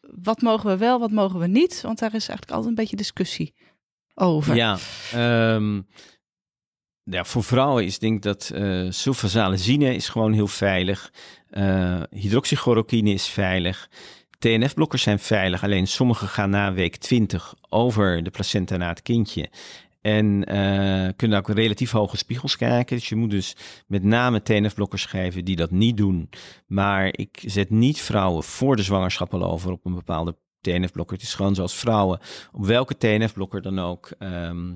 Wat 0.00 0.42
mogen 0.42 0.70
we 0.70 0.76
wel, 0.76 0.98
wat 0.98 1.10
mogen 1.10 1.38
we 1.40 1.46
niet? 1.46 1.80
Want 1.80 1.98
daar 1.98 2.14
is 2.14 2.28
eigenlijk 2.28 2.50
altijd 2.50 2.68
een 2.68 2.74
beetje 2.74 2.96
discussie 2.96 3.54
over. 4.14 4.54
Ja, 4.54 4.78
ehm, 5.12 5.80
ja, 7.02 7.24
voor 7.24 7.44
vrouwen 7.44 7.84
is 7.84 7.98
denk 7.98 8.16
ik 8.16 8.22
dat 8.22 8.50
eh 8.54 8.86
sulfasalazine 8.88 9.94
is 9.94 10.08
gewoon 10.08 10.32
heel 10.32 10.46
veilig. 10.46 11.12
Eh 11.50 12.02
hydroxychloroquine 12.10 13.10
is 13.10 13.26
veilig. 13.26 13.88
TNF-blokkers 14.38 15.02
zijn 15.02 15.18
veilig, 15.18 15.62
alleen 15.62 15.86
sommige 15.86 16.26
gaan 16.26 16.50
na 16.50 16.72
week 16.72 16.96
20 16.96 17.54
over 17.68 18.22
de 18.22 18.30
placenta 18.30 18.76
naar 18.76 18.88
het 18.88 19.02
kindje. 19.02 19.50
En 20.00 20.44
eh, 20.44 21.08
kunnen 21.16 21.38
ook 21.38 21.48
relatief 21.48 21.90
hoge 21.90 22.16
spiegels 22.16 22.56
kijken. 22.56 22.96
Dus 22.96 23.08
je 23.08 23.16
moet 23.16 23.30
dus 23.30 23.56
met 23.86 24.02
name 24.02 24.42
TNF-blokkers 24.42 25.04
geven 25.04 25.44
die 25.44 25.56
dat 25.56 25.70
niet 25.70 25.96
doen. 25.96 26.28
Maar 26.66 27.08
ik 27.10 27.42
zet 27.46 27.70
niet 27.70 28.00
vrouwen 28.00 28.42
voor 28.42 28.76
de 28.76 28.82
zwangerschap 28.82 29.34
al 29.34 29.44
over 29.44 29.72
op 29.72 29.84
een 29.84 29.94
bepaalde 29.94 30.36
TNF-blokker. 30.62 31.16
Het 31.16 31.24
is 31.26 31.34
gewoon 31.34 31.54
zoals 31.54 31.74
vrouwen 31.74 32.20
op 32.52 32.66
welke 32.66 32.96
TNF-blokker 32.98 33.62
dan 33.62 33.78
ook 33.78 34.10
ehm, 34.18 34.70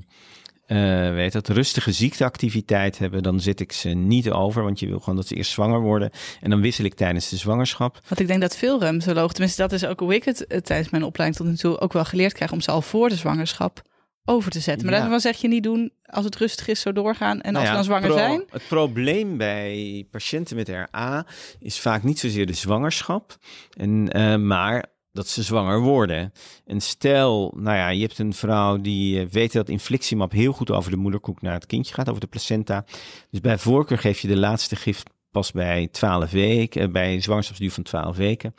eh, 0.67 1.11
weet 1.13 1.33
dat, 1.33 1.49
rustige 1.49 1.93
ziekteactiviteit 1.93 2.99
hebben, 2.99 3.23
dan 3.23 3.41
zet 3.41 3.61
ik 3.61 3.73
ze 3.73 3.89
niet 3.89 4.31
over. 4.31 4.63
Want 4.63 4.81
je 4.81 4.87
wil 4.87 4.99
gewoon 4.99 5.17
dat 5.17 5.27
ze 5.27 5.35
eerst 5.35 5.51
zwanger 5.51 5.81
worden. 5.81 6.11
En 6.41 6.51
dan 6.51 6.61
wissel 6.61 6.85
ik 6.85 6.95
tijdens 6.95 7.29
de 7.29 7.37
zwangerschap. 7.37 8.01
Want 8.09 8.21
ik 8.21 8.27
denk 8.27 8.41
dat 8.41 8.57
veel 8.57 8.81
reumatologen, 8.81 9.31
tenminste 9.35 9.63
dat 9.63 9.73
is 9.73 9.85
ook 9.87 10.01
hoe 10.01 10.15
ik 10.15 10.25
het 10.25 10.47
eh, 10.47 10.59
tijdens 10.61 10.91
mijn 10.91 11.05
opleiding 11.05 11.41
tot 11.43 11.51
nu 11.51 11.57
toe 11.57 11.81
ook 11.81 11.93
wel 11.93 12.05
geleerd 12.05 12.33
krijg, 12.33 12.53
om 12.53 12.61
ze 12.61 12.71
al 12.71 12.83
voor 12.83 13.09
de 13.09 13.17
zwangerschap 13.17 13.83
over 14.25 14.51
te 14.51 14.61
zetten. 14.61 14.85
Maar 14.87 14.95
Ja. 14.95 15.01
daarvan 15.01 15.21
zeg 15.21 15.37
je 15.37 15.49
niet 15.49 15.63
doen 15.63 15.93
als 16.05 16.25
het 16.25 16.37
rustig 16.37 16.69
is, 16.69 16.81
zo 16.81 16.93
doorgaan. 16.93 17.41
En 17.41 17.53
Nou 17.53 17.55
als 17.57 17.65
ja, 17.65 17.71
we 17.71 17.75
dan 17.75 17.85
zwanger 17.85 18.09
pro- 18.09 18.17
zijn, 18.19 18.45
Het 18.51 18.69
probleem 18.69 19.37
bij 19.37 20.07
patiënten 20.11 20.57
met 20.57 20.69
RA 20.69 21.27
is 21.59 21.81
vaak 21.81 22.03
niet 22.03 22.19
zozeer 22.19 22.47
de 22.47 22.53
zwangerschap, 22.53 23.37
en, 23.77 24.13
eh, 24.13 24.37
maar 24.37 24.85
dat 25.17 25.29
ze 25.29 25.43
zwanger 25.43 25.81
worden. 25.81 26.33
En 26.65 26.81
stel, 26.81 27.55
nou 27.57 27.77
ja, 27.77 27.89
je 27.89 28.03
hebt 28.03 28.19
een 28.19 28.35
vrouw 28.35 28.81
die 28.81 29.21
eh, 29.21 29.27
weet 29.27 29.53
dat 29.53 29.69
infliximab 29.69 30.33
heel 30.33 30.53
goed 30.53 30.71
over 30.71 30.91
de 30.91 30.97
moederkoek 30.97 31.43
naar 31.43 31.55
het 31.55 31.67
kindje 31.67 31.95
gaat, 31.95 32.09
over 32.09 32.21
de 32.21 32.27
placenta. 32.27 32.85
Dus 33.31 33.41
bij 33.41 33.59
voorkeur 33.59 33.99
geef 33.99 34.21
je 34.21 34.29
de 34.29 34.37
laatste 34.37 34.77
gift 34.77 35.11
pas 35.31 35.53
bij 35.53 35.89
12 35.91 36.31
weken, 36.31 36.83
eh, 36.83 36.89
bij 36.89 37.15
een 37.15 37.23
zwangerschapsduur 37.23 37.71
van 37.71 37.83
12 37.83 38.17
weken. 38.17 38.55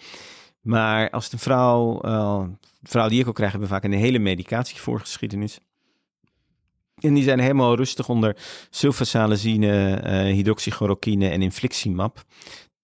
Maar 0.62 1.10
als 1.10 1.32
een 1.32 1.40
vrouw, 1.40 2.02
eh, 2.02 2.44
de 2.80 2.90
vrouw 2.90 3.10
die 3.10 3.20
ik 3.20 3.28
ook 3.28 3.36
krijg, 3.36 3.52
hebben 3.52 3.70
vaak 3.70 3.84
een 3.84 3.94
hele 3.94 4.20
medicatievoorgeschiedenis. 4.20 5.60
En 6.98 7.14
die 7.14 7.24
zijn 7.24 7.40
helemaal 7.40 7.76
rustig 7.76 8.10
onder 8.10 8.38
sulfasalazine, 8.70 9.94
eh 9.94 10.34
hydroxychloroquine 10.34 11.30
en 11.30 11.42
infliximab. 11.42 12.24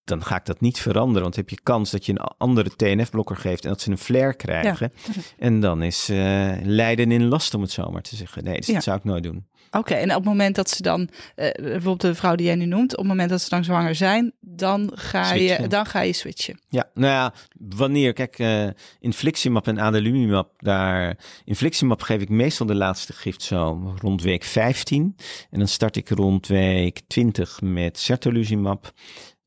Dan 0.04 0.24
ga 0.24 0.36
ik 0.36 0.44
dat 0.44 0.60
niet 0.60 0.78
veranderen, 0.80 1.22
want 1.22 1.36
heb 1.36 1.48
je 1.50 1.58
kans 1.62 1.90
dat 1.90 2.06
je 2.06 2.12
een 2.12 2.18
andere 2.38 2.70
TNF-blokker 2.76 3.36
geeft 3.36 3.64
en 3.64 3.70
dat 3.70 3.80
ze 3.80 3.90
een 3.90 3.98
flare 3.98 4.34
krijgen. 4.34 4.92
En 5.38 5.60
dan 5.60 5.82
is 5.82 6.08
eh, 6.08 6.52
lijden 6.62 7.12
in 7.12 7.24
last, 7.28 7.54
om 7.54 7.60
het 7.62 7.70
zo 7.70 7.90
maar 7.90 8.02
te 8.02 8.16
zeggen. 8.16 8.44
Nee, 8.44 8.56
dus 8.56 8.66
Ja. 8.66 8.72
dat 8.74 8.82
zou 8.82 8.96
ik 8.96 9.04
nooit 9.04 9.22
doen. 9.22 9.46
oké. 9.70 9.94
En 9.94 10.08
op 10.10 10.14
het 10.16 10.24
moment 10.24 10.54
dat 10.56 10.70
ze 10.70 10.82
dan, 10.82 11.08
eh, 11.34 11.50
bijvoorbeeld 11.52 12.00
de 12.00 12.14
vrouw 12.14 12.34
die 12.34 12.46
jij 12.46 12.54
nu 12.54 12.64
noemt, 12.64 12.92
op 12.92 12.98
het 12.98 13.06
moment 13.06 13.30
dat 13.30 13.40
ze 13.40 13.48
dan 13.48 13.64
zwanger 13.64 13.94
zijn, 13.94 14.32
dan 14.40 14.90
ga, 14.94 15.32
je, 15.32 15.46
Switchen. 15.46 15.70
dan 15.70 15.86
ga 15.86 16.00
je 16.00 16.12
switchen. 16.12 16.60
Ja, 16.68 16.90
nou 16.94 17.12
ja, 17.12 17.32
wanneer, 17.76 18.12
kijk, 18.12 18.38
eh 18.38 18.66
infliximab 19.00 19.66
en 19.66 19.78
adalimumab, 19.80 20.48
daar, 20.58 21.18
infliximab 21.44 22.02
geef 22.02 22.20
ik 22.20 22.28
meestal 22.28 22.66
de 22.66 22.74
laatste 22.74 23.12
gift 23.12 23.42
zo 23.42 23.94
rond 24.00 24.22
week 24.22 24.44
15. 24.44 25.16
En 25.50 25.58
dan 25.58 25.68
start 25.68 25.96
ik 25.96 26.08
rond 26.08 26.46
week 26.46 27.00
20 27.06 27.60
met 27.60 27.98
certolizumab. 27.98 28.92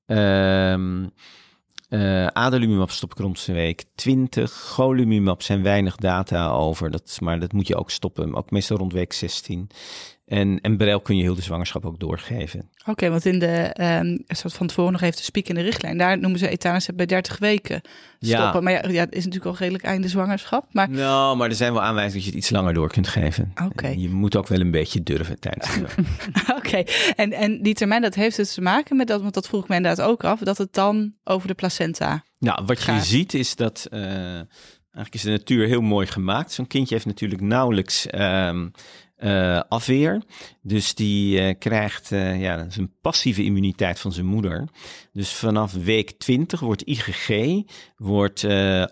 Ehm 0.07 1.05
eh 1.89 2.27
adalimumab 2.27 2.91
stop 2.91 3.11
ik 3.11 3.17
rond 3.17 3.45
week 3.45 3.83
20. 3.95 4.53
Golimumab 4.53 5.41
zijn 5.41 5.63
weinig 5.63 5.95
data 5.95 6.49
over, 6.49 6.91
dat, 6.91 7.17
maar 7.21 7.39
dat 7.39 7.53
moet 7.53 7.67
je 7.67 7.75
ook 7.75 7.91
stoppen, 7.91 8.35
ook 8.35 8.51
meestal 8.51 8.77
rond 8.77 8.93
week 8.93 9.13
16. 9.13 9.69
En, 10.27 10.61
en 10.61 10.77
Brel 10.77 10.99
kun 11.01 11.15
je 11.17 11.23
heel 11.23 11.35
de 11.35 11.41
zwangerschap 11.41 11.85
ook 11.85 11.99
doorgeven. 11.99 12.69
Oké, 12.85 13.09
want 13.09 13.25
in 13.25 13.39
de, 13.39 13.47
ehm 13.73 14.17
zoals 14.27 14.55
van 14.55 14.67
tevoren 14.67 14.91
nog 14.91 15.01
even 15.01 15.15
te 15.15 15.23
spieken 15.23 15.55
in 15.55 15.59
de 15.61 15.65
richtlijn, 15.69 15.97
daar 15.97 16.19
noemen 16.19 16.39
ze 16.39 16.47
etanacep 16.49 16.95
bij 16.97 17.05
30 17.05 17.37
weken 17.39 17.81
Ja. 18.19 18.39
stoppen. 18.39 18.63
Maar 18.63 18.73
ja, 18.73 18.89
ja, 18.89 18.99
het 19.03 19.15
is 19.15 19.25
natuurlijk 19.25 19.51
al 19.55 19.59
redelijk 19.59 19.83
einde 19.83 20.07
zwangerschap. 20.07 20.65
Maar 20.71 20.89
Nou, 20.89 21.37
maar 21.37 21.49
er 21.49 21.55
zijn 21.55 21.73
wel 21.73 21.81
aanwijzingen 21.81 22.15
dat 22.15 22.23
je 22.25 22.29
het 22.35 22.39
iets 22.39 22.49
langer 22.49 22.73
door 22.73 22.89
kunt 22.89 23.07
geven. 23.07 23.53
Oké. 23.65 23.87
Je 23.87 24.09
moet 24.09 24.35
ook 24.35 24.47
wel 24.47 24.59
een 24.59 24.71
beetje 24.71 25.03
durven 25.03 25.39
tijdens 25.39 25.73
de 25.79 25.85
Oké, 26.57 26.83
en, 27.15 27.33
en 27.33 27.61
die 27.61 27.73
termijn, 27.73 28.01
dat 28.01 28.15
heeft 28.15 28.35
dus 28.35 28.53
te 28.53 28.61
maken 28.61 28.95
met 28.97 29.07
dat, 29.07 29.21
want 29.21 29.33
dat 29.33 29.47
vroeg 29.47 29.61
ik 29.63 29.69
me 29.69 29.75
inderdaad 29.75 30.05
ook 30.07 30.23
af, 30.23 30.39
dat 30.39 30.57
het 30.57 30.73
dan 30.73 31.13
over 31.23 31.47
de 31.47 31.53
placenta. 31.53 32.23
Nou, 32.39 32.63
wat 32.65 32.81
je 32.83 32.99
ziet 32.99 33.33
is 33.33 33.55
dat. 33.55 33.87
eh, 33.91 33.99
eigenlijk 34.01 35.13
is 35.13 35.21
de 35.21 35.29
natuur 35.29 35.67
heel 35.67 35.81
mooi 35.81 36.07
gemaakt. 36.07 36.51
Zo'n 36.51 36.67
kindje 36.67 36.93
heeft 36.93 37.07
natuurlijk 37.07 37.41
nauwelijks 37.41 38.07
ehm, 38.07 38.67
eh, 39.17 39.61
afweer. 39.69 40.21
Dus 40.61 40.93
die 40.93 41.39
eh, 41.39 41.55
krijgt 41.59 42.11
eh, 42.11 42.41
ja, 42.41 42.63
dat 42.63 42.75
een 42.75 42.91
passieve 43.01 43.43
immuniteit 43.43 43.99
van 43.99 44.11
zijn 44.11 44.25
moeder. 44.25 44.67
Dus 45.13 45.33
vanaf 45.33 45.73
week 45.73 46.11
20 46.11 46.59
wordt 46.59 46.87
IgG 46.87 47.29
wordt, 47.95 48.45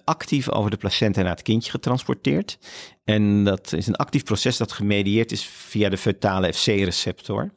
actief 0.04 0.50
over 0.50 0.72
de 0.72 0.78
placenta 0.78 1.22
naar 1.22 1.32
het 1.32 1.42
kindje 1.42 1.72
getransporteerd. 1.72 2.58
En 3.04 3.44
dat 3.44 3.74
is 3.74 3.88
een 3.88 3.96
actief 3.96 4.24
proces 4.24 4.58
dat 4.58 4.72
gemedieerd 4.72 5.32
is 5.32 5.46
via 5.46 5.90
de 5.90 5.98
fetale 5.98 6.54
FC-receptor. 6.54 7.52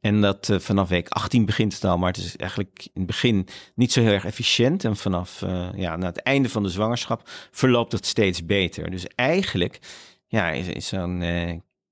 En 0.00 0.20
dat 0.20 0.50
vanaf 0.58 0.88
week 0.88 1.08
18 1.08 1.44
begint 1.44 1.74
het 1.74 1.84
al, 1.84 1.98
maar 1.98 2.12
het 2.12 2.24
is 2.24 2.36
eigenlijk 2.36 2.80
in 2.82 2.90
het 2.94 3.06
begin 3.06 3.46
niet 3.74 3.92
zo 3.92 4.00
heel 4.00 4.12
erg 4.12 4.24
efficiënt. 4.24 4.84
En 4.84 4.96
vanaf 4.96 5.40
ja, 5.76 5.96
na 5.96 6.06
het 6.06 6.22
einde 6.22 6.48
van 6.48 6.62
de 6.62 6.68
zwangerschap 6.68 7.28
verloopt 7.50 7.92
het 7.92 8.06
steeds 8.06 8.44
beter. 8.44 8.90
Dus 8.90 9.06
eigenlijk 9.06 9.78
ja, 10.26 10.50
is, 10.50 10.66
is 10.66 10.86
zo'n 10.86 11.22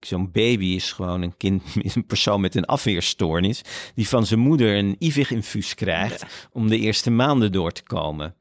zo'n 0.01 0.31
baby 0.31 0.67
is 0.67 0.93
gewoon 0.93 1.23
een 1.23 1.37
kind, 1.37 1.63
is 1.83 1.95
een 1.95 2.07
persoon 2.07 2.41
met 2.41 2.55
een 2.55 2.65
afweerstoornis, 2.65 3.63
die 3.95 4.09
van 4.09 4.27
zijn 4.27 4.41
moeder 4.41 4.77
een 4.77 4.97
IVIG-infuus 4.99 5.75
krijgt 5.75 6.49
om 6.53 6.69
de 6.69 6.79
eerste 6.79 7.11
maanden 7.11 7.53
door 7.53 7.73
te 7.73 7.83
komen. 7.83 8.35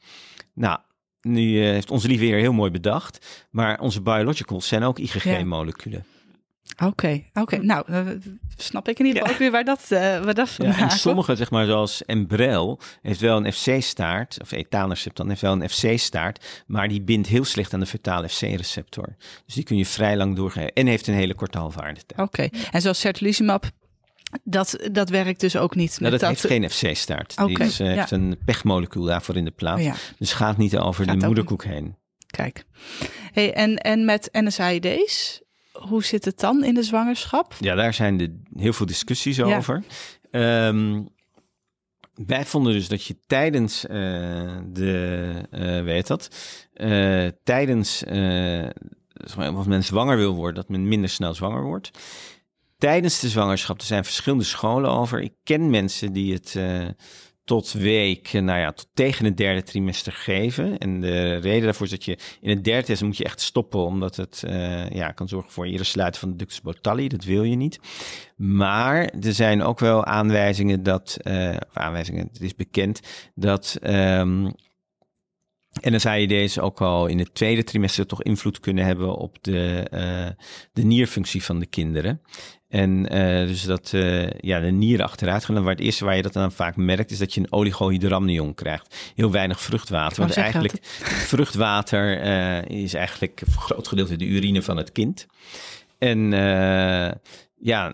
Nou, 0.53 0.79
nu 1.21 1.63
eh, 1.63 1.71
heeft 1.71 1.91
onze 1.91 2.07
lieve 2.07 2.25
heer 2.25 2.37
heel 2.37 2.53
mooi 2.53 2.71
bedacht, 2.71 3.47
maar 3.51 3.79
onze 3.79 4.01
biologicals 4.01 4.67
zijn 4.67 4.83
ook 4.83 4.99
IgG-moleculen. 4.99 6.05
Oké, 6.83 7.23
oké. 7.33 7.57
Nou, 7.57 7.83
eh, 7.87 8.01
snap 8.57 8.87
ik 8.87 8.99
in 8.99 9.05
ieder 9.05 9.19
geval 9.21 9.33
ook 9.33 9.39
weer 9.41 9.51
waar 9.51 9.63
dat, 9.63 9.85
eh 9.89 9.99
waar 9.99 10.33
dat 10.33 10.55
Ja, 10.57 10.79
en 10.79 10.89
sommige, 10.89 11.35
zeg 11.35 11.51
maar, 11.51 11.65
zoals 11.65 12.05
Embrel, 12.05 12.79
heeft 13.01 13.19
wel 13.19 13.45
een 13.45 13.53
FC-staart, 13.53 14.37
of 14.41 14.51
etanercept 14.51 15.17
dan 15.17 15.29
heeft 15.29 15.41
wel 15.41 15.51
een 15.61 15.69
FC-staart, 15.69 16.63
maar 16.67 16.87
die 16.87 17.01
bindt 17.01 17.27
heel 17.27 17.45
slecht 17.45 17.73
aan 17.73 17.79
de 17.79 17.85
fetale 17.85 18.29
FC-receptor. 18.29 19.15
Dus 19.45 19.53
die 19.55 19.63
kun 19.63 19.77
je 19.77 19.85
vrij 19.85 20.17
lang 20.17 20.35
doorgeven 20.35 20.73
en 20.73 20.87
heeft 20.87 21.07
een 21.07 21.13
hele 21.13 21.35
korte 21.35 21.57
halfwaardetijd. 21.57 22.19
Oké, 22.19 22.49
en 22.71 22.81
zoals 22.81 22.99
certolizumab, 22.99 23.65
dat, 24.43 24.87
dat 24.91 25.09
werkt 25.09 25.39
dus 25.39 25.55
ook 25.55 25.75
niet. 25.75 25.99
Nou, 25.99 26.11
met 26.11 26.19
dat 26.19 26.29
heeft 26.29 26.45
geen 26.47 26.69
FC-staart. 26.69 27.37
Die 27.45 27.59
is, 27.59 27.79
eh, 27.79 27.87
heeft 27.87 28.11
een 28.11 28.37
pechmolecuul 28.45 29.03
daarvoor 29.03 29.35
in 29.35 29.45
de 29.45 29.51
plaats. 29.51 29.79
Oh 29.79 29.85
ja, 29.85 29.95
Dus 30.17 30.33
gaat 30.33 30.57
niet 30.57 30.77
over 30.77 31.05
Gaat 31.05 31.19
de 31.19 31.25
moederkoek 31.25 31.63
heen. 31.63 31.95
kijk. 32.27 32.65
Hey, 33.31 33.53
en, 33.53 33.77
en 33.77 34.05
met 34.05 34.29
NSAID's, 34.31 35.41
hoe 35.87 36.03
zit 36.03 36.25
het 36.25 36.39
dan 36.39 36.63
in 36.63 36.73
de 36.73 36.83
zwangerschap? 36.83 37.53
Ja, 37.59 37.75
daar 37.75 37.93
zijn 37.93 38.17
de, 38.17 38.39
heel 38.53 38.73
veel 38.73 38.85
discussies 38.85 39.35
Ja. 39.35 39.57
over. 39.57 39.83
Ehm, 40.31 41.03
wij 42.13 42.45
vonden 42.45 42.73
dus 42.73 42.87
dat 42.87 43.03
je 43.03 43.17
tijdens 43.27 43.85
eh, 43.85 43.97
de, 44.65 45.33
eh 45.51 45.83
weet 45.83 46.07
dat, 46.07 46.29
eh, 46.73 47.27
tijdens, 47.43 48.03
als 49.55 49.65
men 49.67 49.83
zwanger 49.83 50.17
wil 50.17 50.35
worden, 50.35 50.55
dat 50.55 50.69
men 50.69 50.87
minder 50.87 51.09
snel 51.09 51.33
zwanger 51.33 51.63
wordt. 51.63 51.91
Tijdens 52.77 53.19
de 53.19 53.29
zwangerschap, 53.29 53.79
er 53.79 53.85
zijn 53.85 54.03
verschillende 54.03 54.43
scholen 54.43 54.89
over. 54.89 55.21
Ik 55.21 55.33
ken 55.43 55.69
mensen 55.69 56.13
die 56.13 56.33
het 56.33 56.55
tot 57.47 57.71
week, 57.71 58.33
eh, 58.33 58.41
nou 58.41 58.59
ja, 58.59 58.71
tot 58.71 58.87
tegen 58.93 59.25
het 59.25 59.37
derde 59.37 59.63
trimester 59.63 60.13
geven. 60.13 60.77
En 60.77 60.99
de 61.01 61.35
reden 61.35 61.63
daarvoor 61.63 61.85
is 61.85 61.91
dat 61.91 62.05
je 62.05 62.17
in 62.41 62.49
het 62.49 62.63
derde 62.63 62.81
trimester 62.81 63.07
moet 63.07 63.17
je 63.17 63.23
echt 63.23 63.41
stoppen, 63.41 63.79
omdat 63.79 64.15
het 64.15 64.43
eh, 64.47 64.89
ja, 64.89 65.11
kan 65.11 65.27
zorgen 65.27 65.51
voor 65.51 65.65
eerder 65.65 65.85
sluiten 65.85 66.19
van 66.19 66.29
de 66.29 66.35
ductus 66.35 66.61
botalli. 66.61 67.07
Dat 67.07 67.23
wil 67.23 67.43
je 67.43 67.55
niet. 67.55 67.79
Maar 68.35 68.97
er 69.21 69.33
zijn 69.33 69.63
ook 69.63 69.79
wel 69.79 70.05
aanwijzingen 70.05 70.83
dat, 70.83 71.17
eh, 71.21 71.55
of 71.69 71.77
aanwijzingen, 71.77 72.27
het 72.33 72.41
is 72.41 72.55
bekend 72.55 72.99
dat 73.35 73.77
ehm 75.81 75.95
NSAID's 75.95 76.59
ook 76.59 76.81
al 76.81 77.07
in 77.07 77.19
het 77.19 77.33
tweede 77.33 77.63
trimester 77.63 78.05
toch 78.05 78.23
invloed 78.23 78.59
kunnen 78.59 78.85
hebben 78.85 79.15
op 79.15 79.37
de, 79.41 79.87
eh, 79.91 80.27
de 80.73 80.83
nierfunctie 80.83 81.43
van 81.43 81.59
de 81.59 81.65
kinderen. 81.65 82.21
En 82.67 83.09
eh, 83.09 83.47
dus 83.47 83.63
dat 83.63 83.93
eh, 83.93 84.29
ja, 84.29 84.59
de 84.59 84.71
nieren 84.71 85.05
achteruit 85.05 85.45
gaan. 85.45 85.55
En 85.55 85.63
waar 85.63 85.75
het 85.75 85.83
eerste 85.83 86.05
waar 86.05 86.15
je 86.15 86.21
dat 86.21 86.33
dan 86.33 86.51
vaak 86.51 86.75
merkt, 86.75 87.11
is 87.11 87.17
dat 87.17 87.33
je 87.33 87.39
een 87.39 87.51
oligohydramnion 87.51 88.53
krijgt. 88.53 89.11
Heel 89.15 89.31
weinig 89.31 89.61
vruchtwater. 89.61 90.19
Want 90.19 90.37
eigenlijk 90.37 90.77
vruchtwater 91.29 92.21
is 92.69 92.93
eigenlijk 92.93 93.41
voor 93.47 93.61
groot 93.61 93.87
gedeelte 93.87 94.15
de 94.15 94.25
urine 94.25 94.61
van 94.61 94.77
het 94.77 94.91
kind. 94.91 95.25
En 95.97 96.31
ja, 97.59 97.93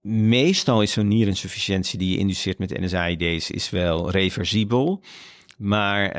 meestal 0.00 0.82
is 0.82 0.92
zo'n 0.92 1.08
nierinsufficiëntie 1.08 1.98
die 1.98 2.10
je 2.10 2.18
induceert 2.18 2.58
met 2.58 2.80
NSAID's 2.80 3.50
is 3.50 3.70
wel 3.70 4.10
reversibel. 4.10 5.02
Maar 5.56 6.12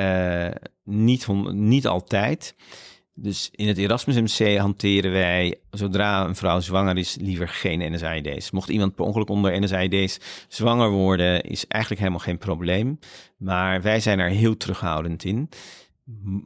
niet, 0.85 1.27
niet 1.51 1.87
altijd. 1.87 2.55
Dus 3.17 3.49
in 3.51 3.67
het 3.67 3.77
Erasmus 3.77 4.21
MC 4.21 4.57
hanteren 4.57 5.11
wij, 5.11 5.59
zodra 5.71 6.25
een 6.25 6.35
vrouw 6.35 6.59
zwanger 6.59 6.97
is, 6.97 7.17
liever 7.19 7.47
geen 7.47 7.93
NSAID's. 7.93 8.51
Mocht 8.51 8.69
iemand 8.69 8.95
per 8.95 9.05
ongeluk 9.05 9.29
onder 9.29 9.59
NSAID's 9.59 10.19
zwanger 10.47 10.89
worden, 10.89 11.41
is 11.41 11.67
eigenlijk 11.67 12.01
helemaal 12.01 12.25
geen 12.25 12.37
probleem. 12.37 12.99
Maar 13.37 13.81
wij 13.81 13.99
zijn 13.99 14.19
er 14.19 14.29
heel 14.29 14.57
terughoudend 14.57 15.23
in. 15.23 15.49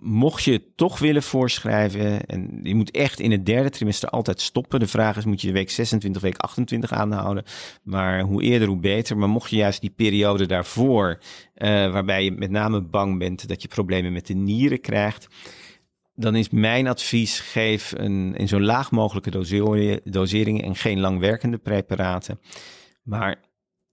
Mocht 0.01 0.43
je 0.43 0.75
toch 0.75 0.99
willen 0.99 1.23
voorschrijven, 1.23 2.25
en 2.25 2.59
je 2.63 2.75
moet 2.75 2.91
echt 2.91 3.19
in 3.19 3.31
het 3.31 3.45
derde 3.45 3.69
trimester 3.69 4.09
altijd 4.09 4.41
stoppen. 4.41 4.79
De 4.79 4.87
vraag 4.87 5.17
is, 5.17 5.25
moet 5.25 5.41
je 5.41 5.51
week 5.51 5.69
26, 5.69 6.21
week 6.21 6.37
28 6.37 6.91
aanhouden? 6.91 7.43
Maar 7.83 8.21
hoe 8.21 8.41
eerder, 8.41 8.67
hoe 8.67 8.79
beter. 8.79 9.17
Maar 9.17 9.29
mocht 9.29 9.49
je 9.49 9.55
juist 9.55 9.81
die 9.81 9.93
periode 9.95 10.45
daarvoor, 10.45 11.19
eh, 11.53 11.69
waarbij 11.69 12.23
je 12.23 12.31
met 12.31 12.51
name 12.51 12.81
bang 12.81 13.17
bent 13.17 13.47
dat 13.47 13.61
je 13.61 13.67
problemen 13.67 14.13
met 14.13 14.27
de 14.27 14.33
nieren 14.33 14.81
krijgt, 14.81 15.27
dan 16.15 16.35
is 16.35 16.49
mijn 16.49 16.87
advies: 16.87 17.39
geef 17.39 17.93
een, 17.97 18.35
in 18.35 18.47
zo 18.47 18.61
laag 18.61 18.91
mogelijke 18.91 19.31
dosering, 20.03 20.63
en 20.63 20.75
geen 20.75 20.99
langwerkende 20.99 21.57
preparaten. 21.57 22.39
Maar 23.03 23.48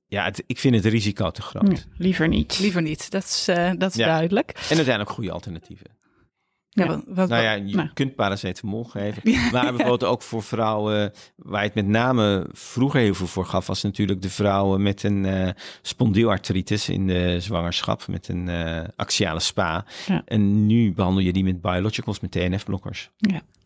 ja, 0.07 0.25
het- 0.25 0.43
ik 0.47 0.59
vind 0.59 0.75
het 0.75 0.85
risico 0.85 1.31
te 1.31 1.43
groot. 1.43 1.63
Nee, 1.69 1.83
liever 1.97 2.29
niet. 2.29 2.59
Liever 2.59 2.83
niet, 2.83 3.11
dat 3.11 3.23
is, 3.25 3.49
eh, 3.49 3.71
dat 3.79 3.91
is 3.91 3.97
Ja. 3.97 4.07
duidelijk. 4.07 4.67
En 4.71 4.79
er 4.79 4.85
zijn 4.85 5.01
ook 5.01 5.11
goede 5.11 5.31
alternatieven. 5.33 5.87
Ja, 6.69 6.85
Ja. 6.85 6.91
wat, 6.91 7.03
wat- 7.07 7.29
Nou 7.29 7.43
ja, 7.43 7.53
je 7.53 7.75
Nou. 7.75 7.89
kunt 7.95 8.15
paracetamol 8.15 8.85
geven. 8.85 9.23
Maar 9.53 9.63
bijvoorbeeld 9.65 10.05
ook 10.05 10.23
voor 10.23 10.43
vrouwen, 10.43 11.13
waar 11.37 11.61
je 11.61 11.67
het 11.67 11.75
met 11.75 11.87
name 11.87 12.47
vroeger 12.53 13.01
heel 13.01 13.15
veel 13.15 13.27
voor 13.27 13.45
gaf, 13.47 13.67
was 13.67 13.83
natuurlijk 13.83 14.23
de 14.23 14.31
vrouwen 14.31 14.83
met 14.83 15.03
een 15.03 15.25
eh 15.25 15.49
spondielartritis 15.83 16.89
in 16.89 17.07
de 17.07 17.41
zwangerschap, 17.41 18.07
met 18.09 18.29
een 18.29 18.49
eh, 18.49 18.85
axiale 18.97 19.41
spa. 19.41 19.85
Ja. 20.07 20.23
En 20.25 20.67
nu 20.67 20.93
behandel 20.93 21.23
je 21.23 21.33
die 21.33 21.45
met 21.45 21.61
biologicals, 21.61 22.21
met 22.21 22.31
TNF-blokkers. 22.31 23.11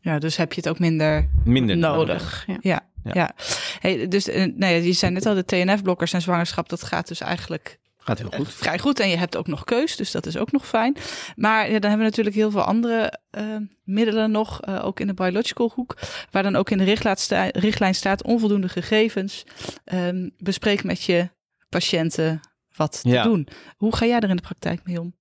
ja, 0.02 0.18
dus 0.18 0.36
heb 0.36 0.52
je 0.52 0.60
het 0.60 0.68
ook 0.70 0.78
minder 0.78 1.28
Minder 1.44 1.76
nodig. 1.76 2.44
Ja. 2.46 2.56
Ja, 2.60 2.80
Ja. 3.04 3.10
ja. 3.14 3.30
Hey, 3.78 4.08
dus 4.08 4.28
eh, 4.28 4.38
nou 4.56 4.72
ja, 4.72 4.78
je 4.78 4.92
zei 4.92 5.12
net 5.12 5.26
al, 5.26 5.34
de 5.34 5.44
TNF-blokkers 5.44 6.12
en 6.12 6.22
zwangerschap, 6.22 6.68
dat 6.68 6.82
gaat 6.82 7.08
dus 7.08 7.20
eigenlijk 7.20 7.78
Gaat 7.98 8.18
heel 8.18 8.30
goed. 8.30 8.46
eh, 8.46 8.52
vrij 8.52 8.78
goed. 8.78 9.00
En 9.00 9.08
je 9.08 9.16
hebt 9.16 9.36
ook 9.36 9.46
nog 9.46 9.64
keus, 9.64 9.96
dus 9.96 10.10
dat 10.10 10.26
is 10.26 10.36
ook 10.36 10.52
nog 10.52 10.66
fijn. 10.68 10.96
Maar 11.36 11.62
ja, 11.64 11.78
dan 11.78 11.90
hebben 11.90 11.98
we 11.98 12.04
natuurlijk 12.04 12.36
heel 12.36 12.50
veel 12.50 12.62
andere 12.62 13.18
eh, 13.30 13.44
middelen 13.84 14.30
nog, 14.30 14.66
ook 14.66 15.00
in 15.00 15.06
de 15.06 15.14
biological 15.14 15.72
hoek, 15.74 15.96
waar 16.30 16.42
dan 16.42 16.56
ook 16.56 16.70
in 16.70 16.78
de 16.78 16.84
richtlijn, 16.84 17.16
sta- 17.16 17.48
richtlijn 17.52 17.94
staat 17.94 18.22
onvoldoende 18.22 18.68
gegevens. 18.68 19.44
Ehm, 19.84 20.28
bespreek 20.38 20.84
met 20.84 21.02
je 21.02 21.30
patiënten 21.68 22.40
wat 22.76 23.00
te 23.02 23.20
doen. 23.22 23.48
Hoe 23.76 23.96
ga 23.96 24.06
jij 24.06 24.20
er 24.20 24.28
in 24.30 24.36
de 24.36 24.42
praktijk 24.42 24.80
mee 24.84 25.00
om? 25.00 25.14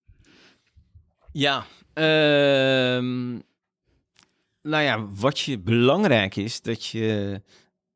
Ja, 1.31 1.65
ehm, 1.93 3.31
nou 4.61 4.83
ja, 4.83 5.05
wat 5.09 5.39
je 5.39 5.59
belangrijk 5.59 6.35
is, 6.35 6.61
dat 6.61 6.85
je. 6.85 7.41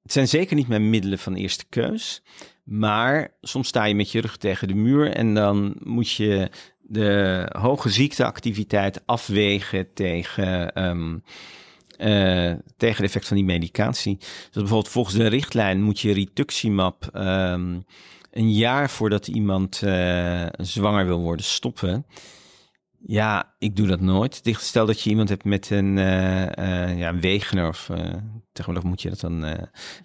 Het 0.04 0.12
zijn 0.12 0.28
zeker 0.28 0.56
niet 0.56 0.68
mijn 0.68 0.90
middelen 0.90 1.20
van 1.20 1.36
eerste 1.36 1.66
keus. 1.70 2.22
Maar 2.64 3.34
soms 3.42 3.68
sta 3.68 3.84
je 3.84 3.96
met 3.96 4.12
je 4.12 4.22
rug 4.22 4.38
tegen 4.38 4.68
de 4.68 4.74
muur 4.74 5.12
en 5.12 5.34
dan 5.34 5.76
moet 5.80 6.12
je 6.12 6.50
de 6.82 7.50
hoge 7.60 7.90
ziekteactiviteit 7.90 9.02
afwegen 9.06 9.94
tegen, 9.94 10.74
ehm, 10.74 11.18
eh, 11.98 12.54
tegen 12.78 12.96
het 12.96 13.06
effect 13.06 13.28
van 13.28 13.38
die 13.38 13.46
medicatie. 13.46 14.18
Dus 14.18 14.50
bijvoorbeeld 14.52 14.90
volgens 14.90 15.16
de 15.16 15.28
richtlijn 15.28 15.82
moet 15.82 16.00
je 16.00 16.14
rituximab 16.14 17.10
ehm, 17.14 17.80
een 18.32 18.54
jaar 18.54 18.90
voordat 18.90 19.28
iemand 19.28 19.82
eh, 19.84 20.46
zwanger 20.58 21.06
wil 21.06 21.20
worden 21.20 21.46
stoppen. 21.46 22.06
Ja, 23.06 23.54
ik 23.60 23.76
doe 23.76 23.88
dat 23.88 24.02
nooit. 24.02 24.42
Stel 24.44 24.86
dat 24.86 25.02
je 25.02 25.10
iemand 25.10 25.30
hebt 25.30 25.44
met 25.44 25.70
een, 25.70 25.98
eh, 25.98 26.44
eh, 26.58 26.98
ja, 26.98 27.10
een 27.10 27.22
wegener 27.22 27.68
of 27.68 27.90
eh, 27.90 28.14
tegenwoordig 28.52 28.90
moet 28.90 29.02
je 29.02 29.10
dat 29.10 29.20
dan 29.20 29.44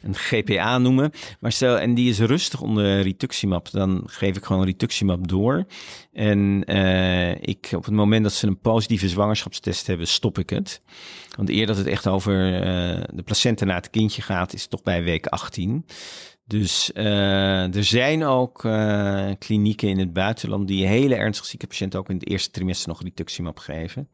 een 0.02 0.14
GPA 0.14 0.78
noemen. 0.78 1.10
Maar 1.40 1.52
stel, 1.52 1.78
en 1.78 1.94
die 1.94 2.10
is 2.10 2.18
rustig 2.18 2.60
onder 2.60 3.00
rituximab, 3.00 3.70
dan 3.70 4.02
geef 4.06 4.36
ik 4.36 4.44
gewoon 4.44 4.64
rituximab 4.64 5.28
door. 5.28 5.66
En 6.12 6.64
ik, 7.40 7.68
op 7.74 7.84
het 7.84 7.94
moment 7.94 8.22
dat 8.22 8.32
ze 8.32 8.46
een 8.46 8.60
positieve 8.60 9.08
zwangerschapstest 9.08 9.86
hebben, 9.86 10.06
stop 10.06 10.38
ik 10.38 10.50
het. 10.50 10.82
Want 11.36 11.48
eer 11.48 11.66
dat 11.66 11.76
het 11.76 11.86
echt 11.86 12.06
over 12.06 12.34
de 13.14 13.22
placenta 13.24 13.64
naar 13.64 13.76
het 13.76 13.90
kindje 13.90 14.22
gaat, 14.22 14.52
is 14.52 14.60
het 14.60 14.70
toch 14.70 14.82
bij 14.82 15.02
week 15.02 15.26
18. 15.26 15.84
Dus 16.48 16.92
eh, 16.92 17.74
er 17.74 17.84
zijn 17.84 18.24
ook 18.24 18.64
eh, 18.64 19.30
klinieken 19.38 19.88
in 19.88 19.98
het 19.98 20.12
buitenland 20.12 20.68
die 20.68 20.86
hele 20.86 21.14
ernstig 21.14 21.46
zieke 21.46 21.66
patiënten 21.66 21.98
ook 21.98 22.08
in 22.08 22.14
het 22.14 22.28
eerste 22.28 22.50
trimester 22.50 22.88
nog 22.88 23.02
rituximab 23.02 23.58
geven. 23.58 24.08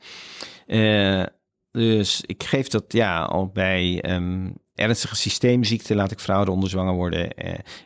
Eh, 0.67 1.23
dus 1.71 2.23
ik 2.27 2.43
geef 2.43 2.69
dat 2.69 2.85
ja 2.93 3.23
al 3.23 3.49
bij 3.49 4.01
ehm, 4.01 4.51
ernstige 4.75 5.17
systeemziekten 5.17 5.97
laat 5.97 6.11
ik 6.11 6.21
vrouwen 6.21 6.49
onder 6.49 6.71
zwanger 6.71 6.95
worden. 6.95 7.35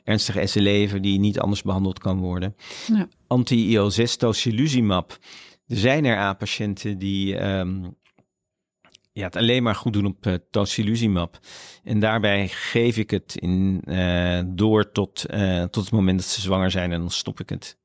ernstige 0.05 0.46
SLE 0.46 1.01
die 1.01 1.18
niet 1.18 1.40
anders 1.40 1.62
behandeld 1.62 1.99
kan 1.99 2.18
worden. 2.18 2.57
Ja. 2.86 3.09
Anti-IL-6 3.26 4.16
tocilizumab. 4.16 5.18
Er 5.66 5.76
zijn 5.76 6.05
er 6.05 6.16
A-patiënten 6.16 6.99
die 6.99 7.36
ehm, 7.36 7.84
ja, 9.19 9.25
het 9.25 9.37
alleen 9.37 9.62
maar 9.62 9.75
goed 9.75 9.93
doen 9.93 10.07
op 10.07 10.27
uh, 10.27 10.35
tocilizumab. 10.51 11.39
En 11.85 12.01
daarbij 12.01 12.49
geef 12.49 12.97
ik 12.97 13.11
het 13.11 13.35
in, 13.37 13.83
eh, 13.85 14.41
door 14.47 14.93
tot, 14.93 15.25
eh, 15.25 15.62
tot 15.62 15.85
het 15.85 15.93
moment 15.93 16.19
dat 16.19 16.29
ze 16.29 16.41
zwanger 16.41 16.71
zijn 16.71 16.93
en 16.93 17.01
dan 17.01 17.11
stop 17.11 17.41
ik 17.41 17.49
het. 17.49 17.77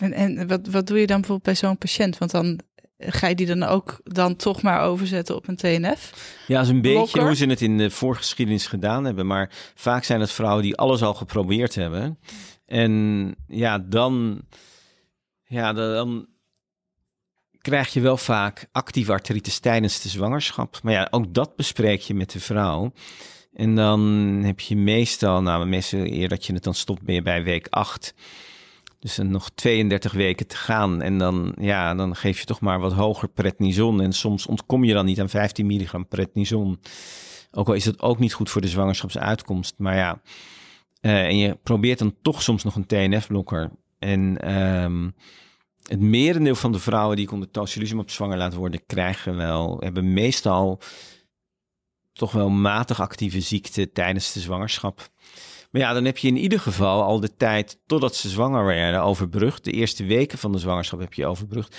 En, 0.00 0.12
en 0.12 0.46
wat, 0.46 0.66
wat 0.66 0.86
doe 0.86 0.98
je 0.98 1.06
dan 1.06 1.20
bijvoorbeeld 1.20 1.42
bij 1.42 1.68
zo'n 1.68 1.78
patiënt? 1.78 2.18
Want 2.18 2.30
dan 2.30 2.60
ga 2.98 3.26
je 3.26 3.34
die 3.34 3.46
dan 3.46 3.62
ook 3.62 4.00
dan 4.04 4.36
toch 4.36 4.62
maar 4.62 4.80
overzetten 4.80 5.36
op 5.36 5.48
een 5.48 5.56
TNF? 5.56 6.12
Ja, 6.46 6.56
dat 6.56 6.64
is 6.64 6.70
een 6.70 6.82
beetje 6.82 7.20
hoe 7.20 7.36
ze 7.36 7.46
het 7.46 7.60
in 7.60 7.78
de 7.78 7.90
voorgeschiedenis 7.90 8.66
gedaan 8.66 9.04
hebben. 9.04 9.26
Maar 9.26 9.50
vaak 9.74 10.04
zijn 10.04 10.20
het 10.20 10.32
vrouwen 10.32 10.62
die 10.62 10.76
alles 10.76 11.02
al 11.02 11.14
geprobeerd 11.14 11.74
hebben. 11.74 12.18
En 12.66 13.34
ja, 13.46 13.78
dan, 13.78 14.42
ja, 15.44 15.72
dan 15.72 16.26
krijg 17.66 17.92
je 17.92 18.00
wel 18.00 18.16
vaak 18.16 18.68
actieve 18.72 19.12
artritis 19.12 19.58
tijdens 19.58 20.02
de 20.02 20.08
zwangerschap. 20.08 20.78
Maar 20.82 20.92
ja, 20.92 21.08
ook 21.10 21.34
dat 21.34 21.56
bespreek 21.56 22.00
je 22.00 22.14
met 22.14 22.30
de 22.30 22.40
vrouw. 22.40 22.92
En 23.52 23.74
dan 23.74 24.00
heb 24.44 24.60
je 24.60 24.76
meestal, 24.76 25.42
nou, 25.42 25.66
meestal 25.66 26.00
eer 26.00 26.28
dat 26.28 26.46
je 26.46 26.52
het 26.52 26.62
dan 26.62 26.74
stopt, 26.74 27.02
ben 27.02 27.24
bij 27.24 27.42
week 27.42 27.66
8. 27.70 28.14
Dus 28.98 29.14
dan 29.14 29.30
nog 29.30 29.50
32 29.54 30.12
weken 30.12 30.46
te 30.46 30.56
gaan. 30.56 31.02
En 31.02 31.18
dan, 31.18 31.54
ja, 31.60 31.94
dan 31.94 32.16
geef 32.16 32.38
je 32.38 32.44
toch 32.44 32.60
maar 32.60 32.80
wat 32.80 32.92
hoger 32.92 33.28
prednison. 33.28 34.00
En 34.00 34.12
soms 34.12 34.46
ontkom 34.46 34.84
je 34.84 34.92
dan 34.92 35.04
niet 35.04 35.20
aan 35.20 35.28
15 35.28 35.66
milligram 35.66 36.08
prednison. 36.08 36.80
Ook 37.50 37.68
al 37.68 37.74
is 37.74 37.84
het 37.84 38.00
ook 38.00 38.18
niet 38.18 38.32
goed 38.32 38.50
voor 38.50 38.60
de 38.60 38.68
zwangerschapsuitkomst. 38.68 39.74
Maar 39.78 39.96
ja, 39.96 40.20
eh, 41.00 41.24
en 41.24 41.38
je 41.38 41.58
probeert 41.62 41.98
dan 41.98 42.14
toch 42.22 42.42
soms 42.42 42.64
nog 42.64 42.76
een 42.76 42.86
TNF-blokker. 42.86 43.70
En 43.98 44.38
ehm, 44.40 45.08
het 45.86 46.00
merendeel 46.00 46.54
van 46.54 46.72
de 46.72 46.78
vrouwen 46.78 47.16
die 47.16 47.24
ik 47.24 47.32
onder 47.32 47.50
tocilizumab 47.50 48.10
zwanger 48.10 48.36
laat 48.36 48.54
worden, 48.54 48.86
krijgen 48.86 49.36
wel, 49.36 49.80
hebben 49.80 50.12
meestal 50.12 50.80
toch 52.12 52.32
wel 52.32 52.48
matig 52.48 53.00
actieve 53.00 53.40
ziekte 53.40 53.92
tijdens 53.92 54.32
de 54.32 54.40
zwangerschap. 54.40 55.08
Maar 55.70 55.80
ja, 55.82 55.92
dan 55.92 56.04
heb 56.04 56.18
je 56.18 56.28
in 56.28 56.36
ieder 56.36 56.60
geval 56.60 57.02
al 57.02 57.20
de 57.20 57.36
tijd 57.36 57.80
totdat 57.86 58.14
ze 58.14 58.28
zwanger 58.28 58.64
werden 58.64 59.02
overbrugd. 59.02 59.64
De 59.64 59.70
eerste 59.70 60.04
weken 60.04 60.38
van 60.38 60.52
de 60.52 60.58
zwangerschap 60.58 61.00
heb 61.00 61.14
je 61.14 61.26
overbrugd. 61.26 61.76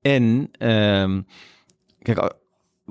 En 0.00 0.48
ehm, 0.52 1.22
kijk, 2.02 2.34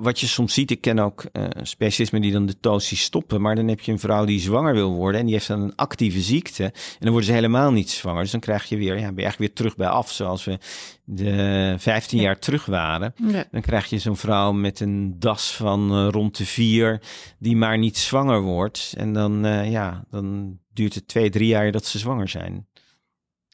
wat 0.01 0.19
je 0.19 0.27
soms 0.27 0.53
ziet, 0.53 0.71
ik 0.71 0.81
ken 0.81 0.99
ook 0.99 1.25
uh, 1.33 1.47
specialisten 1.61 2.21
die 2.21 2.31
dan 2.31 2.45
de 2.45 2.59
tosie 2.59 2.97
stoppen, 2.97 3.41
maar 3.41 3.55
dan 3.55 3.67
heb 3.67 3.79
je 3.79 3.91
een 3.91 3.99
vrouw 3.99 4.25
die 4.25 4.39
zwanger 4.39 4.73
wil 4.73 4.93
worden 4.93 5.19
en 5.19 5.25
die 5.25 5.35
heeft 5.35 5.47
dan 5.47 5.61
een 5.61 5.75
actieve 5.75 6.21
ziekte 6.21 6.63
en 6.63 6.71
dan 6.99 7.09
worden 7.09 7.27
ze 7.27 7.33
helemaal 7.33 7.71
niet 7.71 7.89
zwanger. 7.89 8.21
Dus 8.21 8.31
dan 8.31 8.39
krijg 8.39 8.65
je 8.65 8.77
weer, 8.77 8.93
ja, 8.93 9.05
ben 9.05 9.15
je 9.15 9.21
eigenlijk 9.21 9.37
weer 9.37 9.53
terug 9.53 9.75
bij 9.75 9.87
af, 9.87 10.11
zoals 10.11 10.43
we 10.43 10.57
de 11.03 11.75
15 11.77 12.17
ja. 12.17 12.23
jaar 12.23 12.39
terug 12.39 12.65
waren. 12.65 13.13
Ja. 13.27 13.45
Dan 13.51 13.61
krijg 13.61 13.85
je 13.89 13.99
zo'n 13.99 14.17
vrouw 14.17 14.51
met 14.51 14.79
een 14.79 15.15
das 15.19 15.55
van 15.55 16.05
uh, 16.05 16.07
rond 16.11 16.37
de 16.37 16.45
vier 16.45 17.01
die 17.39 17.55
maar 17.55 17.77
niet 17.77 17.97
zwanger 17.97 18.41
wordt 18.41 18.93
en 18.97 19.13
dan, 19.13 19.45
uh, 19.45 19.71
ja, 19.71 20.05
dan 20.09 20.57
duurt 20.73 20.95
het 20.95 21.07
twee, 21.07 21.29
drie 21.29 21.47
jaar 21.47 21.71
dat 21.71 21.85
ze 21.85 21.97
zwanger 21.99 22.29
zijn. 22.29 22.67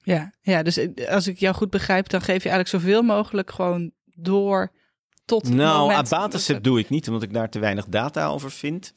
Ja, 0.04 0.34
ja, 0.42 0.64
dus 0.64 0.88
als 1.10 1.28
ik 1.28 1.38
jou 1.38 1.56
goed 1.56 1.70
begrijp, 1.70 2.10
dan 2.10 2.22
geef 2.22 2.44
je 2.44 2.50
eigenlijk 2.50 2.84
zoveel 2.84 3.02
mogelijk 3.02 3.52
gewoon 3.52 3.92
door 4.16 4.72
tot 5.26 5.50
nou. 5.50 5.92
Abatacept 5.92 6.64
doe 6.64 6.80
ik 6.80 6.90
niet, 6.90 7.08
omdat 7.08 7.24
ik 7.24 7.34
daar 7.34 7.50
te 7.50 7.60
weinig 7.60 7.86
data 7.86 8.28
over 8.28 8.52
vind. 8.52 8.94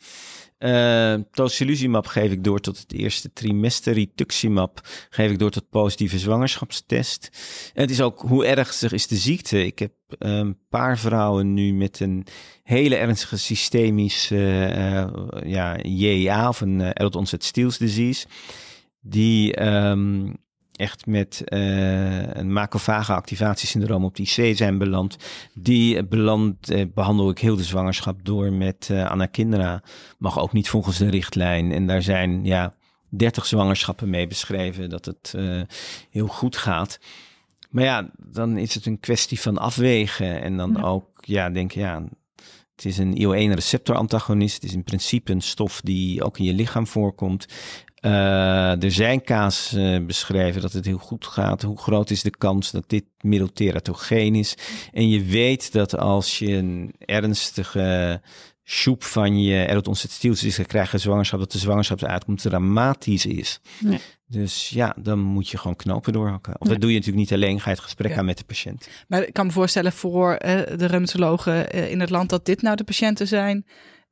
Uh, 0.59 1.15
tocilizumab 1.31 2.07
geef 2.07 2.33
ik 2.33 2.45
door 2.45 2.61
tot 2.61 2.79
het 2.79 2.93
eerste 2.93 3.33
trimester. 3.33 3.93
Rituximab 3.93 4.81
geef 5.11 5.31
ik 5.31 5.39
door 5.39 5.51
tot 5.51 5.69
positieve 5.71 6.19
zwangerschapstest. 6.19 7.31
En 7.75 7.83
het 7.83 7.91
is 7.91 8.01
ook 8.01 8.21
hoe 8.21 8.47
ernstig 8.47 8.93
is 8.93 9.07
de 9.07 9.17
ziekte. 9.17 9.65
Ik 9.65 9.79
heb 9.79 9.93
een 10.09 10.59
paar 10.69 10.99
vrouwen 10.99 11.55
nu 11.55 11.73
met 11.73 12.01
een 12.01 12.27
hele 12.63 12.97
ernstige 12.97 13.37
systemische 13.37 14.37
uh, 14.37 15.53
ja, 15.53 15.79
JA 15.83 16.49
of 16.49 16.61
een 16.61 16.81
uh, 16.81 16.91
adult 16.91 17.17
onset 17.17 17.45
Steels 17.45 17.79
disease. 17.79 18.27
Die 19.01 19.67
um, 19.67 20.37
echt 20.79 21.07
met 21.07 21.43
uh, 21.45 22.35
een 22.35 22.53
macrofage 22.53 23.13
activatiesyndroom 23.13 24.05
op 24.05 24.17
die 24.17 24.27
IC 24.27 24.57
zijn 24.57 24.79
beland. 24.79 25.17
Die 25.55 26.05
beland, 26.05 26.71
uh, 26.71 26.85
behandel 26.95 27.31
ik 27.31 27.39
heel 27.39 27.57
de 27.57 27.65
zwangerschap 27.65 28.25
door 28.25 28.53
met 28.53 28.89
uh, 28.91 29.05
Anakindra. 29.05 29.83
Mag 30.19 30.39
ook 30.39 30.53
niet 30.53 30.69
volgens 30.69 30.99
de 30.99 31.11
richtlijn. 31.11 31.73
En 31.73 31.87
daar 31.87 32.03
zijn 32.03 32.45
ja 32.45 32.75
30 33.09 33.47
zwangerschappen 33.47 34.11
mee 34.11 34.27
beschreven 34.27 34.91
dat 34.91 35.05
het 35.05 35.35
heel 36.11 36.27
goed 36.27 36.57
gaat. 36.57 36.99
Maar 37.71 37.85
ja, 37.85 38.11
dan 38.17 38.57
is 38.57 38.75
het 38.75 38.87
een 38.87 39.01
kwestie 39.01 39.41
van 39.41 39.59
afwegen. 39.59 40.43
En 40.43 40.57
dan 40.57 40.75
ja. 40.77 40.83
ook, 40.83 41.09
ja, 41.21 41.51
denk 41.51 41.73
ja, 41.73 42.05
het 42.79 42.87
is 42.87 42.99
een 42.99 43.17
IL-1 43.17 43.55
receptor 43.55 43.97
antagonist. 43.97 44.55
Het 44.55 44.65
is 44.65 44.75
in 44.75 44.85
principe 44.85 45.33
een 45.33 45.41
stof 45.41 45.81
die 45.81 46.25
ook 46.25 46.39
in 46.39 46.45
je 46.45 46.53
lichaam 46.53 46.87
voorkomt. 46.87 47.47
Uh, 48.01 48.83
er 48.83 48.93
zijn 48.93 49.23
kaas 49.23 49.73
uh, 49.77 50.07
beschreven 50.07 50.61
dat 50.61 50.73
het 50.73 50.85
heel 50.85 50.99
goed 50.99 51.27
gaat. 51.27 51.63
Hoe 51.63 51.79
groot 51.79 52.11
is 52.11 52.23
de 52.23 52.31
kans 52.31 52.71
dat 52.71 52.85
dit 52.87 53.05
middel 53.21 53.53
teratogeen 53.53 54.35
is? 54.35 54.55
En 54.93 55.09
je 55.09 55.25
weet 55.25 55.73
dat 55.73 55.97
als 55.97 56.39
je 56.39 56.53
een 56.53 56.95
ernstige 56.99 58.21
soep 58.65 59.05
van 59.05 59.43
je 59.43 59.69
adult 59.69 59.89
onset 59.89 60.11
stieltjes 60.11 60.57
gaat 60.57 60.67
krijgen, 60.67 61.01
zwangerschap, 61.01 61.39
dat 61.39 61.53
de 61.53 61.59
zwangerschapsuitkomst 61.59 62.43
dramatisch 62.43 63.27
is. 63.27 63.61
Nee. 63.81 64.01
Dus 64.27 64.69
ja, 64.69 64.97
dan 64.99 65.19
moet 65.19 65.49
je 65.49 65.59
gewoon 65.59 65.77
knopen 65.77 66.13
doorhakken. 66.13 66.53
Of 66.53 66.61
nee. 66.61 66.73
dat 66.73 66.81
doe 66.81 66.91
je 66.91 66.97
natuurlijk 66.97 67.31
niet 67.31 67.43
alleen, 67.43 67.61
ga 67.61 67.71
je 67.71 67.77
het 67.77 67.85
gesprek 67.85 68.11
ja. 68.11 68.19
aan 68.19 68.25
met 68.25 68.39
de 68.39 68.45
patiënt. 68.45 68.89
Maar 69.09 69.23
ik 69.23 69.33
kan 69.33 69.47
me 69.47 69.53
voorstellen 69.53 69.93
voor 69.93 70.33
uh, 70.33 70.39
de 70.77 70.87
reumatologen 70.87 71.71
in 71.71 72.01
het 72.01 72.11
land 72.11 72.31
dat 72.31 72.45
dit 72.45 72.63
nou 72.63 72.77
de 72.77 72.85
patiënten 72.85 73.27
zijn 73.27 73.67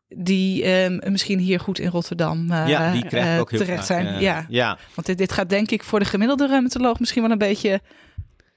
die 0.08 0.82
um, 0.84 1.00
misschien 1.10 1.38
hier 1.38 1.60
goed 1.60 1.78
in 1.78 1.90
Rotterdam 1.90 2.50
uh, 2.50 2.68
ja, 2.68 2.92
die 2.92 3.04
uh, 3.04 3.38
ook 3.40 3.50
heel 3.50 3.60
terecht 3.60 3.86
zijn. 3.86 4.06
Uh, 4.06 4.20
ja. 4.20 4.46
ja, 4.48 4.78
want 4.94 5.06
dit, 5.06 5.18
dit 5.18 5.32
gaat 5.32 5.48
denk 5.48 5.70
ik 5.70 5.82
voor 5.82 5.98
de 5.98 6.04
gemiddelde 6.04 6.46
reumatoloog 6.46 7.00
misschien 7.00 7.22
wel 7.22 7.30
een 7.30 7.38
beetje 7.38 7.80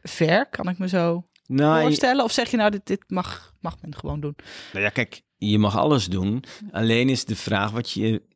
ver, 0.02 0.50
kan 0.50 0.70
ik 0.70 0.78
me 0.78 0.88
zo 0.88 1.28
nou, 1.46 1.82
voorstellen. 1.82 2.24
Of 2.24 2.32
zeg 2.32 2.52
je 2.52 2.58
nou, 2.58 2.72
dit, 2.72 2.86
dit 2.86 3.04
mag, 3.08 3.54
mag 3.60 3.82
men 3.82 3.96
gewoon 3.96 4.20
doen? 4.20 4.36
Nou 4.74 4.84
ja, 4.84 4.90
kijk, 4.90 5.22
je 5.38 5.58
mag 5.58 5.78
alles 5.78 6.06
doen. 6.06 6.44
Alleen 6.72 7.10
is 7.10 7.26
de 7.26 7.36
vraag 7.36 7.72
wat 7.72 7.92
je... 7.92 8.28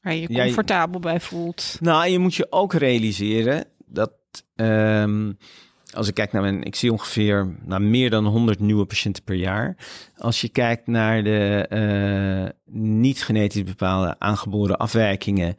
Waar 0.00 0.14
je 0.14 0.20
je 0.20 0.42
comfortabel 0.42 1.00
bij 1.00 1.20
voelt. 1.20 1.76
Nou, 1.80 2.08
je 2.08 2.18
moet 2.18 2.34
je 2.34 2.46
ook 2.52 2.72
realiseren 2.72 3.64
dat... 3.86 4.12
Um, 4.54 5.38
als 5.92 6.08
ik 6.08 6.14
kijk 6.14 6.32
naar 6.32 6.42
mijn, 6.42 6.62
ik 6.62 6.74
zie 6.74 6.92
ongeveer 6.92 7.56
naar 7.64 7.82
meer 7.82 8.10
dan 8.10 8.26
100 8.26 8.58
nieuwe 8.58 8.84
patiënten 8.84 9.22
per 9.22 9.34
jaar. 9.34 9.76
Als 10.16 10.40
je 10.40 10.48
kijkt 10.48 10.86
naar 10.86 11.22
de 11.24 11.66
uh, 11.72 12.74
niet 12.74 13.22
genetisch 13.22 13.64
bepaalde 13.64 14.18
aangeboren 14.18 14.78
afwijkingen, 14.78 15.56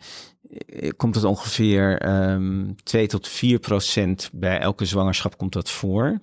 komt 0.95 1.15
het 1.15 1.23
ongeveer 1.23 2.09
um, 2.29 2.75
2 2.83 3.07
tot 3.07 3.27
4 3.27 3.59
procent 3.59 4.29
bij 4.33 4.59
elke 4.59 4.85
zwangerschap 4.85 5.37
komt 5.37 5.53
dat 5.53 5.69
voor. 5.69 6.21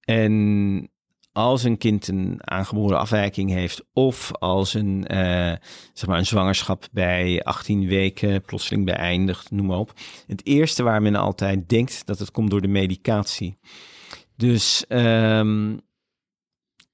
En 0.00 0.90
als 1.38 1.64
een 1.64 1.78
kind 1.78 2.08
een 2.08 2.38
aangeboren 2.38 2.98
afwijking 2.98 3.50
heeft 3.50 3.84
of 3.92 4.32
als 4.32 4.74
een, 4.74 5.04
uh, 5.12 5.52
zeg 5.92 6.06
maar 6.06 6.18
een 6.18 6.26
zwangerschap 6.26 6.88
bij 6.92 7.42
18 7.42 7.88
weken 7.88 8.42
plotseling 8.42 8.84
beëindigt, 8.84 9.50
noem 9.50 9.66
maar 9.66 9.78
op. 9.78 9.92
Het 10.26 10.46
eerste 10.46 10.82
waar 10.82 11.02
men 11.02 11.14
altijd 11.14 11.68
denkt 11.68 12.06
dat 12.06 12.18
het 12.18 12.30
komt 12.30 12.50
door 12.50 12.60
de 12.60 12.68
medicatie. 12.68 13.58
Dus 14.36 14.84
um, 14.88 15.80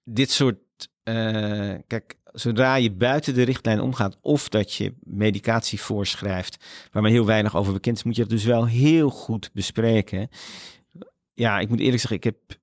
dit 0.05 0.30
soort, 0.30 0.59
uh, 1.05 1.74
kijk, 1.86 2.18
zodra 2.24 2.74
je 2.74 2.92
buiten 2.92 3.34
de 3.34 3.42
richtlijn 3.42 3.80
omgaat 3.80 4.18
of 4.20 4.49
dat 4.49 4.74
je 4.74 4.95
medicatie 5.01 5.80
voorschrijft 5.80 6.64
waar 6.90 7.03
men 7.03 7.12
heel 7.12 7.26
weinig 7.26 7.57
over 7.57 7.72
bekend 7.72 7.97
is, 7.97 8.03
moet 8.03 8.16
je 8.16 8.22
dat 8.22 8.30
dus 8.30 8.45
wel 8.45 8.66
heel 8.66 9.11
goed 9.11 9.51
bespreken. 9.53 10.28
Ja, 11.34 11.59
ik 11.59 11.68
moet 11.68 11.80
eerlijk 11.80 11.99
zeggen, 11.99 12.16
ik 12.16 12.24
heb 12.24 12.62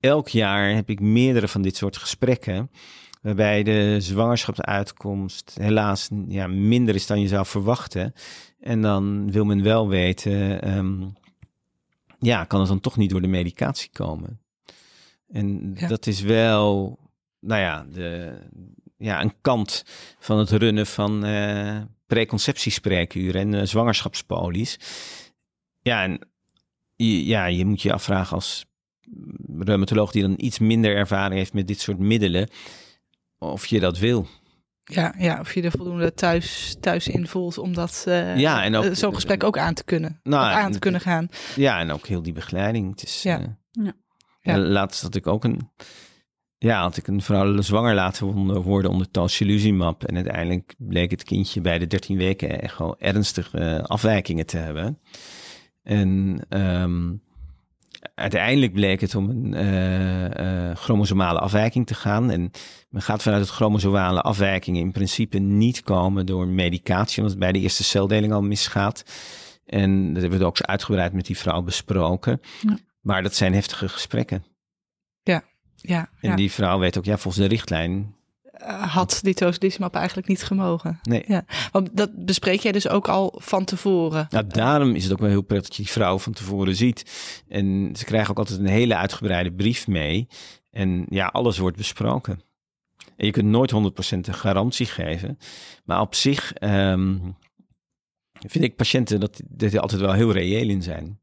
elk 0.00 0.28
jaar 0.28 0.74
heb 0.74 0.90
ik 0.90 1.00
meerdere 1.00 1.48
van 1.48 1.62
dit 1.62 1.76
soort 1.76 1.96
gesprekken. 1.96 2.70
Waarbij 3.22 3.62
de 3.62 3.96
zwangerschapsuitkomst 3.98 5.56
helaas 5.60 6.08
ja, 6.26 6.46
minder 6.46 6.94
is 6.94 7.06
dan 7.06 7.20
je 7.20 7.28
zou 7.28 7.46
verwachten. 7.46 8.12
En 8.60 8.82
dan 8.82 9.30
wil 9.30 9.44
men 9.44 9.62
wel 9.62 9.88
weten, 9.88 10.62
ehm, 10.62 11.08
ja, 12.18 12.44
kan 12.44 12.60
het 12.60 12.68
dan 12.68 12.80
toch 12.80 12.96
niet 12.96 13.10
door 13.10 13.20
de 13.20 13.26
medicatie 13.26 13.90
komen? 13.92 14.40
En 15.28 15.72
Ja. 15.74 15.88
dat 15.88 16.06
is 16.06 16.20
wel, 16.20 16.98
nou 17.40 17.60
ja, 17.60 17.86
de, 17.92 18.38
ja, 18.96 19.22
een 19.22 19.34
kant 19.40 19.84
van 20.18 20.38
het 20.38 20.50
runnen 20.50 20.86
van 20.86 21.24
eh 21.24 21.80
preconceptiespreekuren 22.10 23.40
en 23.40 23.54
eh, 23.54 23.66
zwangerschapspolies. 23.66 24.78
Ja, 25.82 26.02
en 26.02 26.28
ja, 26.96 27.46
je 27.46 27.64
moet 27.64 27.82
je 27.82 27.92
afvragen 27.92 28.34
als 28.34 28.66
reumatoloog 29.58 30.12
die 30.12 30.22
dan 30.22 30.34
iets 30.36 30.58
minder 30.58 30.96
ervaring 30.96 31.34
heeft 31.38 31.52
met 31.52 31.68
dit 31.68 31.80
soort 31.80 31.98
middelen, 31.98 32.48
of 33.38 33.66
je 33.66 33.80
dat 33.80 33.98
wil. 33.98 34.26
Ja, 34.84 35.14
ja, 35.18 35.40
of 35.40 35.54
je 35.54 35.62
er 35.62 35.70
voldoende 35.70 36.14
thuis, 36.14 36.76
thuis 36.80 37.08
in 37.08 37.26
voelt 37.26 37.58
om 37.58 37.74
dat, 37.74 38.04
eh, 38.08 38.36
Ja, 38.38 38.64
en 38.64 38.74
ook- 38.76 38.84
eh, 38.84 38.94
zo'n 38.94 39.14
gesprek 39.14 39.44
ook 39.44 39.58
aan 39.58 39.74
te 39.74 39.84
kunnen. 39.84 40.20
Nou, 40.22 40.44
aan 40.44 40.66
te 40.68 40.74
en- 40.74 40.80
kunnen 40.80 41.00
gaan. 41.00 41.28
Ja, 41.56 41.80
en 41.80 41.90
ook 41.90 42.06
heel 42.06 42.22
die 42.22 42.32
begeleiding. 42.32 42.90
Het 42.90 43.02
is, 43.02 43.22
Ja. 43.22 43.40
eh, 43.72 43.88
Ja. 44.42 44.58
laatst 44.58 45.02
had 45.02 45.14
ik 45.14 45.26
ook 45.26 45.44
een, 45.44 45.70
ja, 46.58 46.80
had 46.80 46.96
ik 46.96 47.06
een 47.06 47.22
vrouw 47.22 47.60
zwanger 47.60 47.94
laten 47.94 48.26
worden- 48.62 48.90
onder 48.90 49.10
tocilizumab. 49.10 50.04
En 50.04 50.14
uiteindelijk 50.14 50.74
bleek 50.78 51.10
het 51.10 51.22
kindje 51.24 51.60
bij 51.60 51.78
de 51.78 51.86
13 51.86 52.16
weken 52.16 52.62
echt 52.62 52.78
wel 52.78 52.98
ernstige 52.98 53.84
afwijkingen 53.86 54.46
te 54.46 54.56
hebben. 54.56 54.98
En 55.82 56.40
ehm, 56.48 57.12
uiteindelijk 58.14 58.72
bleek 58.72 59.00
het 59.00 59.14
om 59.14 59.28
een 59.28 59.54
eh, 59.54 60.68
eh, 60.70 60.76
chromosomale 60.76 61.38
afwijking 61.38 61.86
te 61.86 61.94
gaan. 61.94 62.30
En 62.30 62.50
men 62.88 63.02
gaat 63.02 63.22
vanuit 63.22 63.42
dat 63.42 63.52
chromosomale 63.52 64.20
afwijkingen 64.20 64.80
in 64.80 64.92
principe 64.92 65.38
niet 65.38 65.82
komen 65.82 66.26
door 66.26 66.46
medicatie, 66.48 67.16
omdat 67.16 67.30
het 67.30 67.40
bij 67.40 67.52
de 67.52 67.58
eerste 67.58 67.84
celdeling 67.84 68.32
al 68.32 68.42
misgaat. 68.42 69.04
En 69.66 70.12
dat 70.12 70.22
hebben 70.22 70.40
we 70.40 70.44
ook 70.44 70.60
uitgebreid 70.60 71.12
met 71.12 71.26
die 71.26 71.38
vrouw 71.38 71.62
besproken. 71.62 72.40
Ja. 72.60 72.78
Maar 73.00 73.22
dat 73.22 73.34
zijn 73.34 73.54
heftige 73.54 73.88
gesprekken. 73.88 74.44
Ja, 75.76 76.08
En 76.20 76.28
ja. 76.30 76.36
die 76.36 76.52
vrouw 76.52 76.78
weet 76.78 76.98
ook, 76.98 77.04
ja, 77.04 77.18
volgens 77.18 77.42
de 77.42 77.48
richtlijn. 77.48 78.14
Eh, 78.60 78.94
had 78.94 79.18
die 79.22 79.34
tocilizumab 79.34 79.94
eigenlijk 79.94 80.28
niet 80.28 80.42
gemogen. 80.42 80.98
Nee. 81.02 81.24
Ja. 81.26 81.44
Want 81.72 81.88
dat 81.92 82.24
bespreek 82.24 82.60
jij 82.60 82.72
dus 82.72 82.88
ook 82.88 83.08
al 83.08 83.34
van 83.36 83.64
tevoren. 83.64 84.26
Nou, 84.30 84.46
daarom 84.46 84.94
is 84.94 85.02
het 85.02 85.12
ook 85.12 85.18
wel 85.18 85.28
heel 85.28 85.42
prettig 85.42 85.68
dat 85.68 85.76
je 85.76 85.82
die 85.82 85.92
vrouw 85.92 86.18
van 86.18 86.32
tevoren 86.32 86.76
ziet. 86.76 87.04
En 87.48 87.90
ze 87.96 88.04
krijgen 88.04 88.30
ook 88.30 88.38
altijd 88.38 88.58
een 88.58 88.66
hele 88.66 88.96
uitgebreide 88.96 89.52
brief 89.52 89.86
mee. 89.86 90.28
En 90.70 91.06
ja, 91.08 91.26
alles 91.26 91.58
wordt 91.58 91.76
besproken. 91.76 92.40
En 93.16 93.26
je 93.26 93.32
kunt 93.32 93.48
nooit 93.48 93.72
100% 93.72 93.76
een 94.28 94.34
garantie 94.34 94.86
geven. 94.86 95.38
Maar 95.84 96.00
op 96.00 96.14
zich 96.14 96.52
ehm, 96.52 97.18
vind 98.32 98.64
ik 98.64 98.76
patiënten 98.76 99.20
dat, 99.20 99.40
dat 99.48 99.70
die 99.70 99.80
altijd 99.80 100.00
wel 100.00 100.12
heel 100.12 100.32
reëel 100.32 100.68
in 100.68 100.82
zijn. 100.82 101.20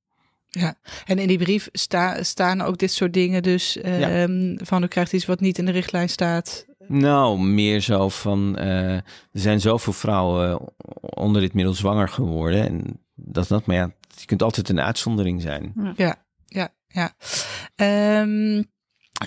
En 1.06 1.20
in 1.20 1.28
die 1.28 1.38
brief 1.38 1.70
sta, 1.72 2.24
staan 2.24 2.62
ook 2.62 2.78
dit 2.78 2.92
soort 2.92 3.14
dingen 3.14 3.44
dus 3.44 3.78
ehm, 3.78 4.58
van 4.64 4.84
u 4.84 4.88
krijgt 4.88 5.14
iets 5.14 5.26
wat 5.26 5.40
niet 5.40 5.58
in 5.58 5.66
de 5.66 5.72
richtlijn 5.72 6.10
staat. 6.10 6.66
Nou, 6.88 7.40
meer 7.40 7.82
zo 7.82 8.10
van, 8.10 8.58
eh, 8.58 8.96
er 8.96 9.04
zijn 9.32 9.62
zoveel 9.62 9.94
vrouwen 9.94 10.60
onder 11.00 11.42
dit 11.42 11.54
middel 11.54 11.74
zwanger 11.74 12.10
geworden. 12.10 12.66
En 12.66 13.02
dat, 13.16 13.48
dat, 13.48 13.66
maar 13.66 13.76
ja, 13.76 13.92
je 14.20 14.26
kunt 14.26 14.44
altijd 14.44 14.70
een 14.70 14.80
uitzondering 14.80 15.42
zijn. 15.42 15.74
Ja, 15.96 16.16
ja, 16.46 16.70
ja. 16.88 17.14
Ehm, 17.76 18.64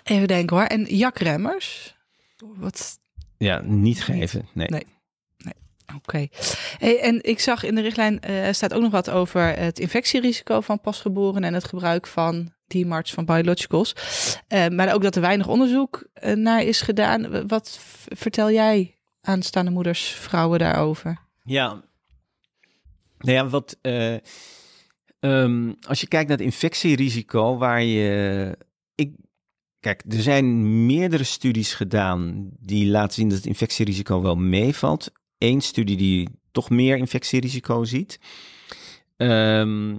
even 0.03 0.29
denken 0.29 0.57
hoor. 0.57 0.67
En 0.67 0.85
jakremmers? 0.85 1.97
Wat 2.57 2.99
Ja, 3.37 3.61
niet 3.65 4.03
geven. 4.03 4.49
Nee. 4.53 4.69
Nee. 4.69 4.85
Oké. 5.97 6.27
Hey, 6.79 7.01
en 7.01 7.25
ik 7.25 7.41
zag 7.41 7.65
in 7.65 7.75
de 7.75 7.81
richtlijn 7.81 8.21
eh, 8.21 8.47
er 8.47 8.55
staat 8.55 8.75
ook 8.75 8.83
nog 8.83 8.91
wat 8.91 9.11
over 9.11 9.57
het 9.59 9.79
infectierisico 9.79 10.61
van 10.61 10.81
pasgeborenen 10.81 11.49
en 11.49 11.55
het 11.55 11.65
gebruik 11.65 12.07
van 12.07 12.53
die 12.71 12.87
marts 12.87 13.13
van 13.13 13.25
biologicals. 13.25 13.95
Eh, 14.49 14.69
maar 14.69 14.95
ook 14.95 15.03
dat 15.03 15.15
er 15.15 15.21
weinig 15.21 15.47
onderzoek 15.47 16.07
eh, 16.13 16.35
naar 16.37 16.63
is 16.63 16.81
gedaan. 16.81 17.47
Wat 17.49 17.81
vertel 18.09 18.51
jij 18.51 18.95
aanstaande 19.21 19.71
moeders, 19.71 20.09
vrouwen 20.09 20.59
daarover? 20.59 21.19
Ja. 21.45 21.83
Nou 23.19 23.33
ja, 23.37 23.49
wat. 23.49 23.79
eh, 23.81 24.15
ehm, 25.21 25.73
als 25.87 26.01
je 26.01 26.09
kijkt 26.09 26.29
naar 26.29 26.37
het 26.37 26.47
infectierisico, 26.47 27.57
waar 27.57 27.83
je. 27.83 28.57
Ik, 28.95 29.15
kijk, 29.81 30.03
er 30.09 30.23
zijn 30.23 30.87
meerdere 30.87 31.25
studies 31.25 31.75
gedaan 31.75 32.51
die 32.61 32.87
laten 32.87 33.15
zien 33.15 33.29
dat 33.29 33.39
het 33.39 33.47
infectierisico 33.47 34.23
wel 34.23 34.37
meevalt. 34.37 35.13
Eén 35.39 35.61
studie 35.61 35.97
die 35.97 36.29
toch 36.53 36.71
meer 36.71 36.97
infectierisico 36.97 37.85
ziet. 37.85 38.21
Ehm, 39.17 39.97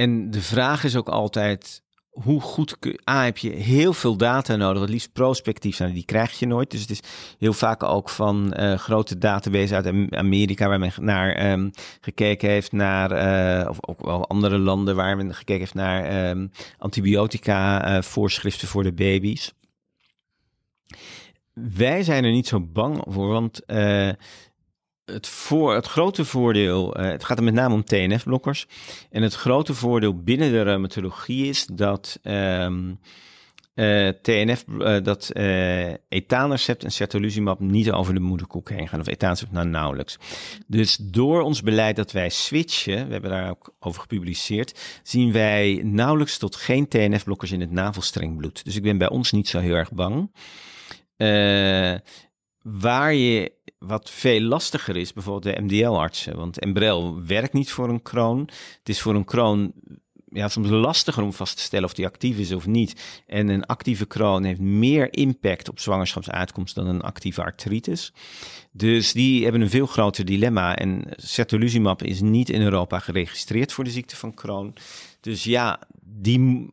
en 0.00 0.30
de 0.30 0.40
vraag 0.40 0.84
is 0.84 0.96
ook 0.96 1.08
altijd. 1.08 1.82
Hoe 2.10 2.40
goed 2.40 2.76
A, 3.10 3.24
heb 3.24 3.38
je 3.38 3.50
heel 3.50 3.92
veel 3.92 4.16
data 4.16 4.56
nodig, 4.56 4.80
het 4.80 4.90
liefst 4.90 5.12
prospectief 5.12 5.76
zijn, 5.76 5.94
die 5.94 6.04
krijg 6.04 6.38
je 6.38 6.46
nooit. 6.46 6.70
Dus 6.70 6.80
het 6.80 6.90
is 6.90 7.00
heel 7.38 7.52
vaak 7.52 7.82
ook 7.82 8.08
van 8.08 8.52
eh, 8.52 8.74
grote 8.74 9.18
databases 9.18 9.72
uit 9.72 9.86
Am- 9.86 10.14
Amerika 10.14 10.68
waar 10.68 10.78
men 10.78 10.92
naar 10.96 11.32
ehm, 11.32 11.70
gekeken 12.00 12.48
heeft 12.48 12.72
naar, 12.72 13.10
eh, 13.10 13.68
of 13.68 13.78
ook 13.80 14.04
wel 14.04 14.26
andere 14.28 14.58
landen 14.58 14.96
waar 14.96 15.16
men 15.16 15.34
gekeken 15.34 15.58
heeft 15.58 15.74
naar 15.74 16.04
ehm, 16.04 16.46
antibiotica 16.78 17.84
eh, 17.84 18.02
voor 18.02 18.82
de 18.82 18.92
baby's. 18.92 19.52
Wij 21.52 22.02
zijn 22.02 22.24
er 22.24 22.32
niet 22.32 22.48
zo 22.48 22.60
bang 22.60 23.04
voor, 23.08 23.28
want 23.28 23.62
het, 25.12 25.26
voor, 25.26 25.74
het 25.74 25.86
grote 25.86 26.24
voordeel, 26.24 26.94
eh, 26.94 27.10
het 27.10 27.24
gaat 27.24 27.38
er 27.38 27.44
met 27.44 27.54
name 27.54 27.74
om 27.74 27.84
TNF-blokkers. 27.84 28.66
En 29.10 29.22
het 29.22 29.34
grote 29.34 29.74
voordeel 29.74 30.22
binnen 30.22 30.50
de 30.50 30.62
reumatologie 30.62 31.48
is 31.48 31.66
dat 31.66 32.18
ehm, 32.22 32.94
eh, 33.74 34.08
TNF, 34.08 34.64
eh, 34.78 35.02
dat 35.02 35.30
etanercept 36.08 36.84
en 36.84 36.90
certolizumab 36.90 37.60
niet 37.60 37.90
over 37.90 38.14
de 38.14 38.20
moederkoek 38.20 38.70
heen 38.70 38.88
gaan. 38.88 39.00
Of 39.00 39.08
etanercept 39.08 39.52
nou 39.52 39.68
nauwelijks. 39.68 40.18
Dus 40.66 40.96
door 40.96 41.42
ons 41.42 41.62
beleid 41.62 41.96
dat 41.96 42.12
wij 42.12 42.28
switchen, 42.28 43.06
we 43.06 43.12
hebben 43.12 43.30
daar 43.30 43.50
ook 43.50 43.74
over 43.78 44.00
gepubliceerd, 44.00 45.00
zien 45.02 45.32
wij 45.32 45.80
nauwelijks 45.84 46.38
tot 46.38 46.56
geen 46.56 46.88
TNF-blokkers 46.88 47.52
in 47.52 47.60
het 47.60 47.70
navelstrengbloed. 47.70 48.64
Dus 48.64 48.76
ik 48.76 48.82
ben 48.82 48.98
bij 48.98 49.10
ons 49.10 49.32
niet 49.32 49.48
zo 49.48 49.58
heel 49.58 49.74
erg 49.74 49.92
bang. 49.92 50.30
Waar 52.62 53.14
je 53.14 53.52
wat 53.86 54.10
veel 54.10 54.40
lastiger 54.40 54.96
is, 54.96 55.12
bijvoorbeeld 55.12 55.56
de 55.56 55.62
MDL-artsen. 55.62 56.36
Want 56.36 56.58
Embrel 56.58 57.24
werkt 57.24 57.52
niet 57.52 57.70
voor 57.70 57.88
een 57.88 58.02
kroon. 58.02 58.38
Het 58.78 58.88
is 58.88 59.00
voor 59.00 59.14
een 59.14 59.24
kroon 59.24 59.72
ja, 60.32 60.48
soms 60.48 60.68
lastiger 60.68 61.22
om 61.22 61.32
vast 61.32 61.56
te 61.56 61.62
stellen 61.62 61.84
of 61.84 61.94
die 61.94 62.06
actief 62.06 62.38
is 62.38 62.52
of 62.52 62.66
niet. 62.66 63.22
En 63.26 63.48
een 63.48 63.64
actieve 63.66 64.06
kroon 64.06 64.44
heeft 64.44 64.60
meer 64.60 65.12
impact 65.12 65.68
op 65.68 65.80
zwangerschapsuitkomst 65.80 66.74
dan 66.74 66.86
een 66.86 67.00
actieve 67.00 67.42
artritis. 67.42 68.12
Dus 68.72 69.12
die 69.12 69.42
hebben 69.42 69.60
een 69.60 69.70
veel 69.70 69.86
groter 69.86 70.24
dilemma. 70.24 70.76
En 70.76 71.04
certolizumab 71.16 72.02
is 72.02 72.20
niet 72.20 72.50
in 72.50 72.62
Europa 72.62 72.98
geregistreerd 72.98 73.72
voor 73.72 73.84
de 73.84 73.90
ziekte 73.90 74.16
van 74.16 74.34
Crohn. 74.34 74.74
Dus 75.20 75.44
ja, 75.44 75.80
die, 76.02 76.70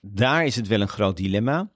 daar 0.00 0.44
is 0.44 0.56
het 0.56 0.66
wel 0.66 0.80
een 0.80 0.88
groot 0.88 1.16
dilemma. 1.16 1.70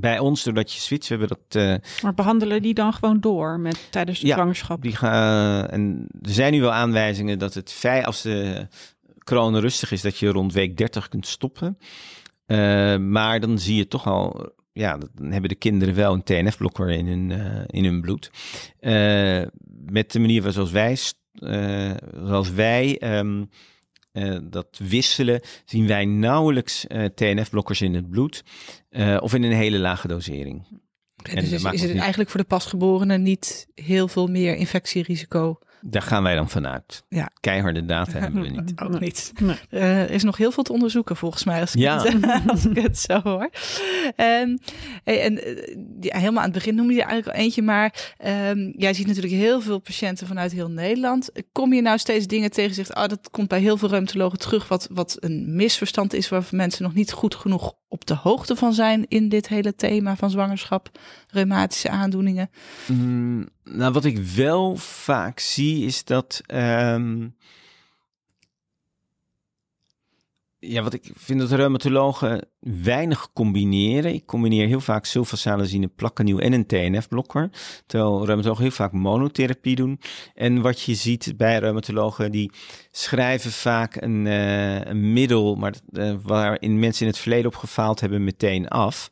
Bij 0.00 0.18
ons, 0.18 0.42
doordat 0.44 0.72
je 0.72 0.80
switcht, 0.80 1.08
we 1.08 1.16
hebben 1.16 1.38
dat 1.48 1.62
eh, 1.62 2.02
Maar 2.02 2.14
behandelen 2.14 2.62
die 2.62 2.74
dan 2.74 2.92
gewoon 2.92 3.20
door 3.20 3.60
met, 3.60 3.86
tijdens 3.90 4.20
de 4.20 4.26
Ja, 4.26 4.34
zwangerschap? 4.34 4.82
Die 4.82 4.96
gaan, 4.96 5.66
en 5.66 6.06
er 6.22 6.30
zijn 6.30 6.52
nu 6.52 6.60
wel 6.60 6.72
aanwijzingen 6.72 7.38
dat 7.38 7.54
het 7.54 7.72
feit 7.72 8.04
als 8.04 8.22
de 8.22 8.66
kroon 9.18 9.58
rustig 9.58 9.92
is, 9.92 10.00
dat 10.00 10.18
je 10.18 10.28
rond 10.28 10.52
week 10.52 10.76
30 10.76 11.08
kunt 11.08 11.26
stoppen. 11.26 11.78
Eh, 12.46 12.96
maar 12.96 13.40
dan 13.40 13.58
zie 13.58 13.76
je 13.76 13.88
toch 13.88 14.06
al, 14.06 14.52
ja, 14.72 14.98
dan 15.14 15.30
hebben 15.30 15.48
de 15.48 15.54
kinderen 15.54 15.94
wel 15.94 16.12
een 16.12 16.22
TNF-blokker 16.22 16.90
in 16.90 17.06
hun, 17.06 17.30
eh, 17.30 17.64
in 17.66 17.84
hun 17.84 18.00
bloed. 18.00 18.30
Eh, 18.80 19.42
met 19.86 20.12
de 20.12 20.18
manier 20.18 20.52
zoals 20.52 20.70
wij, 20.70 20.96
eh, 21.32 21.90
zoals 22.24 22.50
wij 22.50 22.98
ehm, 22.98 23.44
eh, 24.12 24.38
dat 24.42 24.80
wisselen, 24.88 25.40
zien 25.64 25.86
wij 25.86 26.04
nauwelijks 26.04 26.86
eh, 26.86 27.04
TNF-blokkers 27.04 27.80
in 27.82 27.94
het 27.94 28.10
bloed. 28.10 28.42
eh, 28.88 29.16
of 29.20 29.34
in 29.34 29.42
een 29.42 29.52
hele 29.52 29.78
lage 29.78 30.08
dosering. 30.08 30.66
Dus 31.22 31.34
is, 31.34 31.52
is 31.64 31.80
het 31.80 31.92
niet- 31.92 32.00
eigenlijk 32.00 32.30
voor 32.30 32.40
de 32.40 32.46
pasgeborenen 32.46 33.22
niet 33.22 33.66
heel 33.74 34.08
veel 34.08 34.26
meer 34.26 34.56
infectierisico 34.56 35.58
Daar 35.80 36.02
gaan 36.02 36.22
wij 36.22 36.34
dan 36.34 36.48
vanuit. 36.48 37.04
Ja. 37.08 37.30
Keiharde 37.40 37.84
data 37.86 38.18
hebben 38.20 38.42
we 38.42 38.48
niet. 38.48 38.72
Ook 38.80 39.00
niet. 39.00 39.32
Nee. 39.40 39.56
Eh, 39.70 40.00
er 40.02 40.10
is 40.10 40.22
nog 40.22 40.36
heel 40.36 40.50
veel 40.50 40.62
te 40.62 40.72
onderzoeken 40.72 41.16
volgens 41.16 41.44
mij, 41.44 41.60
als 41.60 41.74
ik, 41.74 41.80
Ja. 41.80 42.02
het, 42.02 42.24
als 42.50 42.66
ik 42.66 42.76
het 42.82 42.98
zo 42.98 43.20
hoor. 43.22 43.50
Ehm, 44.16 44.56
hey, 45.04 45.22
en 45.22 45.44
eh, 45.44 45.76
ja, 46.00 46.18
helemaal 46.18 46.38
aan 46.38 46.50
het 46.50 46.58
begin 46.58 46.74
noemde 46.74 46.92
je 46.94 47.02
eigenlijk 47.02 47.36
al 47.36 47.42
eentje, 47.42 47.62
maar 47.62 48.14
ehm, 48.18 48.72
jij 48.76 48.94
ziet 48.94 49.06
natuurlijk 49.06 49.34
heel 49.34 49.60
veel 49.60 49.78
patiënten 49.78 50.26
vanuit 50.26 50.52
heel 50.52 50.70
Nederland. 50.70 51.30
Kom 51.52 51.72
je 51.72 51.82
nou 51.82 51.98
steeds 51.98 52.26
dingen 52.26 52.50
tegen 52.50 52.74
zegt, 52.74 52.94
oh, 52.94 53.06
dat 53.06 53.30
komt 53.30 53.48
bij 53.48 53.60
heel 53.60 53.76
veel 53.76 53.88
reumatologen 53.88 54.38
terug, 54.38 54.68
wat, 54.68 54.88
wat 54.90 55.16
een 55.20 55.54
misverstand 55.56 56.12
is, 56.14 56.28
waar 56.28 56.46
mensen 56.50 56.82
nog 56.82 56.94
niet 56.94 57.12
goed 57.12 57.34
genoeg 57.34 57.72
op 57.88 58.06
de 58.06 58.14
hoogte 58.14 58.56
van 58.56 58.72
zijn 58.72 59.04
in 59.08 59.28
dit 59.28 59.48
hele 59.48 59.74
thema 59.74 60.16
van 60.16 60.30
zwangerschap, 60.30 60.90
reumatische 61.28 61.88
aandoeningen. 61.88 62.50
Mm, 62.86 63.48
nou, 63.70 63.92
wat 63.92 64.04
ik 64.04 64.18
wel 64.18 64.76
vaak 64.76 65.38
zie 65.38 65.84
is 65.84 66.04
dat. 66.04 66.42
ehm, 66.46 67.26
ja, 70.60 70.82
wat 70.82 70.92
ik 70.92 71.10
vind 71.14 71.40
dat 71.40 71.50
reumatologen 71.50 72.48
weinig 72.60 73.32
combineren. 73.32 74.14
Ik 74.14 74.26
combineer 74.26 74.66
heel 74.66 74.80
vaak 74.80 75.04
sulfasalazine, 75.04 75.86
plakkennieuw 75.86 76.38
en 76.38 76.52
een 76.52 76.66
TNF-blokker. 76.66 77.50
Terwijl 77.86 78.26
reumatologen 78.26 78.62
heel 78.62 78.72
vaak 78.72 78.92
monotherapie 78.92 79.76
doen. 79.76 80.00
En 80.34 80.60
wat 80.60 80.80
je 80.80 80.94
ziet 80.94 81.34
bij 81.36 81.58
reumatologen, 81.58 82.32
die 82.32 82.50
schrijven 82.90 83.52
vaak 83.52 84.02
een, 84.02 84.26
eh, 84.26 84.80
een 84.80 85.12
middel... 85.12 85.54
Maar, 85.54 85.74
eh, 85.92 86.14
waarin 86.22 86.78
mensen 86.78 87.06
in 87.06 87.12
het 87.12 87.20
verleden 87.20 87.46
op 87.46 87.56
gefaald 87.56 88.00
hebben 88.00 88.24
meteen 88.24 88.68
af. 88.68 89.10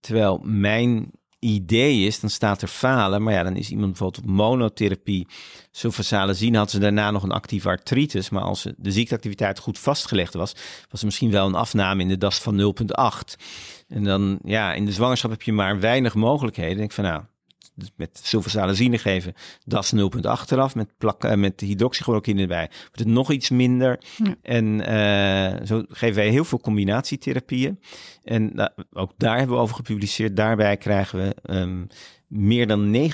Terwijl 0.00 0.40
mijn 0.42 1.10
idee 1.44 2.06
is, 2.06 2.20
dan 2.20 2.30
staat 2.30 2.62
er 2.62 2.68
falen. 2.68 3.22
Maar 3.22 3.32
ja, 3.32 3.42
dan 3.42 3.56
is 3.56 3.70
iemand 3.70 3.88
bijvoorbeeld 3.88 4.24
op 4.24 4.30
monotherapie. 4.30 5.26
Sulfasalazine 5.70 6.58
had 6.58 6.70
ze 6.70 6.78
daarna 6.78 7.10
nog 7.10 7.22
een 7.22 7.30
actieve 7.30 7.68
artritis. 7.68 8.30
Maar 8.30 8.42
als 8.42 8.66
de 8.76 8.92
ziekteactiviteit 8.92 9.58
goed 9.58 9.78
vastgelegd 9.78 10.34
was, 10.34 10.54
was 10.90 11.00
er 11.00 11.06
misschien 11.06 11.30
wel 11.30 11.46
een 11.46 11.54
afname 11.54 12.02
in 12.02 12.08
de 12.08 12.18
DAS 12.18 12.38
van 12.38 12.74
0,8. 12.74 13.34
En 13.88 14.04
dan, 14.04 14.38
ja, 14.44 14.72
in 14.72 14.84
de 14.84 14.92
zwangerschap 14.92 15.30
heb 15.30 15.42
je 15.42 15.52
maar 15.52 15.80
weinig 15.80 16.14
mogelijkheden. 16.14 16.70
Dan 16.70 16.78
denk 16.78 16.90
ik 16.90 16.96
van, 16.96 17.04
nou, 17.04 17.22
met 17.96 18.20
sulfasalazine 18.22 18.98
geven, 18.98 19.34
DAS 19.64 19.94
0,8 19.94 20.00
eraf. 20.48 20.74
Met, 20.74 20.88
plak, 20.98 21.24
eh, 21.24 21.36
met 21.36 21.60
hydroxychloroquine 21.60 22.40
erbij 22.40 22.70
wordt 22.80 22.98
het 22.98 23.08
nog 23.08 23.32
iets 23.32 23.50
minder. 23.50 24.00
Ja. 24.16 24.34
En 24.42 24.80
eh, 24.80 25.66
zo 25.66 25.84
geven 25.88 26.14
wij 26.16 26.28
heel 26.28 26.44
veel 26.44 26.60
combinatietherapieën. 26.60 27.80
En 28.24 28.50
nou, 28.54 28.70
ook 28.92 29.12
daar 29.16 29.38
hebben 29.38 29.56
we 29.56 29.62
over 29.62 29.76
gepubliceerd. 29.76 30.36
Daarbij 30.36 30.76
krijgen 30.76 31.18
we 31.18 31.34
ehm, 31.42 31.84
meer 32.26 32.66
dan 32.66 32.96
90% 32.96 33.06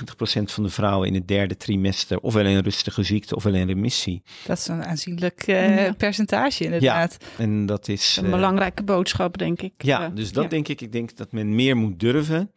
van 0.45 0.63
de 0.63 0.71
vrouwen 0.71 1.09
in 1.09 1.15
het 1.15 1.29
derde 1.29 1.57
trimester 1.57 2.21
ofwel 2.21 2.45
in 2.45 2.59
rustige 2.59 3.03
ziekte 3.03 3.37
ofwel 3.37 3.55
in 3.55 3.67
remissie. 3.67 4.23
Dat 4.47 4.59
is 4.59 4.69
een 4.69 4.85
aanzienlijk 4.85 5.43
eh, 5.43 5.85
Ja. 5.85 5.93
percentage 5.93 6.65
inderdaad. 6.65 7.17
En 7.39 7.67
dat 7.67 7.89
is... 7.89 8.19
Een 8.23 8.31
belangrijke 8.31 8.83
boodschap, 8.83 9.39
denk 9.39 9.63
ik. 9.63 9.73
Ja, 9.79 10.09
dus 10.09 10.33
dat 10.33 10.45
ja. 10.45 10.49
denk 10.49 10.69
ik. 10.69 10.81
Ik 10.81 10.93
denk 10.93 11.17
dat 11.17 11.33
men 11.33 11.55
meer 11.55 11.77
moet 11.77 12.01
durven. 12.01 12.51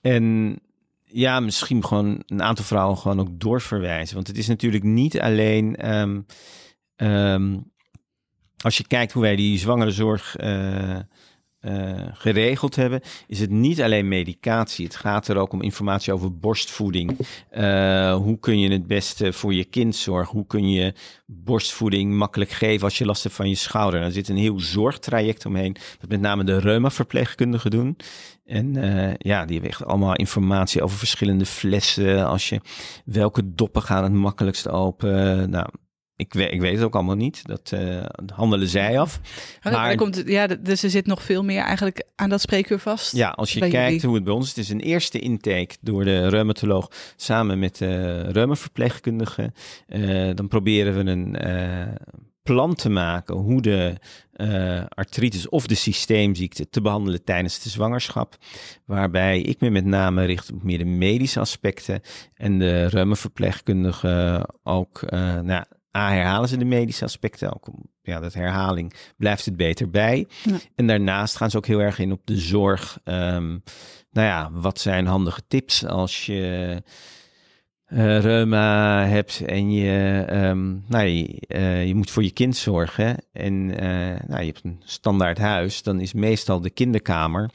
En 0.00 0.58
ja, 1.12 1.40
misschien 1.40 1.84
gewoon 1.84 2.22
een 2.26 2.42
aantal 2.42 2.64
vrouwen 2.64 2.98
gewoon 2.98 3.20
ook 3.20 3.40
doorverwijzen. 3.40 4.14
Want 4.14 4.26
het 4.26 4.38
is 4.38 4.46
natuurlijk 4.46 4.84
niet 4.84 5.20
alleen. 5.20 5.76
ehm, 5.76 6.20
ehm, 6.96 7.58
als 8.62 8.76
je 8.76 8.86
kijkt 8.86 9.12
hoe 9.12 9.22
wij 9.22 9.36
die 9.36 9.58
zwangerenzorg 9.58 10.36
eh, 10.36 10.98
eh, 11.62 11.92
geregeld 12.12 12.76
hebben, 12.76 13.00
is 13.26 13.40
het 13.40 13.50
niet 13.50 13.82
alleen 13.82 14.08
medicatie. 14.08 14.84
Het 14.84 14.96
gaat 14.96 15.28
er 15.28 15.36
ook 15.36 15.52
om 15.52 15.62
informatie 15.62 16.12
over 16.12 16.38
borstvoeding. 16.38 17.18
Eh, 17.50 18.14
hoe 18.14 18.38
kun 18.38 18.58
je 18.58 18.70
het 18.70 18.86
beste 18.86 19.32
voor 19.32 19.54
je 19.54 19.64
kind 19.64 19.96
zorgen? 19.96 20.36
Hoe 20.36 20.46
kun 20.46 20.70
je 20.70 20.94
borstvoeding 21.26 22.14
makkelijk 22.14 22.50
geven 22.50 22.84
als 22.84 22.98
je 22.98 23.04
last 23.04 23.22
hebt 23.22 23.34
van 23.34 23.48
je 23.48 23.54
schouder? 23.54 24.00
Daar 24.00 24.10
zit 24.10 24.28
een 24.28 24.36
heel 24.36 24.60
zorgtraject 24.60 25.46
omheen, 25.46 25.76
dat 26.00 26.08
met 26.08 26.20
name 26.20 26.44
de 26.44 26.58
reuma-verpleegkundigen 26.58 27.70
doen. 27.70 27.96
En 28.44 28.76
eh, 28.76 29.14
ja, 29.18 29.44
die 29.44 29.60
hebben 29.60 29.86
allemaal 29.86 30.16
informatie 30.16 30.82
over 30.82 30.98
verschillende 30.98 31.46
flessen. 31.46 32.26
Als 32.26 32.48
je, 32.48 32.60
welke 33.04 33.54
doppen 33.54 33.82
gaan 33.82 34.02
het 34.02 34.12
makkelijkst 34.12 34.68
open? 34.68 35.50
Nou, 35.50 35.66
ik 36.16 36.32
weet, 36.32 36.52
ik 36.52 36.60
weet 36.60 36.74
het 36.74 36.84
ook 36.84 36.94
allemaal 36.94 37.16
niet. 37.16 37.46
Dat 37.46 37.72
eh, 37.72 38.04
handelen 38.34 38.68
zij 38.68 38.98
af. 38.98 39.20
Maar, 39.62 39.72
Maar- 39.72 39.90
er 39.90 39.96
komt, 39.96 40.22
ja, 40.26 40.46
dus 40.46 40.82
er 40.82 40.90
zit 40.90 41.06
nog 41.06 41.22
veel 41.22 41.44
meer 41.44 41.62
eigenlijk 41.62 42.06
aan 42.16 42.28
dat 42.28 42.40
spreekuur 42.40 42.78
vast. 42.78 43.16
Ja, 43.16 43.28
als 43.28 43.52
je 43.52 43.60
kijkt 43.60 43.74
jullie. 43.74 44.06
hoe 44.06 44.14
het 44.14 44.24
bij 44.24 44.32
ons 44.32 44.44
is. 44.44 44.50
Het 44.50 44.64
is 44.64 44.70
een 44.70 44.80
eerste 44.80 45.18
intake 45.18 45.76
door 45.80 46.04
de 46.04 46.28
reumatoloog 46.28 46.90
samen 47.16 47.58
met 47.58 47.76
de 47.76 48.20
reumaverpleegkundige. 48.20 49.52
Eh, 49.86 50.30
dan 50.34 50.48
proberen 50.48 51.04
we 51.04 51.10
een 51.10 51.36
eh, 51.36 51.94
plan 52.42 52.74
te 52.74 52.88
maken 52.88 53.34
hoe 53.34 53.62
de 53.62 53.94
artritis 54.88 55.48
of 55.48 55.66
de 55.66 55.74
systeemziekte 55.74 56.68
te 56.68 56.80
behandelen 56.80 57.24
tijdens 57.24 57.62
de 57.62 57.68
zwangerschap. 57.68 58.36
Waarbij 58.84 59.40
ik 59.40 59.60
me 59.60 59.70
met 59.70 59.84
name 59.84 60.24
richt 60.24 60.52
op 60.52 60.62
meer 60.62 60.78
de 60.78 60.84
medische 60.84 61.40
aspecten 61.40 62.00
en 62.34 62.58
de 62.58 62.86
reumaverpleegkundige 62.86 64.48
ook, 64.62 65.02
eh 65.02 65.40
nou, 65.40 65.64
A, 65.96 66.10
herhalen 66.12 66.48
ze 66.48 66.56
de 66.56 66.64
medische 66.64 67.04
aspecten, 67.04 67.54
ook 67.54 67.68
om, 67.68 67.84
ja, 68.02 68.20
dat 68.20 68.34
herhaling 68.34 68.94
blijft 69.16 69.44
het 69.44 69.56
beter 69.56 69.90
bij. 69.90 70.26
Ja. 70.42 70.56
En 70.74 70.86
daarnaast 70.86 71.36
gaan 71.36 71.50
ze 71.50 71.56
ook 71.56 71.66
heel 71.66 71.80
erg 71.80 71.98
in 71.98 72.12
op 72.12 72.20
de 72.24 72.36
zorg. 72.36 72.98
Ehm, 73.04 73.48
nou 74.10 74.26
ja, 74.26 74.50
wat 74.52 74.80
zijn 74.80 75.06
handige 75.06 75.42
tips 75.48 75.86
als 75.86 76.26
je 76.26 76.82
eh, 77.92 78.20
reuma 78.20 79.04
hebt 79.06 79.40
en 79.40 79.72
je, 79.72 80.24
ehm, 80.28 80.74
nou, 80.86 81.04
je, 81.06 81.40
eh, 81.46 81.86
je 81.86 81.94
moet 81.94 82.10
voor 82.10 82.22
je 82.22 82.32
kind 82.32 82.56
zorgen. 82.56 83.16
En 83.32 83.78
eh, 83.78 84.28
nou, 84.28 84.40
je 84.40 84.46
hebt 84.46 84.64
een 84.64 84.82
standaard 84.84 85.38
huis, 85.38 85.82
dan 85.82 86.00
is 86.00 86.12
meestal 86.12 86.60
de 86.60 86.70
kinderkamer. 86.70 87.50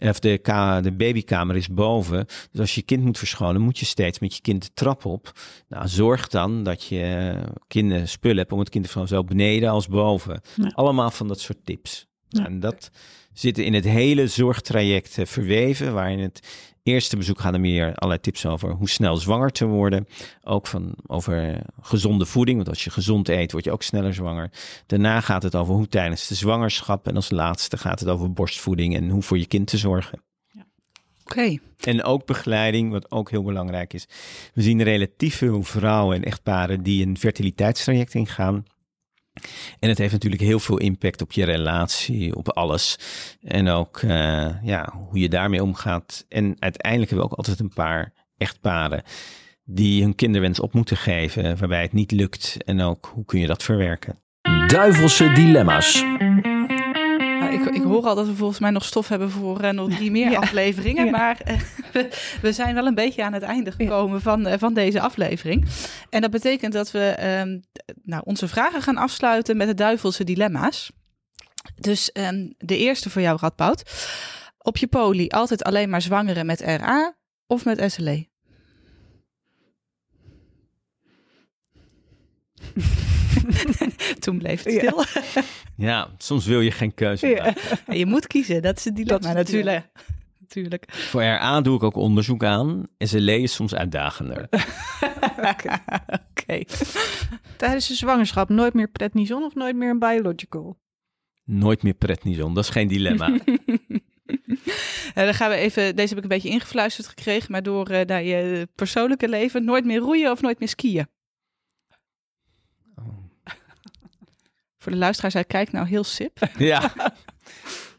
Of 0.00 0.18
de, 0.18 0.38
ka- 0.38 0.80
de 0.80 0.92
babykamer 0.92 1.56
is 1.56 1.68
boven. 1.68 2.26
Dus 2.50 2.60
als 2.60 2.74
je 2.74 2.82
kind 2.82 3.04
moet 3.04 3.18
verschonen, 3.18 3.60
moet 3.60 3.78
je 3.78 3.86
steeds 3.86 4.18
met 4.18 4.34
je 4.34 4.40
kind 4.40 4.62
de 4.62 4.70
trap 4.74 5.04
op. 5.04 5.32
Nou, 5.68 5.88
zorg 5.88 6.28
dan 6.28 6.62
dat 6.62 6.84
je 6.84 7.34
kinderen 7.66 8.08
spullen 8.08 8.36
hebt 8.38 8.52
om 8.52 8.58
het 8.58 8.68
kind 8.68 8.84
verschonen, 8.84 9.08
zowel 9.08 9.24
beneden 9.24 9.70
als 9.70 9.88
boven. 9.88 10.40
Ja. 10.54 10.70
Allemaal 10.74 11.10
van 11.10 11.28
dat 11.28 11.40
soort 11.40 11.58
tips. 11.64 12.06
Ja. 12.28 12.44
En 12.46 12.60
dat 12.60 12.90
zit 13.32 13.58
in 13.58 13.74
het 13.74 13.84
hele 13.84 14.26
zorgtraject 14.26 15.18
eh, 15.18 15.26
verweven, 15.26 15.94
waarin 15.94 16.18
het 16.18 16.48
eerste 16.90 17.16
bezoek 17.16 17.40
gaan 17.40 17.54
er 17.54 17.60
meer 17.60 17.94
allerlei 17.94 18.20
tips 18.20 18.46
over 18.46 18.70
hoe 18.70 18.88
snel 18.88 19.16
zwanger 19.16 19.50
te 19.50 19.66
worden. 19.66 20.06
Ook 20.42 20.66
van 20.66 20.94
over 21.06 21.62
gezonde 21.80 22.26
voeding, 22.26 22.56
want 22.56 22.68
als 22.68 22.84
je 22.84 22.90
gezond 22.90 23.28
eet, 23.28 23.52
word 23.52 23.64
je 23.64 23.72
ook 23.72 23.82
sneller 23.82 24.14
zwanger. 24.14 24.50
Daarna 24.86 25.20
gaat 25.20 25.42
het 25.42 25.54
over 25.54 25.74
hoe 25.74 25.88
tijdens 25.88 26.26
de 26.26 26.34
zwangerschap. 26.34 27.08
En 27.08 27.16
als 27.16 27.30
laatste 27.30 27.76
gaat 27.76 28.00
het 28.00 28.08
over 28.08 28.32
borstvoeding 28.32 28.96
en 28.96 29.08
hoe 29.08 29.22
voor 29.22 29.38
je 29.38 29.46
kind 29.46 29.66
te 29.66 29.78
zorgen. 29.78 30.22
Oké. 31.24 31.58
En 31.80 32.02
ook 32.04 32.26
begeleiding, 32.26 32.90
wat 32.90 33.10
ook 33.10 33.30
heel 33.30 33.42
belangrijk 33.42 33.92
is. 33.92 34.06
We 34.54 34.62
zien 34.62 34.82
relatief 34.82 35.36
veel 35.36 35.62
vrouwen 35.62 36.16
en 36.16 36.24
echtparen 36.24 36.82
die 36.82 37.06
een 37.06 37.18
fertiliteitstraject 37.18 38.14
ingaan. 38.14 38.64
En 39.78 39.88
het 39.88 39.98
heeft 39.98 40.12
natuurlijk 40.12 40.42
heel 40.42 40.60
veel 40.60 40.78
impact 40.78 41.22
op 41.22 41.32
je 41.32 41.44
relatie, 41.44 42.36
op 42.36 42.48
alles. 42.48 42.98
En 43.42 43.68
ook 43.68 43.98
eh, 43.98 44.62
ja, 44.62 44.92
hoe 45.08 45.18
je 45.18 45.28
daarmee 45.28 45.62
omgaat. 45.62 46.24
En 46.28 46.56
uiteindelijk 46.58 47.10
hebben 47.10 47.28
we 47.28 47.32
ook 47.32 47.38
altijd 47.38 47.60
een 47.60 47.74
paar 47.74 48.12
echtparen 48.36 49.02
die 49.64 50.02
hun 50.02 50.14
kinderwens 50.14 50.60
op 50.60 50.74
moeten 50.74 50.96
geven, 50.96 51.58
waarbij 51.58 51.82
het 51.82 51.92
niet 51.92 52.10
lukt. 52.10 52.56
En 52.64 52.80
ook 52.80 53.10
hoe 53.14 53.24
kun 53.24 53.40
je 53.40 53.46
dat 53.46 53.62
verwerken. 53.62 54.18
Duivelse 54.66 55.32
dilemma's. 55.32 56.04
Ik, 57.52 57.64
ik 57.64 57.82
hoor 57.82 58.06
al 58.06 58.14
dat 58.14 58.26
we 58.26 58.34
volgens 58.34 58.58
mij 58.58 58.70
nog 58.70 58.84
stof 58.84 59.08
hebben 59.08 59.30
voor 59.30 59.60
eh, 59.60 59.70
nog 59.70 59.90
drie 59.90 60.10
meer 60.10 60.30
Ja. 60.36 60.38
afleveringen. 60.38 61.04
Ja. 61.04 61.10
Maar 61.10 61.40
eh, 61.40 61.60
we, 61.92 62.08
we 62.42 62.52
zijn 62.52 62.74
wel 62.74 62.86
een 62.86 62.94
beetje 62.94 63.24
aan 63.24 63.32
het 63.32 63.42
einde 63.42 63.72
gekomen 63.72 64.20
van, 64.20 64.46
eh, 64.46 64.58
van 64.58 64.74
deze 64.74 65.00
aflevering. 65.00 65.66
En 66.10 66.20
dat 66.20 66.30
betekent 66.30 66.72
dat 66.72 66.90
we 66.90 67.04
ehm, 67.08 67.58
nou, 68.02 68.22
onze 68.24 68.48
vragen 68.48 68.82
gaan 68.82 68.96
afsluiten 68.96 69.56
met 69.56 69.66
de 69.68 69.74
duivelse 69.74 70.24
dilemma's. 70.24 70.90
Dus 71.74 72.12
ehm, 72.12 72.50
de 72.58 72.76
eerste 72.76 73.10
voor 73.10 73.22
jou, 73.22 73.38
Radboud. 73.40 73.82
Op 74.58 74.76
je 74.76 74.86
poli 74.86 75.28
altijd 75.28 75.62
alleen 75.64 75.90
maar 75.90 76.02
zwangeren 76.02 76.46
met 76.46 76.60
RA 76.60 77.16
of 77.46 77.64
met 77.64 77.92
SLE? 77.92 78.28
Toen 84.18 84.38
bleef 84.38 84.62
het 84.62 84.72
stil. 84.72 85.04
Ja, 85.76 86.08
soms 86.18 86.46
wil 86.46 86.60
je 86.60 86.70
geen 86.70 86.94
keuze 86.94 87.26
Ja. 87.26 87.44
maken. 87.44 87.98
Je 87.98 88.06
moet 88.06 88.26
kiezen, 88.26 88.62
dat 88.62 88.76
is 88.76 88.84
het 88.84 88.96
dilemma 88.96 89.18
Dat 89.18 89.30
is 89.30 89.36
het 89.36 89.46
natuurlijk. 89.46 89.86
natuurlijk. 90.40 90.92
Voor 90.92 91.22
RA 91.22 91.60
doe 91.60 91.76
ik 91.76 91.82
ook 91.82 91.96
onderzoek 91.96 92.44
aan. 92.44 92.86
SLE 92.98 93.40
is 93.40 93.54
soms 93.54 93.74
uitdagender. 93.74 94.48
Oké. 95.36 96.62
Tijdens 97.56 97.86
de 97.88 97.94
zwangerschap 97.94 98.48
nooit 98.48 98.74
meer 98.74 98.88
prednison 98.88 99.42
of 99.42 99.54
nooit 99.54 99.76
meer 99.76 99.90
een 99.90 99.98
biological? 99.98 100.78
Nooit 101.44 101.82
meer 101.82 101.94
prednison, 101.94 102.54
dat 102.54 102.64
is 102.64 102.70
geen 102.70 102.88
dilemma. 102.88 103.38
Eh, 105.14 105.24
dan 105.24 105.34
gaan 105.34 105.50
we 105.50 105.56
even, 105.56 105.96
deze 105.96 106.08
heb 106.08 106.16
ik 106.16 106.22
een 106.22 106.28
beetje 106.28 106.48
ingefluisterd 106.48 107.06
gekregen, 107.08 107.52
maar 107.52 107.62
door 107.62 107.88
eh, 107.88 108.06
naar 108.06 108.22
je 108.22 108.68
persoonlijke 108.74 109.28
leven, 109.28 109.64
nooit 109.64 109.84
meer 109.84 109.98
roeien 109.98 110.30
of 110.30 110.40
nooit 110.40 110.58
meer 110.58 110.68
skiën. 110.68 111.06
Voor 114.80 114.92
de 114.92 114.98
luisteraars, 114.98 115.34
hij 115.34 115.44
kijkt 115.44 115.72
nou 115.72 115.86
heel 115.86 116.04
sip. 116.04 116.38
Ja. 116.58 116.92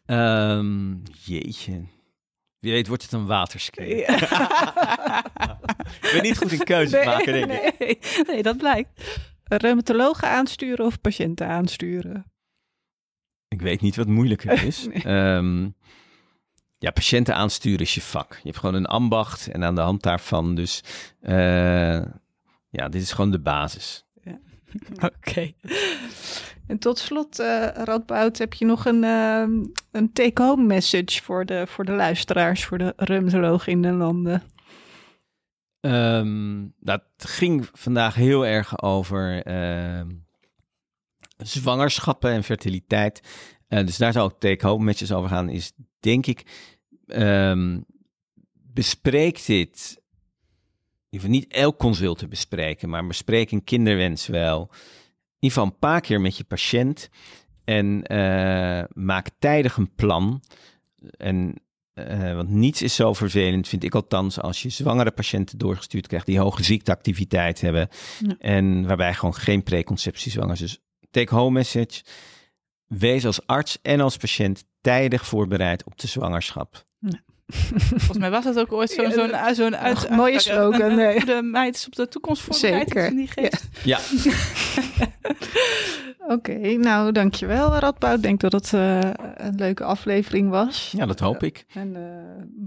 Ehm, 0.06 0.96
jeetje. 1.24 1.82
Wie 2.60 2.72
weet 2.72 2.88
wordt 2.88 3.04
het 3.04 3.12
een 3.12 3.26
waterski. 3.26 3.82
ik 6.02 6.10
ben 6.14 6.22
niet 6.22 6.38
goed 6.38 6.52
in 6.52 6.64
keuzes 6.64 7.06
maken, 7.06 7.34
denk 7.34 7.52
ik. 7.52 7.80
nee, 7.80 7.98
nee, 8.28 8.44
dat 8.44 8.58
blijkt. 8.58 9.20
Reumatologen 9.44 10.28
aansturen 10.28 10.86
of 10.86 11.02
patiënten 11.02 11.48
aansturen? 11.48 12.32
Ik 13.48 13.62
weet 13.62 13.82
niet 13.82 13.96
wat 13.96 14.08
moeilijker 14.08 14.64
is. 14.64 14.88
Ehm, 15.04 15.70
ja, 16.78 16.92
patiënten 16.92 17.36
aansturen 17.36 17.80
is 17.80 17.96
je 17.96 18.02
vak. 18.02 18.34
Je 18.34 18.40
hebt 18.44 18.58
gewoon 18.58 18.76
een 18.76 18.86
ambacht 18.86 19.48
en 19.48 19.64
aan 19.64 19.76
de 19.76 19.82
hand 19.82 20.04
daarvan 20.04 20.56
dus... 20.56 20.84
eh, 21.22 22.02
ja, 22.70 22.90
dit 22.90 23.02
is 23.02 23.12
gewoon 23.12 23.32
de 23.32 23.40
basis. 23.42 24.06
Oké. 25.00 25.54
En 26.72 26.80
tot 26.80 27.00
slot, 27.00 27.40
eh 27.40 27.68
Radboud, 27.74 28.38
heb 28.38 28.54
je 28.54 28.66
nog 28.66 28.86
een, 28.86 29.04
ehm, 29.04 29.52
een 29.92 30.14
take-home 30.14 30.64
message 30.64 31.22
voor 31.24 31.46
de, 31.46 31.68
voor 31.68 31.86
de 31.86 31.92
luisteraars, 31.92 32.66
voor 32.66 32.78
de 32.78 32.94
reumatologen 32.96 33.72
in 33.72 33.82
de 33.82 33.92
landen? 33.92 34.44
Ehm, 35.80 36.68
dat 36.80 37.04
ging 37.18 37.70
vandaag 37.74 38.16
heel 38.16 38.46
erg 38.46 38.82
over 38.82 39.44
ehm, 39.44 40.10
zwangerschappen 41.38 42.32
en 42.32 42.44
fertiliteit. 42.44 43.22
Eh, 43.68 43.86
dus 43.86 43.98
daar 43.98 44.14
zou 44.14 44.32
ik 44.32 44.40
take-home 44.40 44.84
messages 44.84 45.16
over 45.16 45.30
gaan. 45.30 45.50
Is 45.50 45.72
denk 46.00 46.26
ik, 46.26 46.46
ehm, 47.08 47.80
bespreek 48.54 49.46
dit. 49.46 50.02
In 51.10 51.18
ieder 51.18 51.30
niet 51.30 51.54
elk 51.54 51.78
consult 51.78 52.18
te 52.18 52.28
bespreken, 52.28 52.90
maar 52.90 53.08
bespreek 53.08 53.52
een 53.52 53.64
kinderwens 53.64 54.28
wel. 54.28 54.72
In 55.42 55.48
ieder 55.48 55.58
geval 55.58 55.74
een 55.74 55.90
paar 55.90 56.02
keer 56.02 56.22
met 56.22 56.38
je 56.38 56.44
patiënt. 56.44 57.10
En 57.64 58.04
eh, 58.04 58.84
maak 58.94 59.30
tijdig 59.40 59.78
een 59.78 59.96
plan. 59.96 60.42
En 61.18 61.54
eh, 61.94 62.36
want 62.36 62.50
niets 62.50 62.82
is 62.82 62.96
zo 62.96 63.14
vervelend, 63.14 63.68
vind 63.68 63.84
ik 63.84 63.96
althans, 63.96 64.40
als 64.40 64.62
je 64.62 64.70
zwangere 64.70 65.12
patiënten 65.12 65.58
doorgestuurd 65.58 66.08
krijgt 66.08 66.26
die 66.26 66.40
hoge 66.40 66.64
ziekteactiviteit 66.64 67.62
hebben. 67.62 67.88
Ja. 68.20 68.36
En 68.40 68.88
waarbij 68.88 69.14
gewoon 69.14 69.36
geen 69.36 69.64
preconceptie 69.64 70.32
zwanger 70.32 70.54
is. 70.54 70.60
Dus 70.60 70.80
take 71.12 71.36
home 71.36 71.52
message. 71.52 72.04
Wees 72.88 73.26
als 73.26 73.48
arts 73.48 73.82
en 73.82 74.00
als 74.00 74.18
patiënt 74.18 74.64
tijdig 74.82 75.26
voorbereid 75.26 75.84
op 75.84 76.00
de 76.00 76.08
zwangerschap. 76.08 76.86
Volgens 77.90 78.18
mij 78.18 78.30
was 78.32 78.44
dat 78.44 78.60
ook 78.60 78.72
ooit 78.74 78.90
zo'n 78.92 79.12
zo'n 79.12 79.32
zo'n 79.56 79.78
uit, 79.78 80.10
mooie 80.10 80.40
slogan, 80.40 80.82
Een, 80.82 80.96
nee. 80.96 81.18
goede 81.18 81.42
meid 81.42 81.76
is 81.76 81.86
op 81.86 81.96
de 81.96 82.08
toekomst 82.08 82.42
voorbereid. 82.42 82.88
Zeker, 82.88 83.06
in 83.06 83.16
die 83.16 83.28
geest. 83.28 83.68
Ja, 83.84 84.00
Oké, 86.28 86.58
nou 86.78 87.12
dankjewel 87.12 87.76
Radboud. 87.78 88.16
Ik 88.16 88.22
denk 88.24 88.40
dat 88.40 88.52
het 88.52 88.74
eh, 88.74 89.00
een 89.36 89.56
leuke 89.56 89.84
aflevering 89.84 90.50
was. 90.50 90.94
ja 90.98 91.06
dat 91.06 91.20
hoop 91.20 91.44
ik. 91.44 91.66
En 91.74 91.96
eh, 91.96 92.02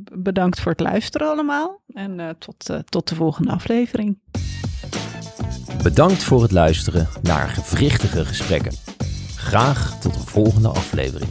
b- 0.04 0.10
bedankt 0.22 0.60
voor 0.60 0.70
het 0.72 0.80
luisteren 0.80 1.28
allemaal. 1.28 1.80
En 1.92 2.20
eh, 2.20 2.28
tot, 2.38 2.68
eh, 2.70 2.78
tot 2.78 3.08
de 3.08 3.14
volgende 3.14 3.50
aflevering. 3.50 4.18
Bedankt 5.82 6.22
voor 6.24 6.42
het 6.42 6.52
luisteren 6.52 7.08
naar 7.22 7.48
gewrichtige 7.48 8.24
gesprekken. 8.24 8.72
Graag 9.36 10.00
tot 10.00 10.14
een 10.14 10.26
volgende 10.26 10.68
aflevering. 10.68 11.30